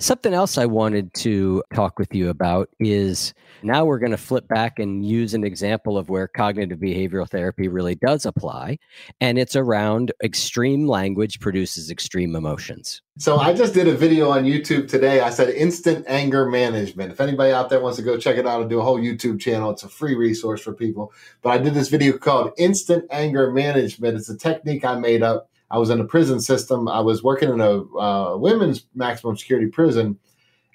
Something 0.00 0.32
else 0.32 0.56
I 0.56 0.64
wanted 0.64 1.12
to 1.16 1.62
talk 1.74 1.98
with 1.98 2.14
you 2.14 2.30
about 2.30 2.70
is 2.78 3.34
now 3.62 3.84
we're 3.84 3.98
going 3.98 4.12
to 4.12 4.16
flip 4.16 4.48
back 4.48 4.78
and 4.78 5.04
use 5.04 5.34
an 5.34 5.44
example 5.44 5.98
of 5.98 6.08
where 6.08 6.26
cognitive 6.26 6.78
behavioral 6.78 7.28
therapy 7.28 7.68
really 7.68 7.96
does 7.96 8.24
apply. 8.24 8.78
And 9.20 9.38
it's 9.38 9.56
around 9.56 10.10
extreme 10.24 10.86
language 10.86 11.38
produces 11.38 11.90
extreme 11.90 12.34
emotions. 12.34 13.02
So 13.18 13.36
I 13.36 13.52
just 13.52 13.74
did 13.74 13.88
a 13.88 13.94
video 13.94 14.30
on 14.30 14.44
YouTube 14.44 14.88
today. 14.88 15.20
I 15.20 15.28
said 15.28 15.50
instant 15.50 16.06
anger 16.08 16.48
management. 16.48 17.12
If 17.12 17.20
anybody 17.20 17.52
out 17.52 17.68
there 17.68 17.80
wants 17.80 17.98
to 17.98 18.02
go 18.02 18.16
check 18.16 18.38
it 18.38 18.46
out 18.46 18.62
and 18.62 18.70
do 18.70 18.80
a 18.80 18.82
whole 18.82 18.98
YouTube 18.98 19.38
channel, 19.38 19.70
it's 19.70 19.82
a 19.82 19.88
free 19.90 20.14
resource 20.14 20.62
for 20.62 20.72
people. 20.72 21.12
But 21.42 21.50
I 21.50 21.58
did 21.58 21.74
this 21.74 21.90
video 21.90 22.16
called 22.16 22.52
Instant 22.56 23.04
Anger 23.10 23.50
Management. 23.50 24.16
It's 24.16 24.30
a 24.30 24.38
technique 24.38 24.82
I 24.82 24.98
made 24.98 25.22
up 25.22 25.50
I 25.70 25.78
was 25.78 25.90
in 25.90 26.00
a 26.00 26.04
prison 26.04 26.40
system. 26.40 26.88
I 26.88 27.00
was 27.00 27.22
working 27.22 27.50
in 27.50 27.60
a 27.60 27.82
uh, 27.96 28.36
women's 28.36 28.86
maximum 28.94 29.36
security 29.36 29.68
prison, 29.68 30.18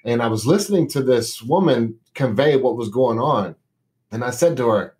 and 0.04 0.22
I 0.22 0.28
was 0.28 0.46
listening 0.46 0.88
to 0.88 1.02
this 1.02 1.42
woman 1.42 1.98
convey 2.14 2.56
what 2.56 2.76
was 2.76 2.88
going 2.88 3.18
on. 3.18 3.54
And 4.10 4.24
I 4.24 4.30
said 4.30 4.56
to 4.56 4.68
her, 4.68 4.96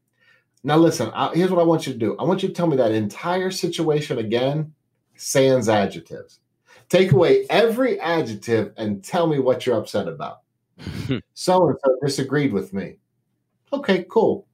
Now, 0.65 0.77
listen, 0.77 1.11
I, 1.15 1.33
here's 1.35 1.51
what 1.51 1.61
I 1.61 1.65
want 1.65 1.87
you 1.87 1.93
to 1.93 1.99
do 1.99 2.17
I 2.19 2.25
want 2.25 2.43
you 2.43 2.49
to 2.49 2.55
tell 2.55 2.67
me 2.67 2.77
that 2.77 2.93
entire 2.93 3.51
situation 3.51 4.19
again, 4.19 4.73
sans 5.17 5.69
adjectives. 5.69 6.41
Take 6.89 7.13
away 7.13 7.47
every 7.51 7.99
adjective 8.01 8.73
and 8.77 9.03
tell 9.03 9.27
me 9.27 9.39
what 9.39 9.67
you're 9.67 9.79
upset 9.79 10.07
about. 10.07 10.43
so 11.35 11.69
and 11.69 11.79
so 11.85 11.97
disagreed 12.03 12.53
with 12.53 12.73
me. 12.73 12.99
Okay, 13.73 14.05
cool. 14.09 14.47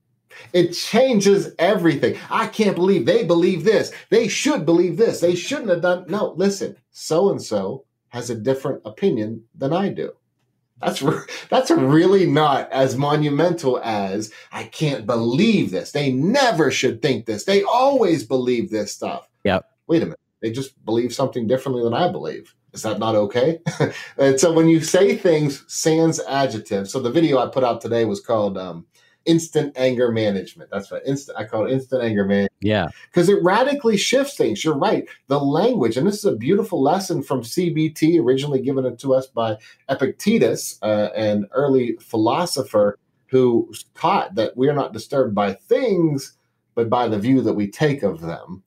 It 0.53 0.73
changes 0.73 1.55
everything. 1.59 2.17
I 2.31 2.47
can't 2.47 2.77
believe 2.77 3.07
they 3.07 3.25
believe 3.25 3.65
this. 3.65 3.93
They 4.11 4.29
should 4.29 4.67
believe 4.67 4.97
this. 4.97 5.21
They 5.21 5.35
shouldn't 5.35 5.71
have 5.71 5.83
done. 5.83 6.05
No, 6.09 6.35
listen, 6.37 6.77
so 6.91 7.31
and 7.31 7.41
so 7.41 7.85
has 8.09 8.31
a 8.31 8.35
different 8.35 8.83
opinion 8.85 9.45
than 9.55 9.73
I 9.73 9.89
do. 9.89 10.13
That's 10.81 11.03
that's 11.49 11.71
really 11.71 12.27
not 12.27 12.71
as 12.73 12.97
monumental 12.97 13.81
as 13.83 14.33
I 14.51 14.65
can't 14.65 15.07
believe 15.07 15.71
this. 15.71 15.93
They 15.93 16.13
never 16.13 16.71
should 16.71 17.03
think 17.03 17.27
this. 17.27 17.45
They 17.45 17.63
always 17.63 18.25
believe 18.25 18.71
this 18.71 18.93
stuff. 18.93 19.29
Yep. 19.45 19.65
Wait 19.87 20.03
a 20.03 20.07
minute. 20.07 20.19
They 20.41 20.51
just 20.51 20.85
believe 20.85 21.15
something 21.15 21.47
differently 21.47 21.85
than 21.85 21.95
I 21.95 22.11
believe. 22.11 22.55
Is 22.73 22.83
that 22.83 22.99
not 22.99 23.15
okay? 23.15 23.61
and 24.19 24.41
so 24.41 24.53
when 24.53 24.69
you 24.69 24.81
say 24.81 25.17
things 25.17 25.63
sans 25.69 26.21
adjective, 26.21 26.89
so 26.89 27.01
the 27.01 27.11
video 27.11 27.39
I 27.39 27.49
put 27.49 27.65
out 27.65 27.81
today 27.81 28.05
was 28.05 28.21
called 28.21 28.57
um, 28.57 28.87
instant 29.25 29.73
anger 29.77 30.11
management. 30.11 30.71
That's 30.71 30.91
what 30.91 31.07
instant 31.07 31.39
I 31.39 31.45
call 31.45 31.67
it 31.67 31.73
instant 31.73 32.03
anger 32.03 32.25
management. 32.25 32.53
Yeah. 32.61 32.89
Because 33.07 33.29
it 33.29 33.43
radically 33.43 33.97
shifts 33.97 34.37
things. 34.37 34.65
You're 34.65 34.79
right. 34.79 35.09
The 35.29 35.41
language, 35.41 35.97
and 35.97 36.07
this 36.07 36.19
is 36.19 36.25
a 36.25 36.37
beautiful 36.37 36.83
lesson 36.83 37.23
from 37.23 37.43
CBT, 37.43 38.21
originally 38.21 38.61
given 38.61 38.85
it 38.87 38.99
to 39.01 39.15
us 39.15 39.27
by 39.27 39.59
Epictetus, 39.89 40.79
uh, 40.83 41.09
an 41.15 41.47
early 41.53 41.97
philosopher 42.01 42.99
who 43.27 43.73
taught 43.95 44.35
that 44.35 44.57
we 44.57 44.69
are 44.69 44.75
not 44.75 44.93
disturbed 44.93 45.35
by 45.35 45.55
things, 45.55 46.37
but 46.75 46.91
by 46.91 47.09
the 47.09 47.19
view 47.19 47.41
that 47.41 47.55
we 47.55 47.67
take 47.67 48.03
of 48.03 48.21
them. 48.21 48.63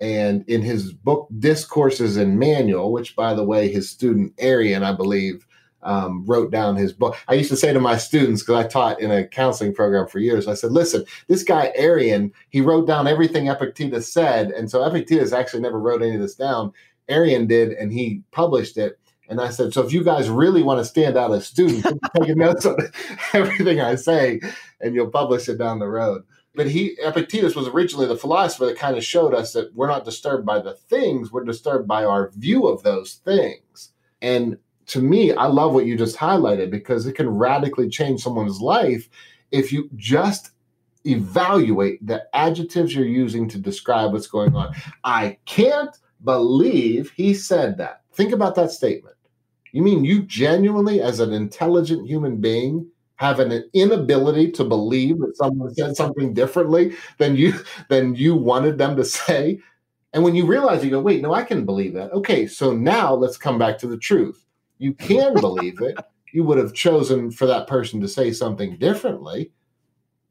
And 0.00 0.44
in 0.48 0.62
his 0.62 0.92
book 0.92 1.28
Discourses 1.38 2.16
and 2.16 2.38
Manual, 2.38 2.90
which 2.90 3.14
by 3.14 3.34
the 3.34 3.44
way, 3.44 3.70
his 3.70 3.90
student 3.90 4.34
Arrian, 4.38 4.82
I 4.82 4.92
believe, 4.92 5.46
um, 5.82 6.24
wrote 6.26 6.50
down 6.50 6.76
his 6.76 6.92
book. 6.92 7.16
I 7.28 7.34
used 7.34 7.50
to 7.50 7.56
say 7.56 7.72
to 7.72 7.80
my 7.80 7.96
students, 7.96 8.42
because 8.42 8.64
I 8.64 8.68
taught 8.68 9.00
in 9.00 9.10
a 9.10 9.26
counseling 9.26 9.74
program 9.74 10.06
for 10.06 10.18
years, 10.18 10.46
I 10.46 10.54
said, 10.54 10.72
listen, 10.72 11.04
this 11.28 11.42
guy, 11.42 11.72
Arrian, 11.78 12.32
he 12.50 12.60
wrote 12.60 12.86
down 12.86 13.06
everything 13.06 13.48
Epictetus 13.48 14.12
said. 14.12 14.50
And 14.50 14.70
so 14.70 14.84
Epictetus 14.84 15.32
actually 15.32 15.62
never 15.62 15.78
wrote 15.78 16.02
any 16.02 16.14
of 16.14 16.20
this 16.20 16.34
down. 16.34 16.72
Arrian 17.08 17.46
did, 17.46 17.72
and 17.72 17.92
he 17.92 18.22
published 18.30 18.76
it. 18.76 18.98
And 19.28 19.40
I 19.40 19.50
said, 19.50 19.72
so 19.72 19.84
if 19.86 19.92
you 19.92 20.02
guys 20.02 20.28
really 20.28 20.62
want 20.62 20.80
to 20.80 20.84
stand 20.84 21.16
out 21.16 21.32
as 21.32 21.46
students, 21.46 21.86
take 22.20 22.36
notes 22.36 22.66
on 22.66 22.76
everything 23.32 23.80
I 23.80 23.94
say, 23.94 24.40
and 24.80 24.94
you'll 24.94 25.10
publish 25.10 25.48
it 25.48 25.58
down 25.58 25.78
the 25.78 25.86
road. 25.86 26.24
But 26.54 26.66
he, 26.66 26.96
Epictetus, 27.00 27.54
was 27.54 27.68
originally 27.68 28.06
the 28.06 28.16
philosopher 28.16 28.66
that 28.66 28.76
kind 28.76 28.96
of 28.96 29.04
showed 29.04 29.32
us 29.32 29.52
that 29.52 29.72
we're 29.74 29.86
not 29.86 30.04
disturbed 30.04 30.44
by 30.44 30.58
the 30.58 30.74
things, 30.74 31.30
we're 31.30 31.44
disturbed 31.44 31.86
by 31.86 32.04
our 32.04 32.30
view 32.32 32.66
of 32.66 32.82
those 32.82 33.14
things. 33.24 33.92
And 34.20 34.58
to 34.90 35.00
me, 35.00 35.32
I 35.32 35.46
love 35.46 35.72
what 35.72 35.86
you 35.86 35.96
just 35.96 36.16
highlighted 36.16 36.70
because 36.70 37.06
it 37.06 37.12
can 37.12 37.28
radically 37.28 37.88
change 37.88 38.22
someone's 38.22 38.60
life 38.60 39.08
if 39.52 39.72
you 39.72 39.88
just 39.94 40.50
evaluate 41.06 42.04
the 42.04 42.24
adjectives 42.34 42.92
you're 42.92 43.06
using 43.06 43.48
to 43.48 43.58
describe 43.58 44.12
what's 44.12 44.26
going 44.26 44.56
on. 44.56 44.74
I 45.04 45.38
can't 45.46 45.96
believe 46.24 47.12
he 47.12 47.34
said 47.34 47.78
that. 47.78 48.02
Think 48.12 48.32
about 48.32 48.56
that 48.56 48.72
statement. 48.72 49.14
You 49.70 49.82
mean 49.82 50.04
you 50.04 50.22
genuinely, 50.22 51.00
as 51.00 51.20
an 51.20 51.32
intelligent 51.32 52.08
human 52.08 52.40
being, 52.40 52.90
have 53.14 53.38
an 53.38 53.70
inability 53.72 54.50
to 54.50 54.64
believe 54.64 55.20
that 55.20 55.36
someone 55.36 55.72
said 55.72 55.94
something 55.94 56.34
differently 56.34 56.96
than 57.18 57.36
you 57.36 57.52
than 57.88 58.16
you 58.16 58.34
wanted 58.34 58.76
them 58.76 58.96
to 58.96 59.04
say? 59.04 59.60
And 60.12 60.24
when 60.24 60.34
you 60.34 60.46
realize, 60.46 60.84
you 60.84 60.90
go, 60.90 61.00
wait, 61.00 61.22
no, 61.22 61.32
I 61.32 61.44
can 61.44 61.64
believe 61.64 61.94
that. 61.94 62.10
Okay, 62.10 62.48
so 62.48 62.72
now 62.72 63.14
let's 63.14 63.36
come 63.36 63.56
back 63.56 63.78
to 63.78 63.86
the 63.86 63.96
truth 63.96 64.44
you 64.80 64.94
can 64.94 65.34
believe 65.34 65.80
it. 65.82 65.96
You 66.32 66.42
would 66.44 66.58
have 66.58 66.72
chosen 66.72 67.30
for 67.30 67.44
that 67.46 67.66
person 67.66 68.00
to 68.00 68.08
say 68.08 68.32
something 68.32 68.78
differently. 68.78 69.52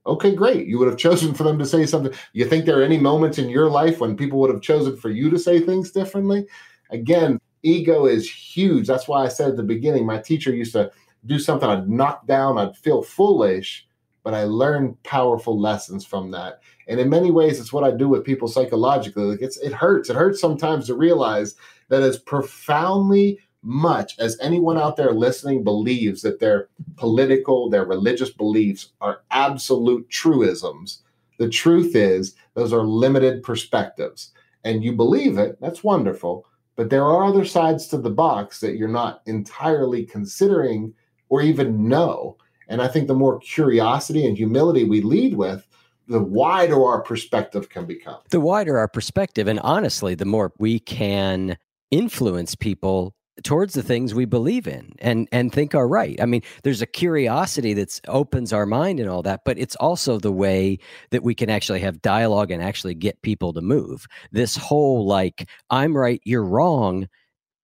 Okay, 0.07 0.33
great. 0.33 0.65
You 0.65 0.79
would 0.79 0.87
have 0.87 0.97
chosen 0.97 1.35
for 1.35 1.43
them 1.43 1.59
to 1.59 1.65
say 1.65 1.85
something. 1.85 2.11
You 2.33 2.45
think 2.45 2.65
there 2.65 2.79
are 2.79 2.83
any 2.83 2.97
moments 2.97 3.37
in 3.37 3.47
your 3.47 3.69
life 3.69 3.99
when 3.99 4.17
people 4.17 4.39
would 4.39 4.49
have 4.49 4.61
chosen 4.61 4.97
for 4.97 5.09
you 5.09 5.29
to 5.29 5.37
say 5.37 5.59
things 5.59 5.91
differently? 5.91 6.47
Again, 6.89 7.39
ego 7.61 8.07
is 8.07 8.29
huge. 8.29 8.87
That's 8.87 9.07
why 9.07 9.23
I 9.23 9.27
said 9.27 9.49
at 9.49 9.57
the 9.57 9.63
beginning, 9.63 10.05
my 10.05 10.17
teacher 10.17 10.51
used 10.51 10.73
to 10.73 10.91
do 11.27 11.37
something 11.37 11.69
I'd 11.69 11.87
knock 11.87 12.25
down, 12.25 12.57
I'd 12.57 12.77
feel 12.77 13.03
foolish, 13.03 13.87
but 14.23 14.33
I 14.33 14.45
learned 14.45 15.01
powerful 15.03 15.59
lessons 15.59 16.05
from 16.05 16.31
that. 16.31 16.61
And 16.87 16.99
in 16.99 17.09
many 17.09 17.29
ways, 17.29 17.59
it's 17.59 17.73
what 17.73 17.83
I 17.83 17.91
do 17.91 18.07
with 18.07 18.23
people 18.23 18.47
psychologically. 18.47 19.25
Like 19.25 19.41
it's, 19.41 19.57
it 19.57 19.73
hurts. 19.73 20.09
It 20.09 20.15
hurts 20.15 20.41
sometimes 20.41 20.87
to 20.87 20.95
realize 20.95 21.55
that 21.89 22.01
as 22.01 22.17
profoundly 22.17 23.37
much 23.61 24.17
as 24.19 24.37
anyone 24.41 24.77
out 24.77 24.95
there 24.95 25.11
listening 25.11 25.63
believes 25.63 26.21
that 26.21 26.39
their 26.39 26.69
political, 26.95 27.69
their 27.69 27.85
religious 27.85 28.29
beliefs 28.29 28.91
are 29.01 29.21
absolute 29.31 30.09
truisms, 30.09 31.03
the 31.37 31.49
truth 31.49 31.95
is 31.95 32.35
those 32.53 32.73
are 32.73 32.83
limited 32.83 33.43
perspectives. 33.43 34.31
And 34.63 34.83
you 34.83 34.93
believe 34.93 35.37
it, 35.37 35.57
that's 35.61 35.83
wonderful. 35.83 36.45
But 36.75 36.89
there 36.89 37.03
are 37.03 37.25
other 37.25 37.45
sides 37.45 37.87
to 37.87 37.97
the 37.97 38.09
box 38.09 38.59
that 38.61 38.75
you're 38.75 38.87
not 38.87 39.21
entirely 39.25 40.05
considering 40.05 40.93
or 41.29 41.41
even 41.41 41.87
know. 41.87 42.37
And 42.67 42.81
I 42.81 42.87
think 42.87 43.07
the 43.07 43.15
more 43.15 43.39
curiosity 43.39 44.25
and 44.25 44.37
humility 44.37 44.83
we 44.83 45.01
lead 45.01 45.35
with, 45.35 45.65
the 46.07 46.21
wider 46.21 46.83
our 46.83 47.01
perspective 47.01 47.69
can 47.69 47.85
become. 47.85 48.19
The 48.29 48.39
wider 48.39 48.77
our 48.77 48.87
perspective, 48.87 49.47
and 49.47 49.59
honestly, 49.59 50.15
the 50.15 50.25
more 50.25 50.53
we 50.57 50.79
can 50.79 51.57
influence 51.91 52.55
people 52.55 53.13
towards 53.43 53.73
the 53.73 53.83
things 53.83 54.13
we 54.13 54.25
believe 54.25 54.67
in 54.67 54.93
and 54.99 55.27
and 55.31 55.51
think 55.51 55.75
are 55.75 55.87
right. 55.87 56.19
I 56.21 56.25
mean, 56.25 56.41
there's 56.63 56.81
a 56.81 56.87
curiosity 56.87 57.73
that 57.73 57.99
opens 58.07 58.53
our 58.53 58.65
mind 58.65 58.99
and 58.99 59.09
all 59.09 59.21
that, 59.23 59.41
but 59.45 59.57
it's 59.57 59.75
also 59.75 60.17
the 60.19 60.31
way 60.31 60.79
that 61.11 61.23
we 61.23 61.35
can 61.35 61.49
actually 61.49 61.79
have 61.79 62.01
dialogue 62.01 62.51
and 62.51 62.63
actually 62.63 62.95
get 62.95 63.21
people 63.21 63.53
to 63.53 63.61
move. 63.61 64.07
This 64.31 64.55
whole 64.55 65.05
like 65.05 65.47
I'm 65.69 65.95
right, 65.95 66.21
you're 66.23 66.43
wrong, 66.45 67.07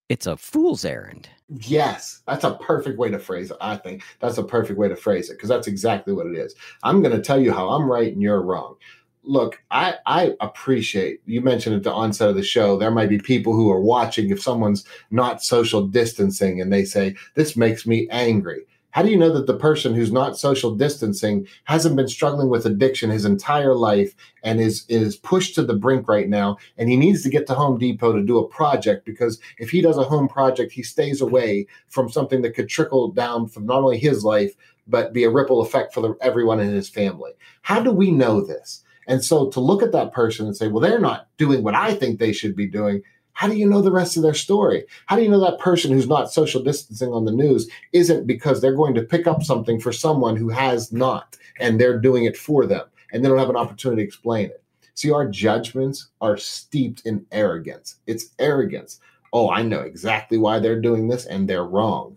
it's 0.09 0.27
a 0.27 0.37
fool's 0.37 0.85
errand. 0.85 1.29
Yes, 1.49 2.21
that's 2.27 2.43
a 2.43 2.55
perfect 2.55 2.97
way 2.97 3.09
to 3.09 3.19
phrase 3.19 3.51
it. 3.51 3.57
I 3.61 3.77
think 3.77 4.03
that's 4.19 4.37
a 4.37 4.43
perfect 4.43 4.79
way 4.79 4.87
to 4.87 4.95
phrase 4.95 5.29
it 5.29 5.33
because 5.33 5.49
that's 5.49 5.67
exactly 5.67 6.13
what 6.13 6.27
it 6.27 6.35
is. 6.35 6.55
I'm 6.83 7.01
going 7.01 7.15
to 7.15 7.21
tell 7.21 7.39
you 7.39 7.51
how 7.51 7.69
I'm 7.69 7.89
right 7.89 8.11
and 8.11 8.21
you're 8.21 8.41
wrong 8.41 8.77
look, 9.25 9.61
I, 9.71 9.95
I 10.05 10.33
appreciate 10.39 11.21
you 11.25 11.41
mentioned 11.41 11.75
at 11.75 11.83
the 11.83 11.91
onset 11.91 12.29
of 12.29 12.35
the 12.35 12.43
show, 12.43 12.77
there 12.77 12.91
might 12.91 13.09
be 13.09 13.19
people 13.19 13.53
who 13.53 13.71
are 13.71 13.81
watching 13.81 14.29
if 14.29 14.41
someone's 14.41 14.85
not 15.11 15.43
social 15.43 15.85
distancing 15.85 16.61
and 16.61 16.71
they 16.71 16.85
say, 16.85 17.15
This 17.35 17.55
makes 17.55 17.85
me 17.85 18.07
angry. 18.09 18.65
How 18.91 19.03
do 19.03 19.09
you 19.09 19.17
know 19.17 19.33
that 19.33 19.45
the 19.45 19.57
person 19.57 19.93
who's 19.93 20.13
not 20.13 20.37
social 20.37 20.73
distancing 20.73 21.45
hasn't 21.65 21.97
been 21.97 22.07
struggling 22.07 22.47
with 22.47 22.65
addiction 22.65 23.09
his 23.09 23.25
entire 23.25 23.75
life 23.75 24.15
and 24.41 24.61
is 24.61 24.85
is 24.87 25.17
pushed 25.17 25.53
to 25.55 25.63
the 25.63 25.73
brink 25.73 26.07
right 26.07 26.29
now 26.29 26.57
and 26.77 26.89
he 26.89 26.95
needs 26.95 27.21
to 27.23 27.29
get 27.29 27.45
to 27.47 27.55
Home 27.55 27.77
Depot 27.77 28.13
to 28.13 28.23
do 28.23 28.37
a 28.37 28.47
project 28.47 29.05
because 29.05 29.37
if 29.57 29.69
he 29.69 29.81
does 29.81 29.97
a 29.97 30.03
home 30.03 30.29
project 30.29 30.71
he 30.71 30.81
stays 30.81 31.19
away 31.19 31.67
from 31.89 32.09
something 32.09 32.41
that 32.43 32.55
could 32.55 32.69
trickle 32.69 33.11
down 33.11 33.49
from 33.49 33.65
not 33.65 33.83
only 33.83 33.97
his 33.97 34.23
life 34.23 34.55
but 34.87 35.11
be 35.11 35.25
a 35.25 35.29
ripple 35.29 35.61
effect 35.61 35.93
for 35.93 35.99
the, 35.99 36.15
everyone 36.21 36.59
in 36.61 36.69
his 36.69 36.87
family. 36.87 37.31
How 37.63 37.81
do 37.81 37.91
we 37.91 38.11
know 38.11 38.39
this? 38.39 38.84
And 39.07 39.23
so 39.23 39.49
to 39.49 39.59
look 39.59 39.83
at 39.83 39.91
that 39.91 40.13
person 40.13 40.45
and 40.45 40.55
say, 40.55 40.67
well, 40.67 40.81
they're 40.81 40.99
not 40.99 41.27
doing 41.37 41.63
what 41.63 41.75
I 41.75 41.93
think 41.93 42.19
they 42.19 42.33
should 42.33 42.55
be 42.55 42.67
doing. 42.67 43.01
How 43.33 43.47
do 43.47 43.55
you 43.55 43.67
know 43.67 43.81
the 43.81 43.91
rest 43.91 44.15
of 44.15 44.23
their 44.23 44.33
story? 44.33 44.85
How 45.07 45.17
do 45.17 45.21
you 45.21 45.29
know 45.29 45.41
that 45.41 45.59
person 45.59 45.91
who's 45.91 46.07
not 46.07 46.31
social 46.31 46.63
distancing 46.63 47.11
on 47.11 47.25
the 47.25 47.33
news 47.33 47.69
isn't 47.91 48.27
because 48.27 48.61
they're 48.61 48.73
going 48.73 48.95
to 48.95 49.03
pick 49.03 49.27
up 49.27 49.43
something 49.43 49.79
for 49.79 49.91
someone 49.91 50.37
who 50.37 50.49
has 50.49 50.93
not 50.93 51.37
and 51.59 51.79
they're 51.79 51.99
doing 51.99 52.23
it 52.23 52.37
for 52.37 52.65
them 52.65 52.85
and 53.11 53.23
they 53.23 53.29
don't 53.29 53.37
have 53.37 53.49
an 53.49 53.57
opportunity 53.57 54.01
to 54.03 54.07
explain 54.07 54.45
it? 54.45 54.63
See, 54.93 55.11
our 55.11 55.27
judgments 55.27 56.07
are 56.21 56.37
steeped 56.37 57.01
in 57.05 57.25
arrogance. 57.33 57.97
It's 58.07 58.29
arrogance. 58.39 59.01
Oh, 59.33 59.49
I 59.49 59.61
know 59.61 59.81
exactly 59.81 60.37
why 60.37 60.59
they're 60.59 60.79
doing 60.79 61.09
this 61.09 61.25
and 61.25 61.47
they're 61.47 61.65
wrong. 61.65 62.15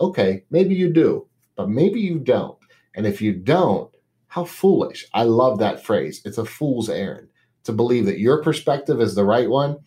Okay, 0.00 0.42
maybe 0.50 0.74
you 0.74 0.92
do, 0.92 1.28
but 1.54 1.68
maybe 1.68 2.00
you 2.00 2.18
don't. 2.18 2.58
And 2.96 3.06
if 3.06 3.22
you 3.22 3.32
don't, 3.32 3.88
how 4.28 4.44
foolish. 4.44 5.06
I 5.12 5.24
love 5.24 5.58
that 5.58 5.84
phrase. 5.84 6.22
It's 6.24 6.38
a 6.38 6.44
fool's 6.44 6.88
errand 6.88 7.28
to 7.64 7.72
believe 7.72 8.06
that 8.06 8.20
your 8.20 8.42
perspective 8.42 9.00
is 9.00 9.14
the 9.14 9.24
right 9.24 9.48
one. 9.48 9.78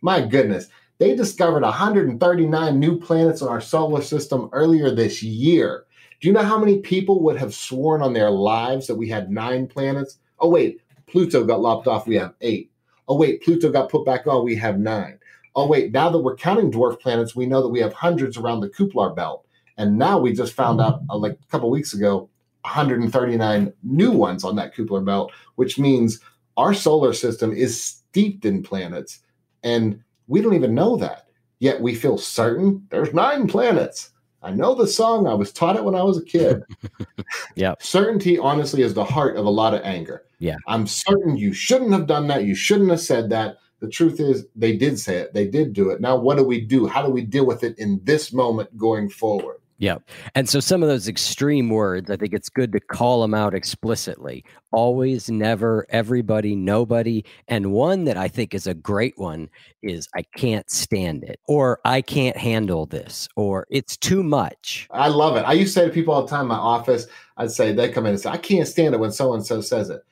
My 0.00 0.20
goodness, 0.20 0.68
they 0.98 1.14
discovered 1.14 1.62
139 1.62 2.78
new 2.78 2.98
planets 2.98 3.42
in 3.42 3.48
our 3.48 3.60
solar 3.60 4.02
system 4.02 4.48
earlier 4.52 4.90
this 4.90 5.22
year. 5.22 5.84
Do 6.20 6.28
you 6.28 6.34
know 6.34 6.42
how 6.42 6.58
many 6.58 6.78
people 6.78 7.22
would 7.22 7.38
have 7.38 7.54
sworn 7.54 8.02
on 8.02 8.12
their 8.12 8.30
lives 8.30 8.86
that 8.86 8.96
we 8.96 9.08
had 9.08 9.30
nine 9.30 9.66
planets? 9.66 10.18
Oh, 10.38 10.48
wait, 10.48 10.80
Pluto 11.06 11.44
got 11.44 11.60
lopped 11.60 11.86
off. 11.86 12.06
We 12.06 12.16
have 12.16 12.34
eight. 12.40 12.70
Oh, 13.08 13.16
wait, 13.16 13.42
Pluto 13.42 13.70
got 13.70 13.90
put 13.90 14.04
back 14.04 14.26
on. 14.26 14.44
We 14.44 14.54
have 14.56 14.78
nine. 14.78 15.18
Oh, 15.56 15.66
wait, 15.66 15.92
now 15.92 16.10
that 16.10 16.18
we're 16.18 16.36
counting 16.36 16.70
dwarf 16.70 17.00
planets, 17.00 17.34
we 17.34 17.46
know 17.46 17.62
that 17.62 17.68
we 17.68 17.80
have 17.80 17.92
hundreds 17.92 18.36
around 18.36 18.60
the 18.60 18.68
Kuiper 18.68 19.16
belt. 19.16 19.46
And 19.76 19.98
now 19.98 20.18
we 20.18 20.32
just 20.32 20.52
found 20.52 20.80
out, 20.80 21.00
uh, 21.08 21.16
like 21.16 21.32
a 21.32 21.50
couple 21.50 21.70
weeks 21.70 21.94
ago, 21.94 22.28
139 22.62 23.72
new 23.82 24.10
ones 24.10 24.44
on 24.44 24.56
that 24.56 24.74
Kuiper 24.74 25.04
belt, 25.04 25.32
which 25.56 25.78
means 25.78 26.20
our 26.56 26.74
solar 26.74 27.12
system 27.12 27.52
is 27.52 27.82
steeped 27.82 28.44
in 28.44 28.62
planets. 28.62 29.20
And 29.62 30.02
we 30.28 30.40
don't 30.40 30.54
even 30.54 30.74
know 30.74 30.96
that. 30.96 31.26
Yet 31.58 31.80
we 31.80 31.94
feel 31.94 32.16
certain 32.18 32.86
there's 32.90 33.12
nine 33.12 33.46
planets. 33.46 34.10
I 34.42 34.50
know 34.50 34.74
the 34.74 34.86
song. 34.86 35.26
I 35.26 35.34
was 35.34 35.52
taught 35.52 35.76
it 35.76 35.84
when 35.84 35.94
I 35.94 36.02
was 36.02 36.16
a 36.16 36.24
kid. 36.24 36.62
yeah. 37.54 37.74
Certainty, 37.78 38.38
honestly, 38.38 38.82
is 38.82 38.94
the 38.94 39.04
heart 39.04 39.36
of 39.36 39.44
a 39.44 39.50
lot 39.50 39.74
of 39.74 39.82
anger. 39.82 40.24
Yeah. 40.38 40.56
I'm 40.66 40.86
certain 40.86 41.36
you 41.36 41.52
shouldn't 41.52 41.92
have 41.92 42.06
done 42.06 42.26
that. 42.28 42.44
You 42.44 42.54
shouldn't 42.54 42.90
have 42.90 43.00
said 43.00 43.28
that. 43.30 43.58
The 43.80 43.88
truth 43.88 44.20
is, 44.20 44.46
they 44.56 44.76
did 44.76 44.98
say 44.98 45.16
it. 45.16 45.34
They 45.34 45.46
did 45.46 45.72
do 45.72 45.90
it. 45.90 46.00
Now, 46.00 46.16
what 46.16 46.38
do 46.38 46.44
we 46.44 46.60
do? 46.60 46.86
How 46.86 47.02
do 47.02 47.10
we 47.10 47.22
deal 47.22 47.46
with 47.46 47.62
it 47.64 47.78
in 47.78 48.00
this 48.04 48.32
moment 48.32 48.76
going 48.76 49.10
forward? 49.10 49.59
Yeah. 49.80 49.96
And 50.34 50.46
so 50.46 50.60
some 50.60 50.82
of 50.82 50.90
those 50.90 51.08
extreme 51.08 51.70
words, 51.70 52.10
I 52.10 52.16
think 52.16 52.34
it's 52.34 52.50
good 52.50 52.70
to 52.72 52.80
call 52.80 53.22
them 53.22 53.32
out 53.32 53.54
explicitly. 53.54 54.44
Always, 54.72 55.30
never, 55.30 55.86
everybody, 55.88 56.54
nobody. 56.54 57.24
And 57.48 57.72
one 57.72 58.04
that 58.04 58.18
I 58.18 58.28
think 58.28 58.52
is 58.52 58.66
a 58.66 58.74
great 58.74 59.16
one 59.16 59.48
is 59.82 60.06
I 60.14 60.20
can't 60.36 60.70
stand 60.70 61.24
it, 61.24 61.40
or 61.48 61.80
I 61.86 62.02
can't 62.02 62.36
handle 62.36 62.84
this, 62.84 63.26
or 63.36 63.66
it's 63.70 63.96
too 63.96 64.22
much. 64.22 64.86
I 64.90 65.08
love 65.08 65.38
it. 65.38 65.44
I 65.44 65.54
used 65.54 65.72
to 65.72 65.80
say 65.80 65.86
to 65.86 65.92
people 65.92 66.12
all 66.12 66.24
the 66.24 66.28
time 66.28 66.42
in 66.42 66.48
my 66.48 66.56
office, 66.56 67.06
I'd 67.38 67.50
say, 67.50 67.72
they 67.72 67.88
come 67.88 68.04
in 68.04 68.12
and 68.12 68.20
say, 68.20 68.28
I 68.28 68.36
can't 68.36 68.68
stand 68.68 68.94
it 68.94 69.00
when 69.00 69.12
so 69.12 69.32
and 69.32 69.44
so 69.44 69.62
says 69.62 69.88
it. 69.88 70.02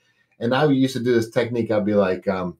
And 0.41 0.55
I 0.55 0.65
used 0.65 0.97
to 0.97 1.05
do 1.05 1.13
this 1.13 1.29
technique. 1.29 1.71
I'd 1.71 1.85
be 1.85 1.93
like, 1.93 2.27
um, 2.27 2.57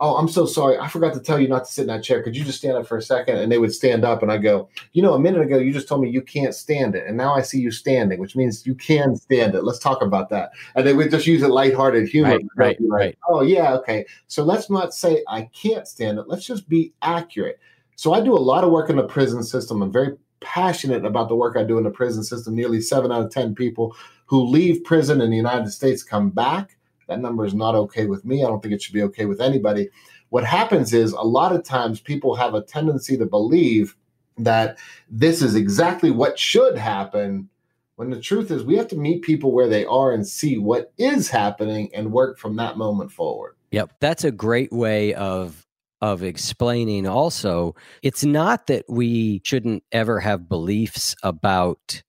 oh, 0.00 0.16
I'm 0.16 0.28
so 0.28 0.46
sorry. 0.46 0.78
I 0.78 0.88
forgot 0.88 1.12
to 1.14 1.20
tell 1.20 1.40
you 1.40 1.48
not 1.48 1.64
to 1.64 1.72
sit 1.72 1.82
in 1.82 1.88
that 1.88 2.04
chair. 2.04 2.22
Could 2.22 2.36
you 2.36 2.44
just 2.44 2.58
stand 2.58 2.76
up 2.76 2.86
for 2.86 2.96
a 2.96 3.02
second? 3.02 3.38
And 3.38 3.50
they 3.50 3.58
would 3.58 3.74
stand 3.74 4.04
up, 4.04 4.22
and 4.22 4.30
I 4.30 4.38
go, 4.38 4.68
you 4.92 5.02
know, 5.02 5.14
a 5.14 5.18
minute 5.18 5.42
ago 5.42 5.58
you 5.58 5.72
just 5.72 5.88
told 5.88 6.00
me 6.00 6.10
you 6.10 6.22
can't 6.22 6.54
stand 6.54 6.94
it, 6.94 7.06
and 7.06 7.16
now 7.16 7.34
I 7.34 7.42
see 7.42 7.58
you 7.60 7.70
standing, 7.70 8.20
which 8.20 8.36
means 8.36 8.66
you 8.66 8.74
can 8.74 9.16
stand 9.16 9.54
it. 9.54 9.64
Let's 9.64 9.78
talk 9.78 10.02
about 10.02 10.30
that. 10.30 10.52
And 10.74 10.86
they 10.86 10.94
would 10.94 11.10
just 11.10 11.26
use 11.26 11.42
a 11.42 11.48
lighthearted 11.48 12.08
humor. 12.08 12.36
Right, 12.36 12.44
right, 12.56 12.80
like, 12.80 12.90
right. 12.90 13.18
Oh 13.28 13.42
yeah, 13.42 13.74
okay. 13.74 14.06
So 14.26 14.44
let's 14.44 14.70
not 14.70 14.94
say 14.94 15.22
I 15.28 15.50
can't 15.52 15.86
stand 15.86 16.18
it. 16.18 16.28
Let's 16.28 16.46
just 16.46 16.68
be 16.68 16.92
accurate. 17.02 17.58
So 17.96 18.12
I 18.12 18.20
do 18.20 18.34
a 18.34 18.38
lot 18.38 18.64
of 18.64 18.70
work 18.70 18.90
in 18.90 18.96
the 18.96 19.06
prison 19.06 19.42
system. 19.42 19.82
I'm 19.82 19.92
very 19.92 20.16
passionate 20.40 21.04
about 21.04 21.28
the 21.28 21.34
work 21.34 21.56
I 21.56 21.64
do 21.64 21.78
in 21.78 21.84
the 21.84 21.90
prison 21.90 22.22
system. 22.22 22.54
Nearly 22.54 22.80
seven 22.80 23.10
out 23.10 23.24
of 23.24 23.32
ten 23.32 23.56
people 23.56 23.96
who 24.26 24.44
leave 24.44 24.84
prison 24.84 25.20
in 25.20 25.30
the 25.30 25.36
United 25.36 25.70
States 25.70 26.04
come 26.04 26.30
back 26.30 26.76
that 27.08 27.20
number 27.20 27.44
is 27.44 27.54
not 27.54 27.74
okay 27.74 28.06
with 28.06 28.24
me. 28.24 28.44
I 28.44 28.46
don't 28.46 28.62
think 28.62 28.74
it 28.74 28.82
should 28.82 28.94
be 28.94 29.02
okay 29.02 29.24
with 29.24 29.40
anybody. 29.40 29.88
What 30.28 30.44
happens 30.44 30.92
is 30.92 31.12
a 31.12 31.22
lot 31.22 31.54
of 31.54 31.64
times 31.64 32.00
people 32.00 32.34
have 32.36 32.54
a 32.54 32.62
tendency 32.62 33.16
to 33.16 33.26
believe 33.26 33.96
that 34.36 34.78
this 35.10 35.42
is 35.42 35.54
exactly 35.54 36.10
what 36.10 36.38
should 36.38 36.76
happen 36.78 37.48
when 37.96 38.10
the 38.10 38.20
truth 38.20 38.52
is 38.52 38.62
we 38.62 38.76
have 38.76 38.86
to 38.88 38.96
meet 38.96 39.22
people 39.22 39.50
where 39.50 39.68
they 39.68 39.84
are 39.86 40.12
and 40.12 40.26
see 40.26 40.56
what 40.56 40.92
is 40.98 41.28
happening 41.28 41.90
and 41.92 42.12
work 42.12 42.38
from 42.38 42.54
that 42.56 42.76
moment 42.78 43.10
forward. 43.10 43.56
Yep, 43.72 43.94
that's 44.00 44.24
a 44.24 44.30
great 44.30 44.72
way 44.72 45.14
of 45.14 45.66
of 46.00 46.22
explaining 46.22 47.08
also 47.08 47.74
it's 48.02 48.24
not 48.24 48.68
that 48.68 48.84
we 48.88 49.42
shouldn't 49.44 49.82
ever 49.90 50.20
have 50.20 50.48
beliefs 50.48 51.16
about 51.24 52.04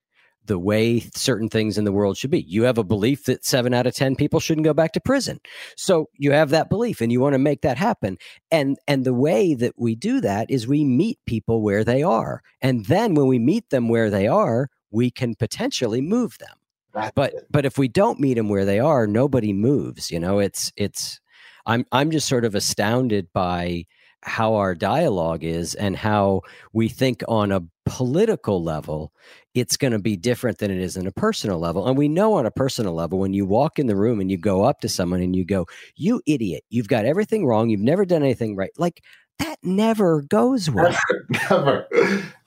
the 0.49 0.59
way 0.59 0.99
certain 1.15 1.47
things 1.47 1.77
in 1.77 1.85
the 1.85 1.91
world 1.91 2.17
should 2.17 2.31
be. 2.31 2.41
You 2.41 2.63
have 2.63 2.77
a 2.79 2.83
belief 2.83 3.25
that 3.25 3.45
seven 3.45 3.71
out 3.73 3.87
of 3.87 3.93
10 3.93 4.15
people 4.15 4.39
shouldn't 4.39 4.65
go 4.65 4.73
back 4.73 4.91
to 4.93 4.99
prison. 4.99 5.39
So 5.77 6.09
you 6.17 6.31
have 6.31 6.49
that 6.49 6.69
belief 6.69 6.99
and 7.01 7.11
you 7.11 7.21
want 7.21 7.33
to 7.33 7.39
make 7.39 7.61
that 7.61 7.77
happen. 7.77 8.17
And, 8.51 8.77
and 8.87 9.05
the 9.05 9.13
way 9.13 9.53
that 9.53 9.75
we 9.77 9.95
do 9.95 10.19
that 10.21 10.49
is 10.49 10.67
we 10.67 10.83
meet 10.83 11.19
people 11.27 11.61
where 11.61 11.83
they 11.83 12.01
are. 12.03 12.41
And 12.61 12.85
then 12.87 13.13
when 13.13 13.27
we 13.27 13.37
meet 13.39 13.69
them 13.69 13.87
where 13.89 14.09
they 14.09 14.27
are, 14.27 14.69
we 14.91 15.11
can 15.11 15.35
potentially 15.35 16.01
move 16.01 16.37
them. 16.39 16.57
That's 16.93 17.11
But, 17.15 17.33
it. 17.35 17.47
but 17.51 17.65
if 17.65 17.77
we 17.77 17.87
don't 17.87 18.19
meet 18.19 18.33
them 18.33 18.49
where 18.49 18.65
they 18.65 18.79
are, 18.79 19.05
nobody 19.05 19.53
moves. 19.53 20.09
You 20.09 20.19
know, 20.19 20.39
it's, 20.39 20.73
it's, 20.75 21.21
I'm, 21.67 21.85
I'm 21.91 22.09
just 22.09 22.27
sort 22.27 22.43
of 22.43 22.55
astounded 22.55 23.27
by 23.31 23.85
how 24.23 24.55
our 24.55 24.75
dialogue 24.75 25.43
is 25.43 25.75
and 25.75 25.95
how 25.95 26.41
we 26.73 26.89
think 26.89 27.23
on 27.27 27.51
a 27.51 27.61
political 27.85 28.61
level 28.63 29.11
it's 29.55 29.77
going 29.77 29.93
to 29.93 29.99
be 29.99 30.15
different 30.15 30.59
than 30.59 30.69
it 30.69 30.77
is 30.77 30.95
in 30.95 31.07
a 31.07 31.11
personal 31.11 31.57
level. 31.57 31.87
And 31.87 31.97
we 31.97 32.07
know 32.07 32.33
on 32.33 32.45
a 32.45 32.51
personal 32.51 32.93
level 32.93 33.17
when 33.17 33.33
you 33.33 33.45
walk 33.45 33.79
in 33.79 33.87
the 33.87 33.95
room 33.95 34.19
and 34.19 34.29
you 34.29 34.37
go 34.37 34.63
up 34.63 34.81
to 34.81 34.89
someone 34.89 35.21
and 35.21 35.35
you 35.35 35.43
go 35.43 35.65
you 35.95 36.21
idiot. 36.25 36.63
You've 36.69 36.87
got 36.87 37.05
everything 37.05 37.45
wrong. 37.45 37.69
You've 37.69 37.79
never 37.81 38.05
done 38.05 38.21
anything 38.23 38.55
right. 38.55 38.71
Like 38.77 39.03
that 39.39 39.57
never 39.63 40.21
goes 40.21 40.69
well. 40.71 40.95
Never, 41.49 41.87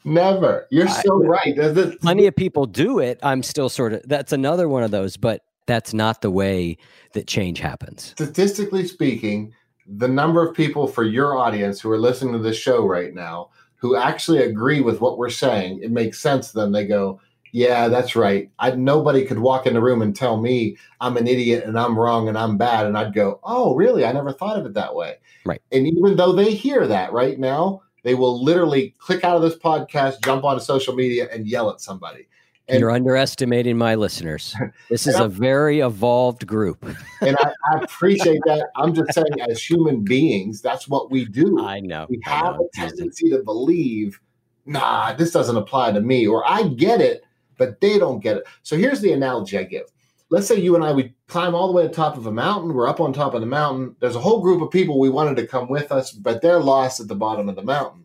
never. 0.04 0.66
You're 0.70 0.88
so 0.88 1.16
right. 1.24 1.56
This- 1.56 1.96
plenty 1.96 2.26
of 2.26 2.36
people 2.36 2.66
do 2.66 2.98
it. 2.98 3.18
I'm 3.22 3.42
still 3.42 3.68
sort 3.68 3.94
of 3.94 4.02
that's 4.04 4.32
another 4.32 4.68
one 4.68 4.82
of 4.82 4.90
those 4.90 5.16
but 5.16 5.42
that's 5.66 5.94
not 5.94 6.22
the 6.22 6.30
way 6.30 6.76
that 7.14 7.26
change 7.26 7.60
happens. 7.60 8.14
Statistically 8.16 8.86
speaking, 8.86 9.52
the 9.86 10.08
number 10.08 10.46
of 10.46 10.54
people 10.54 10.86
for 10.86 11.04
your 11.04 11.36
audience 11.36 11.80
who 11.80 11.90
are 11.90 11.98
listening 11.98 12.32
to 12.32 12.38
this 12.38 12.56
show 12.56 12.86
right 12.86 13.14
now 13.14 13.50
who 13.76 13.96
actually 13.96 14.38
agree 14.38 14.80
with 14.80 15.00
what 15.00 15.18
we're 15.18 15.28
saying, 15.28 15.80
it 15.82 15.90
makes 15.90 16.20
sense 16.20 16.52
Then. 16.52 16.72
They 16.72 16.86
go, 16.86 17.20
Yeah, 17.50 17.88
that's 17.88 18.14
right. 18.14 18.50
I 18.58 18.70
nobody 18.70 19.24
could 19.24 19.40
walk 19.40 19.66
in 19.66 19.74
the 19.74 19.82
room 19.82 20.02
and 20.02 20.14
tell 20.14 20.40
me 20.40 20.76
I'm 21.00 21.16
an 21.16 21.26
idiot 21.26 21.64
and 21.64 21.78
I'm 21.78 21.98
wrong 21.98 22.28
and 22.28 22.38
I'm 22.38 22.56
bad. 22.56 22.86
And 22.86 22.96
I'd 22.96 23.12
go, 23.12 23.40
Oh, 23.42 23.74
really? 23.74 24.04
I 24.04 24.12
never 24.12 24.32
thought 24.32 24.58
of 24.58 24.66
it 24.66 24.74
that 24.74 24.94
way. 24.94 25.16
Right. 25.44 25.60
And 25.72 25.86
even 25.86 26.16
though 26.16 26.32
they 26.32 26.54
hear 26.54 26.86
that 26.86 27.12
right 27.12 27.38
now, 27.38 27.82
they 28.04 28.14
will 28.14 28.42
literally 28.42 28.94
click 28.98 29.24
out 29.24 29.36
of 29.36 29.42
this 29.42 29.56
podcast, 29.56 30.24
jump 30.24 30.44
onto 30.44 30.62
social 30.62 30.94
media, 30.94 31.28
and 31.32 31.46
yell 31.46 31.70
at 31.70 31.80
somebody. 31.80 32.28
And- 32.68 32.78
you're 32.80 32.92
underestimating 32.92 33.76
my 33.76 33.96
listeners 33.96 34.54
this 34.88 35.06
is 35.06 35.18
a 35.18 35.26
very 35.26 35.80
evolved 35.80 36.46
group 36.46 36.84
and 37.20 37.36
I, 37.40 37.52
I 37.72 37.82
appreciate 37.82 38.40
that. 38.46 38.68
I'm 38.76 38.94
just 38.94 39.12
saying, 39.14 39.40
as 39.48 39.62
human 39.62 40.02
beings, 40.02 40.60
that's 40.60 40.88
what 40.88 41.10
we 41.10 41.24
do. 41.24 41.64
i 41.64 41.80
know 41.80 42.06
we 42.08 42.20
have 42.24 42.56
know. 42.56 42.68
a 42.72 42.76
tendency 42.76 43.30
to 43.30 43.42
believe, 43.42 44.20
nah, 44.66 45.12
this 45.14 45.32
doesn't 45.32 45.56
apply 45.56 45.92
to 45.92 46.00
me, 46.00 46.26
or 46.26 46.48
I 46.48 46.64
get 46.64 47.00
it, 47.00 47.24
but 47.58 47.80
they 47.80 47.98
don't 47.98 48.20
get 48.20 48.38
it. 48.38 48.44
So 48.62 48.76
here's 48.76 49.00
the 49.00 49.12
analogy 49.12 49.58
I 49.58 49.64
give. 49.64 49.86
Let's 50.30 50.46
say 50.46 50.56
you 50.56 50.74
and 50.74 50.84
I, 50.84 50.92
we 50.92 51.14
climb 51.28 51.54
all 51.54 51.66
the 51.66 51.74
way 51.74 51.82
to 51.82 51.88
the 51.88 51.94
top 51.94 52.16
of 52.16 52.26
a 52.26 52.32
mountain. 52.32 52.72
We're 52.72 52.88
up 52.88 53.00
on 53.00 53.12
top 53.12 53.34
of 53.34 53.40
the 53.40 53.46
mountain. 53.46 53.94
There's 54.00 54.16
a 54.16 54.20
whole 54.20 54.40
group 54.40 54.62
of 54.62 54.70
people 54.70 54.98
we 54.98 55.10
wanted 55.10 55.36
to 55.36 55.46
come 55.46 55.68
with 55.68 55.92
us, 55.92 56.10
but 56.10 56.40
they're 56.40 56.60
lost 56.60 57.00
at 57.00 57.08
the 57.08 57.14
bottom 57.14 57.48
of 57.48 57.56
the 57.56 57.62
mountain. 57.62 58.04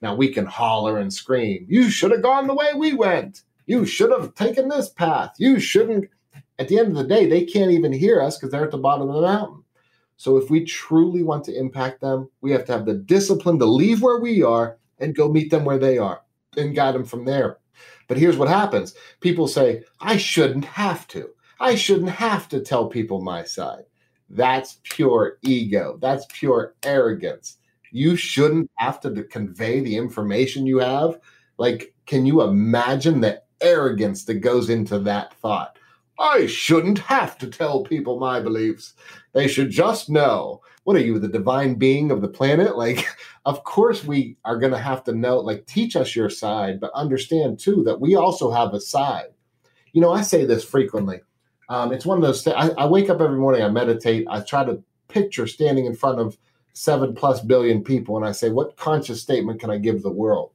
Now 0.00 0.14
we 0.14 0.28
can 0.32 0.46
holler 0.46 0.98
and 0.98 1.12
scream, 1.12 1.66
You 1.68 1.90
should 1.90 2.10
have 2.12 2.22
gone 2.22 2.46
the 2.46 2.54
way 2.54 2.72
we 2.74 2.94
went. 2.94 3.42
You 3.66 3.84
should 3.84 4.10
have 4.10 4.34
taken 4.34 4.68
this 4.68 4.88
path. 4.88 5.32
You 5.38 5.58
shouldn't. 5.60 6.08
At 6.58 6.68
the 6.68 6.78
end 6.78 6.88
of 6.88 6.94
the 6.94 7.04
day, 7.04 7.26
they 7.26 7.44
can't 7.44 7.70
even 7.70 7.92
hear 7.92 8.22
us 8.22 8.38
because 8.38 8.50
they're 8.50 8.64
at 8.64 8.70
the 8.70 8.78
bottom 8.78 9.08
of 9.08 9.14
the 9.14 9.20
mountain. 9.20 9.62
So 10.16 10.38
if 10.38 10.48
we 10.48 10.64
truly 10.64 11.22
want 11.22 11.44
to 11.44 11.58
impact 11.58 12.00
them, 12.00 12.30
we 12.40 12.50
have 12.52 12.64
to 12.66 12.72
have 12.72 12.86
the 12.86 12.94
discipline 12.94 13.58
to 13.58 13.66
leave 13.66 14.00
where 14.02 14.20
we 14.20 14.42
are 14.42 14.78
and 14.98 15.14
go 15.14 15.30
meet 15.30 15.50
them 15.50 15.64
where 15.64 15.78
they 15.78 15.98
are 15.98 16.22
and 16.56 16.74
guide 16.74 16.94
them 16.94 17.04
from 17.04 17.26
there. 17.26 17.58
But 18.08 18.16
here's 18.16 18.38
what 18.38 18.48
happens 18.48 18.94
people 19.20 19.48
say, 19.48 19.82
I 20.00 20.16
shouldn't 20.16 20.64
have 20.64 21.06
to. 21.08 21.28
I 21.60 21.74
shouldn't 21.74 22.10
have 22.10 22.48
to 22.50 22.60
tell 22.60 22.88
people 22.88 23.20
my 23.20 23.44
side. 23.44 23.84
That's 24.28 24.80
pure 24.82 25.38
ego. 25.42 25.98
That's 26.00 26.26
pure 26.30 26.74
arrogance. 26.82 27.58
You 27.92 28.16
shouldn't 28.16 28.70
have 28.76 29.00
to 29.00 29.24
convey 29.24 29.80
the 29.80 29.96
information 29.96 30.66
you 30.66 30.78
have. 30.78 31.18
Like, 31.58 31.94
can 32.06 32.26
you 32.26 32.42
imagine 32.42 33.20
the 33.20 33.42
arrogance 33.60 34.24
that 34.24 34.34
goes 34.34 34.70
into 34.70 34.98
that 35.00 35.34
thought? 35.34 35.78
I 36.18 36.46
shouldn't 36.46 36.98
have 37.00 37.36
to 37.38 37.46
tell 37.46 37.84
people 37.84 38.18
my 38.18 38.40
beliefs. 38.40 38.94
They 39.32 39.48
should 39.48 39.70
just 39.70 40.08
know. 40.08 40.62
What 40.84 40.96
are 40.96 41.00
you, 41.00 41.18
the 41.18 41.28
divine 41.28 41.74
being 41.74 42.10
of 42.10 42.22
the 42.22 42.28
planet? 42.28 42.76
Like, 42.76 43.06
of 43.44 43.64
course, 43.64 44.04
we 44.04 44.36
are 44.44 44.58
going 44.58 44.72
to 44.72 44.78
have 44.78 45.04
to 45.04 45.12
know, 45.12 45.38
like, 45.38 45.66
teach 45.66 45.96
us 45.96 46.16
your 46.16 46.30
side, 46.30 46.80
but 46.80 46.90
understand 46.94 47.58
too 47.58 47.82
that 47.84 48.00
we 48.00 48.16
also 48.16 48.50
have 48.50 48.74
a 48.74 48.80
side. 48.80 49.28
You 49.92 50.00
know, 50.00 50.12
I 50.12 50.22
say 50.22 50.44
this 50.44 50.64
frequently. 50.64 51.20
Um, 51.68 51.92
it's 51.92 52.06
one 52.06 52.18
of 52.18 52.22
those. 52.22 52.46
I, 52.46 52.70
I 52.70 52.86
wake 52.86 53.10
up 53.10 53.20
every 53.20 53.38
morning. 53.38 53.62
I 53.62 53.68
meditate. 53.68 54.26
I 54.30 54.40
try 54.40 54.64
to 54.64 54.82
picture 55.08 55.46
standing 55.46 55.86
in 55.86 55.94
front 55.94 56.20
of 56.20 56.36
seven 56.74 57.14
plus 57.14 57.40
billion 57.40 57.82
people, 57.82 58.16
and 58.16 58.24
I 58.24 58.32
say, 58.32 58.50
"What 58.50 58.76
conscious 58.76 59.22
statement 59.22 59.60
can 59.60 59.70
I 59.70 59.78
give 59.78 60.02
the 60.02 60.10
world?" 60.10 60.52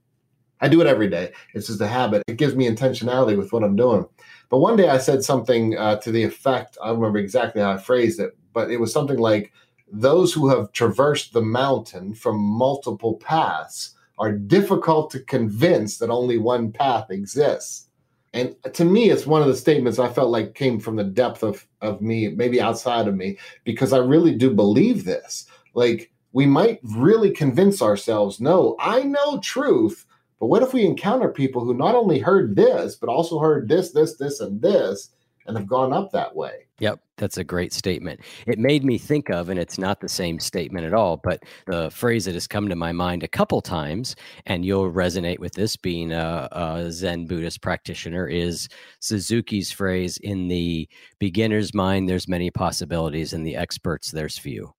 I 0.62 0.70
do 0.70 0.80
it 0.82 0.88
every 0.88 1.10
day. 1.10 1.34
It's 1.54 1.68
just 1.68 1.82
a 1.82 1.88
habit. 1.88 2.24
It 2.28 2.38
gives 2.38 2.56
me 2.56 2.70
intentionality 2.70 3.38
with 3.38 3.52
what 3.52 3.64
I'm 3.64 3.76
doing. 3.76 4.06
But 4.50 4.60
one 4.60 4.78
day 4.78 4.90
I 4.90 4.98
said 4.98 5.24
something 5.24 5.78
uh, 5.78 5.98
to 5.98 6.12
the 6.12 6.24
effect, 6.24 6.78
I 6.82 6.92
remember 6.92 7.18
exactly 7.18 7.62
how 7.62 7.72
I 7.72 7.78
phrased 7.78 8.20
it, 8.20 8.38
but 8.54 8.70
it 8.70 8.80
was 8.80 8.94
something 8.94 9.18
like, 9.18 9.52
those 9.94 10.32
who 10.34 10.48
have 10.48 10.72
traversed 10.72 11.34
the 11.34 11.42
mountain 11.42 12.14
from 12.14 12.38
multiple 12.40 13.16
paths 13.16 13.96
are 14.20 14.32
difficult 14.32 15.12
to 15.12 15.20
convince 15.20 15.98
that 15.98 16.10
only 16.10 16.38
one 16.38 16.72
path 16.72 17.10
exists. 17.10 17.88
And 18.34 18.56
to 18.74 18.86
me, 18.86 19.10
it's 19.10 19.28
one 19.28 19.42
of 19.42 19.50
the 19.50 19.56
statements 19.56 20.00
I 20.00 20.08
felt 20.08 20.30
like 20.30 20.56
came 20.56 20.80
from 20.80 20.96
the 20.96 21.04
depth 21.04 21.44
of, 21.44 21.68
of 21.82 22.02
me, 22.02 22.30
maybe 22.30 22.62
outside 22.62 23.10
of 23.10 23.16
me, 23.16 23.38
because 23.66 23.92
I 23.92 23.98
really 23.98 24.34
do 24.34 24.50
believe 24.54 25.04
this. 25.04 25.46
Like, 25.74 26.12
we 26.32 26.46
might 26.46 26.80
really 26.84 27.32
convince 27.32 27.82
ourselves, 27.82 28.40
no, 28.40 28.78
I 28.80 29.04
know 29.04 29.40
truth, 29.40 30.06
but 30.42 30.48
what 30.48 30.64
if 30.64 30.74
we 30.74 30.86
encounter 30.86 31.30
people 31.30 31.64
who 31.64 31.76
not 31.76 31.94
only 31.94 32.18
heard 32.18 32.56
this, 32.56 32.96
but 32.96 33.10
also 33.10 33.38
heard 33.38 33.70
this, 33.70 33.92
this, 33.92 34.18
this, 34.18 34.40
and 34.40 34.60
this, 34.60 35.12
and 35.46 35.56
have 35.56 35.68
gone 35.68 35.94
up 35.94 36.12
that 36.12 36.36
way? 36.36 36.66
Yep, 36.80 37.00
that's 37.18 37.38
a 37.38 37.44
great 37.44 37.72
statement. 37.72 38.22
It 38.48 38.58
made 38.58 38.84
me 38.84 38.98
think 38.98 39.30
of, 39.30 39.50
and 39.50 39.60
it's 39.60 39.78
not 39.78 40.02
the 40.02 40.10
same 40.10 40.40
statement 40.40 40.88
at 40.88 40.96
all, 40.96 41.18
but 41.18 41.44
the 41.68 41.92
phrase 41.92 42.26
that 42.26 42.34
has 42.34 42.48
come 42.48 42.70
to 42.70 42.76
my 42.76 42.92
mind 42.92 43.22
a 43.22 43.28
couple 43.28 43.62
times, 43.62 44.16
and 44.48 44.66
you'll 44.66 44.92
resonate 44.92 45.38
with 45.38 45.54
this 45.54 45.76
being 45.76 46.12
a, 46.12 46.50
a 46.52 46.92
Zen 46.92 47.28
Buddhist 47.28 47.62
practitioner, 47.62 48.26
is 48.26 48.68
Suzuki's 49.00 49.72
phrase 49.72 50.18
in 50.18 50.48
the 50.48 50.90
beginner's 51.20 51.76
mind, 51.76 52.10
there's 52.10 52.28
many 52.28 52.50
possibilities, 52.50 53.32
in 53.32 53.44
the 53.44 53.56
experts, 53.56 54.10
there's 54.10 54.40
few. 54.40 54.74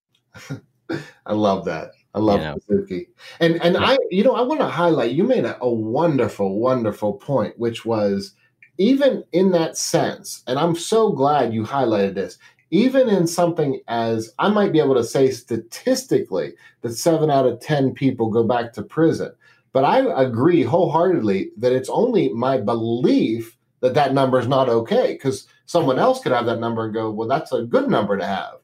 I 1.25 1.35
love 1.35 1.65
that. 1.67 1.93
I 2.15 2.19
love 2.19 2.41
you 2.41 2.47
know. 2.47 2.59
Suzuki. 2.67 3.09
And 3.41 3.63
and 3.63 3.75
yeah. 3.75 3.85
I, 3.85 3.99
you 4.11 4.25
know, 4.25 4.35
I 4.35 4.43
want 4.43 4.61
to 4.61 4.69
highlight 4.69 5.13
you 5.13 5.25
made 5.25 5.45
a, 5.45 5.61
a 5.63 5.69
wonderful, 5.69 6.59
wonderful 6.59 7.15
point, 7.15 7.59
which 7.59 7.85
was 7.85 8.35
even 8.79 9.25
in 9.33 9.53
that 9.53 9.77
sense, 9.77 10.43
and 10.47 10.59
I'm 10.59 10.75
so 10.75 11.13
glad 11.13 11.55
you 11.55 11.63
highlighted 11.63 12.15
this, 12.15 12.39
even 12.71 13.09
in 13.09 13.27
something 13.27 13.81
as 13.89 14.33
I 14.39 14.49
might 14.49 14.73
be 14.73 14.81
able 14.81 14.95
to 14.95 15.05
say 15.05 15.31
statistically 15.31 16.55
that 16.81 16.95
seven 16.95 17.31
out 17.31 17.47
of 17.47 17.61
10 17.61 17.93
people 17.93 18.31
go 18.31 18.45
back 18.45 18.73
to 18.73 18.83
prison. 18.83 19.33
But 19.73 19.85
I 19.85 20.01
agree 20.23 20.63
wholeheartedly 20.63 21.51
that 21.59 21.73
it's 21.73 21.89
only 21.89 22.31
my 22.31 22.59
belief 22.59 23.57
that 23.81 23.95
that 23.95 24.15
number 24.15 24.39
is 24.39 24.49
not 24.49 24.69
okay 24.69 25.13
because 25.13 25.47
someone 25.67 25.99
else 25.99 26.21
could 26.23 26.33
have 26.33 26.47
that 26.47 26.61
number 26.61 26.85
and 26.85 26.95
go, 26.95 27.11
well, 27.11 27.29
that's 27.29 27.53
a 27.53 27.63
good 27.63 27.91
number 27.91 28.17
to 28.17 28.27
have. 28.27 28.55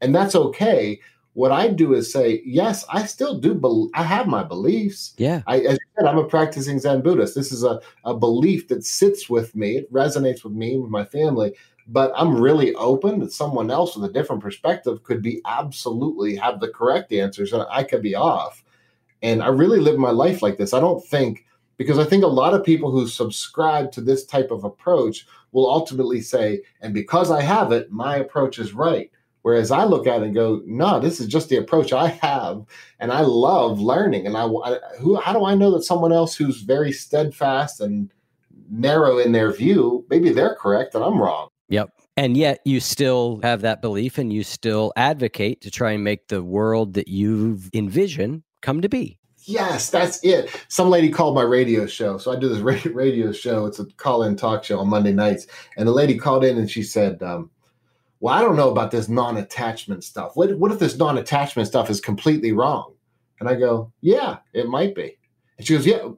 And 0.00 0.14
that's 0.14 0.34
okay 0.34 1.00
what 1.34 1.52
I 1.52 1.68
do 1.68 1.94
is 1.94 2.12
say, 2.12 2.42
yes, 2.44 2.84
I 2.88 3.04
still 3.04 3.38
do. 3.38 3.54
Be- 3.54 3.90
I 3.94 4.02
have 4.02 4.26
my 4.26 4.42
beliefs. 4.42 5.14
Yeah. 5.18 5.42
I, 5.46 5.58
as 5.58 5.74
you 5.74 5.86
said, 5.96 6.06
I'm 6.06 6.18
a 6.18 6.24
practicing 6.24 6.78
Zen 6.78 7.00
Buddhist. 7.00 7.34
This 7.34 7.52
is 7.52 7.62
a, 7.62 7.80
a 8.04 8.14
belief 8.14 8.68
that 8.68 8.84
sits 8.84 9.30
with 9.30 9.54
me. 9.54 9.78
It 9.78 9.92
resonates 9.92 10.42
with 10.42 10.54
me, 10.54 10.76
with 10.76 10.90
my 10.90 11.04
family. 11.04 11.54
But 11.86 12.12
I'm 12.16 12.40
really 12.40 12.74
open 12.74 13.20
that 13.20 13.32
someone 13.32 13.70
else 13.70 13.96
with 13.96 14.10
a 14.10 14.12
different 14.12 14.42
perspective 14.42 15.02
could 15.04 15.22
be 15.22 15.40
absolutely 15.46 16.36
have 16.36 16.60
the 16.60 16.68
correct 16.68 17.12
answers 17.12 17.52
and 17.52 17.64
I 17.70 17.84
could 17.84 18.02
be 18.02 18.14
off. 18.14 18.62
And 19.22 19.42
I 19.42 19.48
really 19.48 19.80
live 19.80 19.98
my 19.98 20.10
life 20.10 20.42
like 20.42 20.58
this. 20.58 20.74
I 20.74 20.80
don't 20.80 21.04
think, 21.04 21.46
because 21.76 21.98
I 21.98 22.04
think 22.04 22.24
a 22.24 22.28
lot 22.28 22.52
of 22.52 22.64
people 22.64 22.90
who 22.90 23.06
subscribe 23.06 23.92
to 23.92 24.00
this 24.00 24.26
type 24.26 24.50
of 24.50 24.64
approach 24.64 25.26
will 25.52 25.70
ultimately 25.70 26.20
say, 26.20 26.62
and 26.80 26.92
because 26.92 27.30
I 27.30 27.42
have 27.42 27.72
it, 27.72 27.90
my 27.90 28.16
approach 28.16 28.58
is 28.58 28.74
right 28.74 29.10
Whereas 29.42 29.70
I 29.70 29.84
look 29.84 30.06
at 30.06 30.20
it 30.20 30.26
and 30.26 30.34
go, 30.34 30.62
no, 30.66 31.00
this 31.00 31.20
is 31.20 31.26
just 31.26 31.48
the 31.48 31.56
approach 31.56 31.92
I 31.92 32.08
have, 32.08 32.64
and 32.98 33.12
I 33.12 33.20
love 33.20 33.80
learning. 33.80 34.26
And 34.26 34.36
I, 34.36 34.46
I 34.46 34.78
who, 34.98 35.16
how 35.16 35.32
do 35.32 35.44
I 35.44 35.54
know 35.54 35.70
that 35.72 35.84
someone 35.84 36.12
else 36.12 36.34
who's 36.34 36.62
very 36.62 36.92
steadfast 36.92 37.80
and 37.80 38.10
narrow 38.70 39.18
in 39.18 39.32
their 39.32 39.52
view, 39.52 40.04
maybe 40.10 40.30
they're 40.30 40.54
correct 40.54 40.94
and 40.94 41.04
I'm 41.04 41.20
wrong. 41.20 41.48
Yep. 41.68 41.90
And 42.16 42.36
yet 42.36 42.60
you 42.64 42.80
still 42.80 43.40
have 43.42 43.60
that 43.62 43.82
belief 43.82 44.18
and 44.18 44.32
you 44.32 44.42
still 44.42 44.92
advocate 44.96 45.60
to 45.62 45.70
try 45.70 45.92
and 45.92 46.02
make 46.02 46.28
the 46.28 46.42
world 46.42 46.94
that 46.94 47.08
you 47.08 47.60
envision 47.72 48.42
come 48.60 48.80
to 48.80 48.88
be. 48.88 49.18
Yes, 49.44 49.88
that's 49.88 50.22
it. 50.24 50.50
Some 50.68 50.90
lady 50.90 51.10
called 51.10 51.34
my 51.34 51.42
radio 51.42 51.86
show. 51.86 52.18
So 52.18 52.32
I 52.32 52.38
do 52.38 52.48
this 52.48 52.58
radio 52.86 53.32
show. 53.32 53.66
It's 53.66 53.78
a 53.78 53.86
call 53.96 54.22
in 54.24 54.36
talk 54.36 54.64
show 54.64 54.78
on 54.78 54.88
Monday 54.88 55.12
nights. 55.12 55.46
And 55.76 55.86
the 55.86 55.92
lady 55.92 56.18
called 56.18 56.44
in 56.44 56.58
and 56.58 56.70
she 56.70 56.82
said, 56.82 57.22
um, 57.22 57.50
well, 58.20 58.34
I 58.34 58.40
don't 58.40 58.56
know 58.56 58.70
about 58.70 58.90
this 58.90 59.08
non-attachment 59.08 60.02
stuff. 60.04 60.32
What 60.34 60.56
what 60.58 60.72
if 60.72 60.78
this 60.78 60.96
non-attachment 60.96 61.68
stuff 61.68 61.90
is 61.90 62.00
completely 62.00 62.52
wrong? 62.52 62.94
And 63.40 63.48
I 63.48 63.54
go, 63.54 63.92
yeah, 64.00 64.38
it 64.52 64.68
might 64.68 64.94
be. 64.94 65.16
And 65.56 65.66
she 65.66 65.74
goes, 65.74 65.86
yeah, 65.86 66.08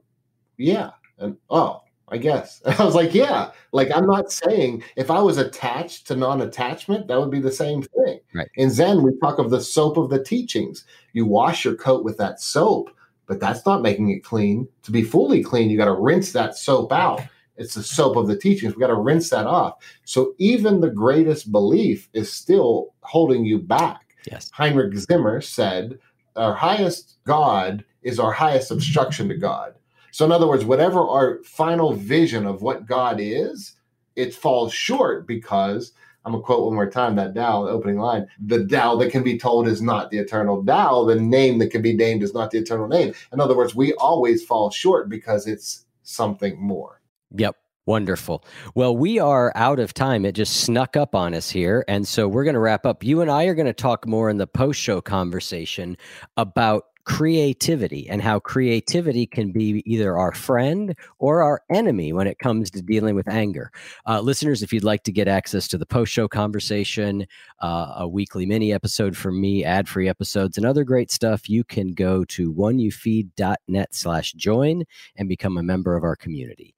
yeah. 0.57 0.91
And 1.19 1.37
oh, 1.49 1.81
I 2.09 2.17
guess. 2.17 2.61
And 2.65 2.75
I 2.79 2.83
was 2.83 2.95
like, 2.95 3.13
yeah. 3.13 3.51
Like 3.71 3.89
I'm 3.93 4.07
not 4.07 4.31
saying 4.31 4.83
if 4.95 5.11
I 5.11 5.21
was 5.21 5.37
attached 5.37 6.07
to 6.07 6.15
non-attachment, 6.15 7.07
that 7.07 7.19
would 7.19 7.31
be 7.31 7.39
the 7.39 7.51
same 7.51 7.83
thing. 7.83 8.19
Right. 8.33 8.49
In 8.55 8.69
Zen, 8.71 9.03
we 9.03 9.11
talk 9.19 9.37
of 9.37 9.51
the 9.51 9.61
soap 9.61 9.97
of 9.97 10.09
the 10.09 10.23
teachings. 10.23 10.85
You 11.13 11.25
wash 11.25 11.63
your 11.63 11.75
coat 11.75 12.03
with 12.03 12.17
that 12.17 12.41
soap, 12.41 12.89
but 13.27 13.39
that's 13.39 13.65
not 13.65 13.83
making 13.83 14.09
it 14.09 14.23
clean. 14.23 14.67
To 14.83 14.91
be 14.91 15.03
fully 15.03 15.43
clean, 15.43 15.69
you 15.69 15.77
got 15.77 15.85
to 15.85 15.93
rinse 15.93 16.31
that 16.31 16.57
soap 16.57 16.91
out 16.91 17.21
it's 17.57 17.75
the 17.75 17.83
soap 17.83 18.15
of 18.15 18.27
the 18.27 18.37
teachings. 18.37 18.75
We 18.75 18.79
got 18.79 18.87
to 18.87 18.95
rinse 18.95 19.29
that 19.29 19.45
off. 19.45 19.75
So 20.05 20.33
even 20.37 20.79
the 20.79 20.89
greatest 20.89 21.51
belief 21.51 22.09
is 22.13 22.31
still 22.31 22.93
holding 23.01 23.45
you 23.45 23.59
back. 23.59 24.15
Yes. 24.29 24.49
Heinrich 24.53 24.95
Zimmer 24.97 25.41
said, 25.41 25.99
Our 26.35 26.53
highest 26.53 27.17
God 27.25 27.83
is 28.03 28.19
our 28.19 28.31
highest 28.31 28.71
obstruction 28.71 29.27
to 29.29 29.37
God. 29.37 29.75
So, 30.11 30.25
in 30.25 30.31
other 30.31 30.47
words, 30.47 30.65
whatever 30.65 31.07
our 31.07 31.41
final 31.43 31.93
vision 31.93 32.45
of 32.45 32.61
what 32.61 32.85
God 32.85 33.17
is, 33.19 33.73
it 34.15 34.33
falls 34.33 34.73
short 34.73 35.25
because 35.25 35.93
I'm 36.25 36.33
gonna 36.33 36.43
quote 36.43 36.65
one 36.65 36.75
more 36.75 36.89
time 36.89 37.15
that 37.15 37.33
Tao, 37.33 37.65
the 37.65 37.71
opening 37.71 37.97
line. 37.97 38.27
The 38.39 38.67
Tao 38.67 38.95
that 38.97 39.11
can 39.11 39.23
be 39.23 39.39
told 39.39 39.67
is 39.67 39.81
not 39.81 40.11
the 40.11 40.17
eternal 40.17 40.63
Tao. 40.63 41.05
The 41.05 41.15
name 41.15 41.59
that 41.59 41.71
can 41.71 41.81
be 41.81 41.93
named 41.93 42.23
is 42.23 42.33
not 42.33 42.51
the 42.51 42.59
eternal 42.59 42.87
name. 42.87 43.13
In 43.33 43.39
other 43.39 43.55
words, 43.55 43.73
we 43.73 43.93
always 43.93 44.43
fall 44.43 44.69
short 44.69 45.09
because 45.09 45.47
it's 45.47 45.85
something 46.03 46.59
more. 46.59 47.00
Yep. 47.35 47.55
Wonderful. 47.87 48.45
Well, 48.75 48.95
we 48.95 49.17
are 49.17 49.51
out 49.55 49.79
of 49.79 49.93
time. 49.93 50.23
It 50.23 50.33
just 50.33 50.57
snuck 50.61 50.95
up 50.95 51.15
on 51.15 51.33
us 51.33 51.49
here. 51.49 51.83
And 51.87 52.07
so 52.07 52.27
we're 52.27 52.43
going 52.43 52.53
to 52.53 52.59
wrap 52.59 52.85
up. 52.85 53.03
You 53.03 53.21
and 53.21 53.31
I 53.31 53.45
are 53.45 53.55
going 53.55 53.65
to 53.65 53.73
talk 53.73 54.05
more 54.05 54.29
in 54.29 54.37
the 54.37 54.45
post 54.45 54.79
show 54.79 55.01
conversation 55.01 55.97
about 56.37 56.85
creativity 57.03 58.07
and 58.07 58.21
how 58.21 58.39
creativity 58.39 59.25
can 59.25 59.51
be 59.51 59.81
either 59.85 60.17
our 60.17 60.31
friend 60.31 60.95
or 61.19 61.41
our 61.41 61.61
enemy 61.71 62.13
when 62.13 62.27
it 62.27 62.39
comes 62.39 62.69
to 62.71 62.81
dealing 62.81 63.15
with 63.15 63.27
anger. 63.27 63.71
Uh, 64.07 64.21
listeners, 64.21 64.61
if 64.61 64.71
you'd 64.71 64.83
like 64.83 65.03
to 65.03 65.11
get 65.11 65.27
access 65.27 65.67
to 65.67 65.77
the 65.77 65.85
post 65.85 66.11
show 66.13 66.27
conversation, 66.27 67.25
uh, 67.59 67.93
a 67.97 68.07
weekly 68.07 68.45
mini 68.45 68.71
episode 68.71 69.17
from 69.17 69.41
me, 69.41 69.63
ad 69.63 69.89
free 69.89 70.07
episodes, 70.07 70.57
and 70.57 70.65
other 70.65 70.83
great 70.83 71.11
stuff, 71.11 71.49
you 71.49 71.63
can 71.63 71.93
go 71.93 72.23
to 72.25 72.53
oneyoufeed.net 72.53 73.95
slash 73.95 74.33
join 74.33 74.83
and 75.15 75.27
become 75.27 75.57
a 75.57 75.63
member 75.63 75.95
of 75.95 76.03
our 76.03 76.15
community. 76.15 76.75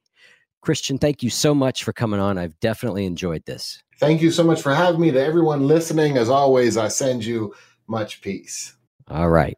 Christian, 0.64 0.97
thank 0.97 1.22
you 1.22 1.30
so 1.30 1.53
much 1.53 1.84
for 1.84 1.91
coming 1.91 2.20
on. 2.20 2.38
I've 2.38 2.57
definitely 2.59 3.05
enjoyed 3.05 3.45
this. 3.45 3.84
Thank 3.99 4.22
you 4.22 4.32
so 4.32 4.43
much 4.43 4.61
for 4.61 4.74
having 4.74 5.01
me. 5.01 5.11
To 5.11 5.24
everyone 5.24 5.68
listening, 5.68 6.18
as 6.18 6.30
always, 6.30 6.78
I 6.78 6.88
send 6.88 7.26
you 7.26 7.53
much 7.88 8.22
peace. 8.22 8.74
All 9.09 9.30
right. 9.30 9.57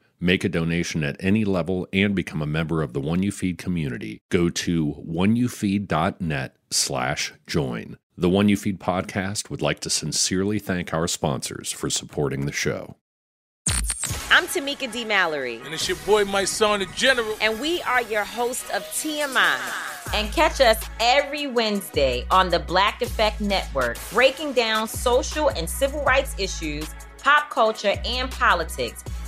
Make 0.23 0.43
a 0.43 0.49
donation 0.49 1.03
at 1.03 1.15
any 1.19 1.43
level 1.43 1.87
and 1.91 2.13
become 2.13 2.43
a 2.43 2.45
member 2.45 2.83
of 2.83 2.93
the 2.93 3.01
One 3.01 3.23
You 3.23 3.31
Feed 3.31 3.57
community. 3.57 4.21
Go 4.29 4.49
to 4.49 5.03
oneyoufeed.net 5.03 6.55
slash 6.69 7.33
join. 7.47 7.97
The 8.15 8.29
One 8.29 8.47
You 8.47 8.55
Feed 8.55 8.79
podcast 8.79 9.49
would 9.49 9.63
like 9.63 9.79
to 9.79 9.89
sincerely 9.89 10.59
thank 10.59 10.93
our 10.93 11.07
sponsors 11.07 11.71
for 11.71 11.89
supporting 11.89 12.45
the 12.45 12.51
show. 12.51 12.97
I'm 14.29 14.45
Tamika 14.45 14.91
D. 14.91 15.05
Mallory. 15.05 15.59
And 15.65 15.73
it's 15.73 15.87
your 15.87 15.97
boy, 16.05 16.23
Mysonne, 16.25 16.85
the 16.85 16.93
General. 16.95 17.35
And 17.41 17.59
we 17.59 17.81
are 17.81 18.03
your 18.03 18.23
host 18.23 18.69
of 18.69 18.83
TMI 18.83 19.57
And 20.13 20.31
catch 20.31 20.61
us 20.61 20.85
every 20.99 21.47
Wednesday 21.47 22.27
on 22.29 22.49
the 22.49 22.59
Black 22.59 23.01
Effect 23.01 23.41
Network, 23.41 23.97
breaking 24.11 24.53
down 24.53 24.87
social 24.87 25.49
and 25.49 25.67
civil 25.67 26.03
rights 26.03 26.35
issues, 26.37 26.93
pop 27.23 27.49
culture, 27.49 27.95
and 28.05 28.29
politics 28.29 29.03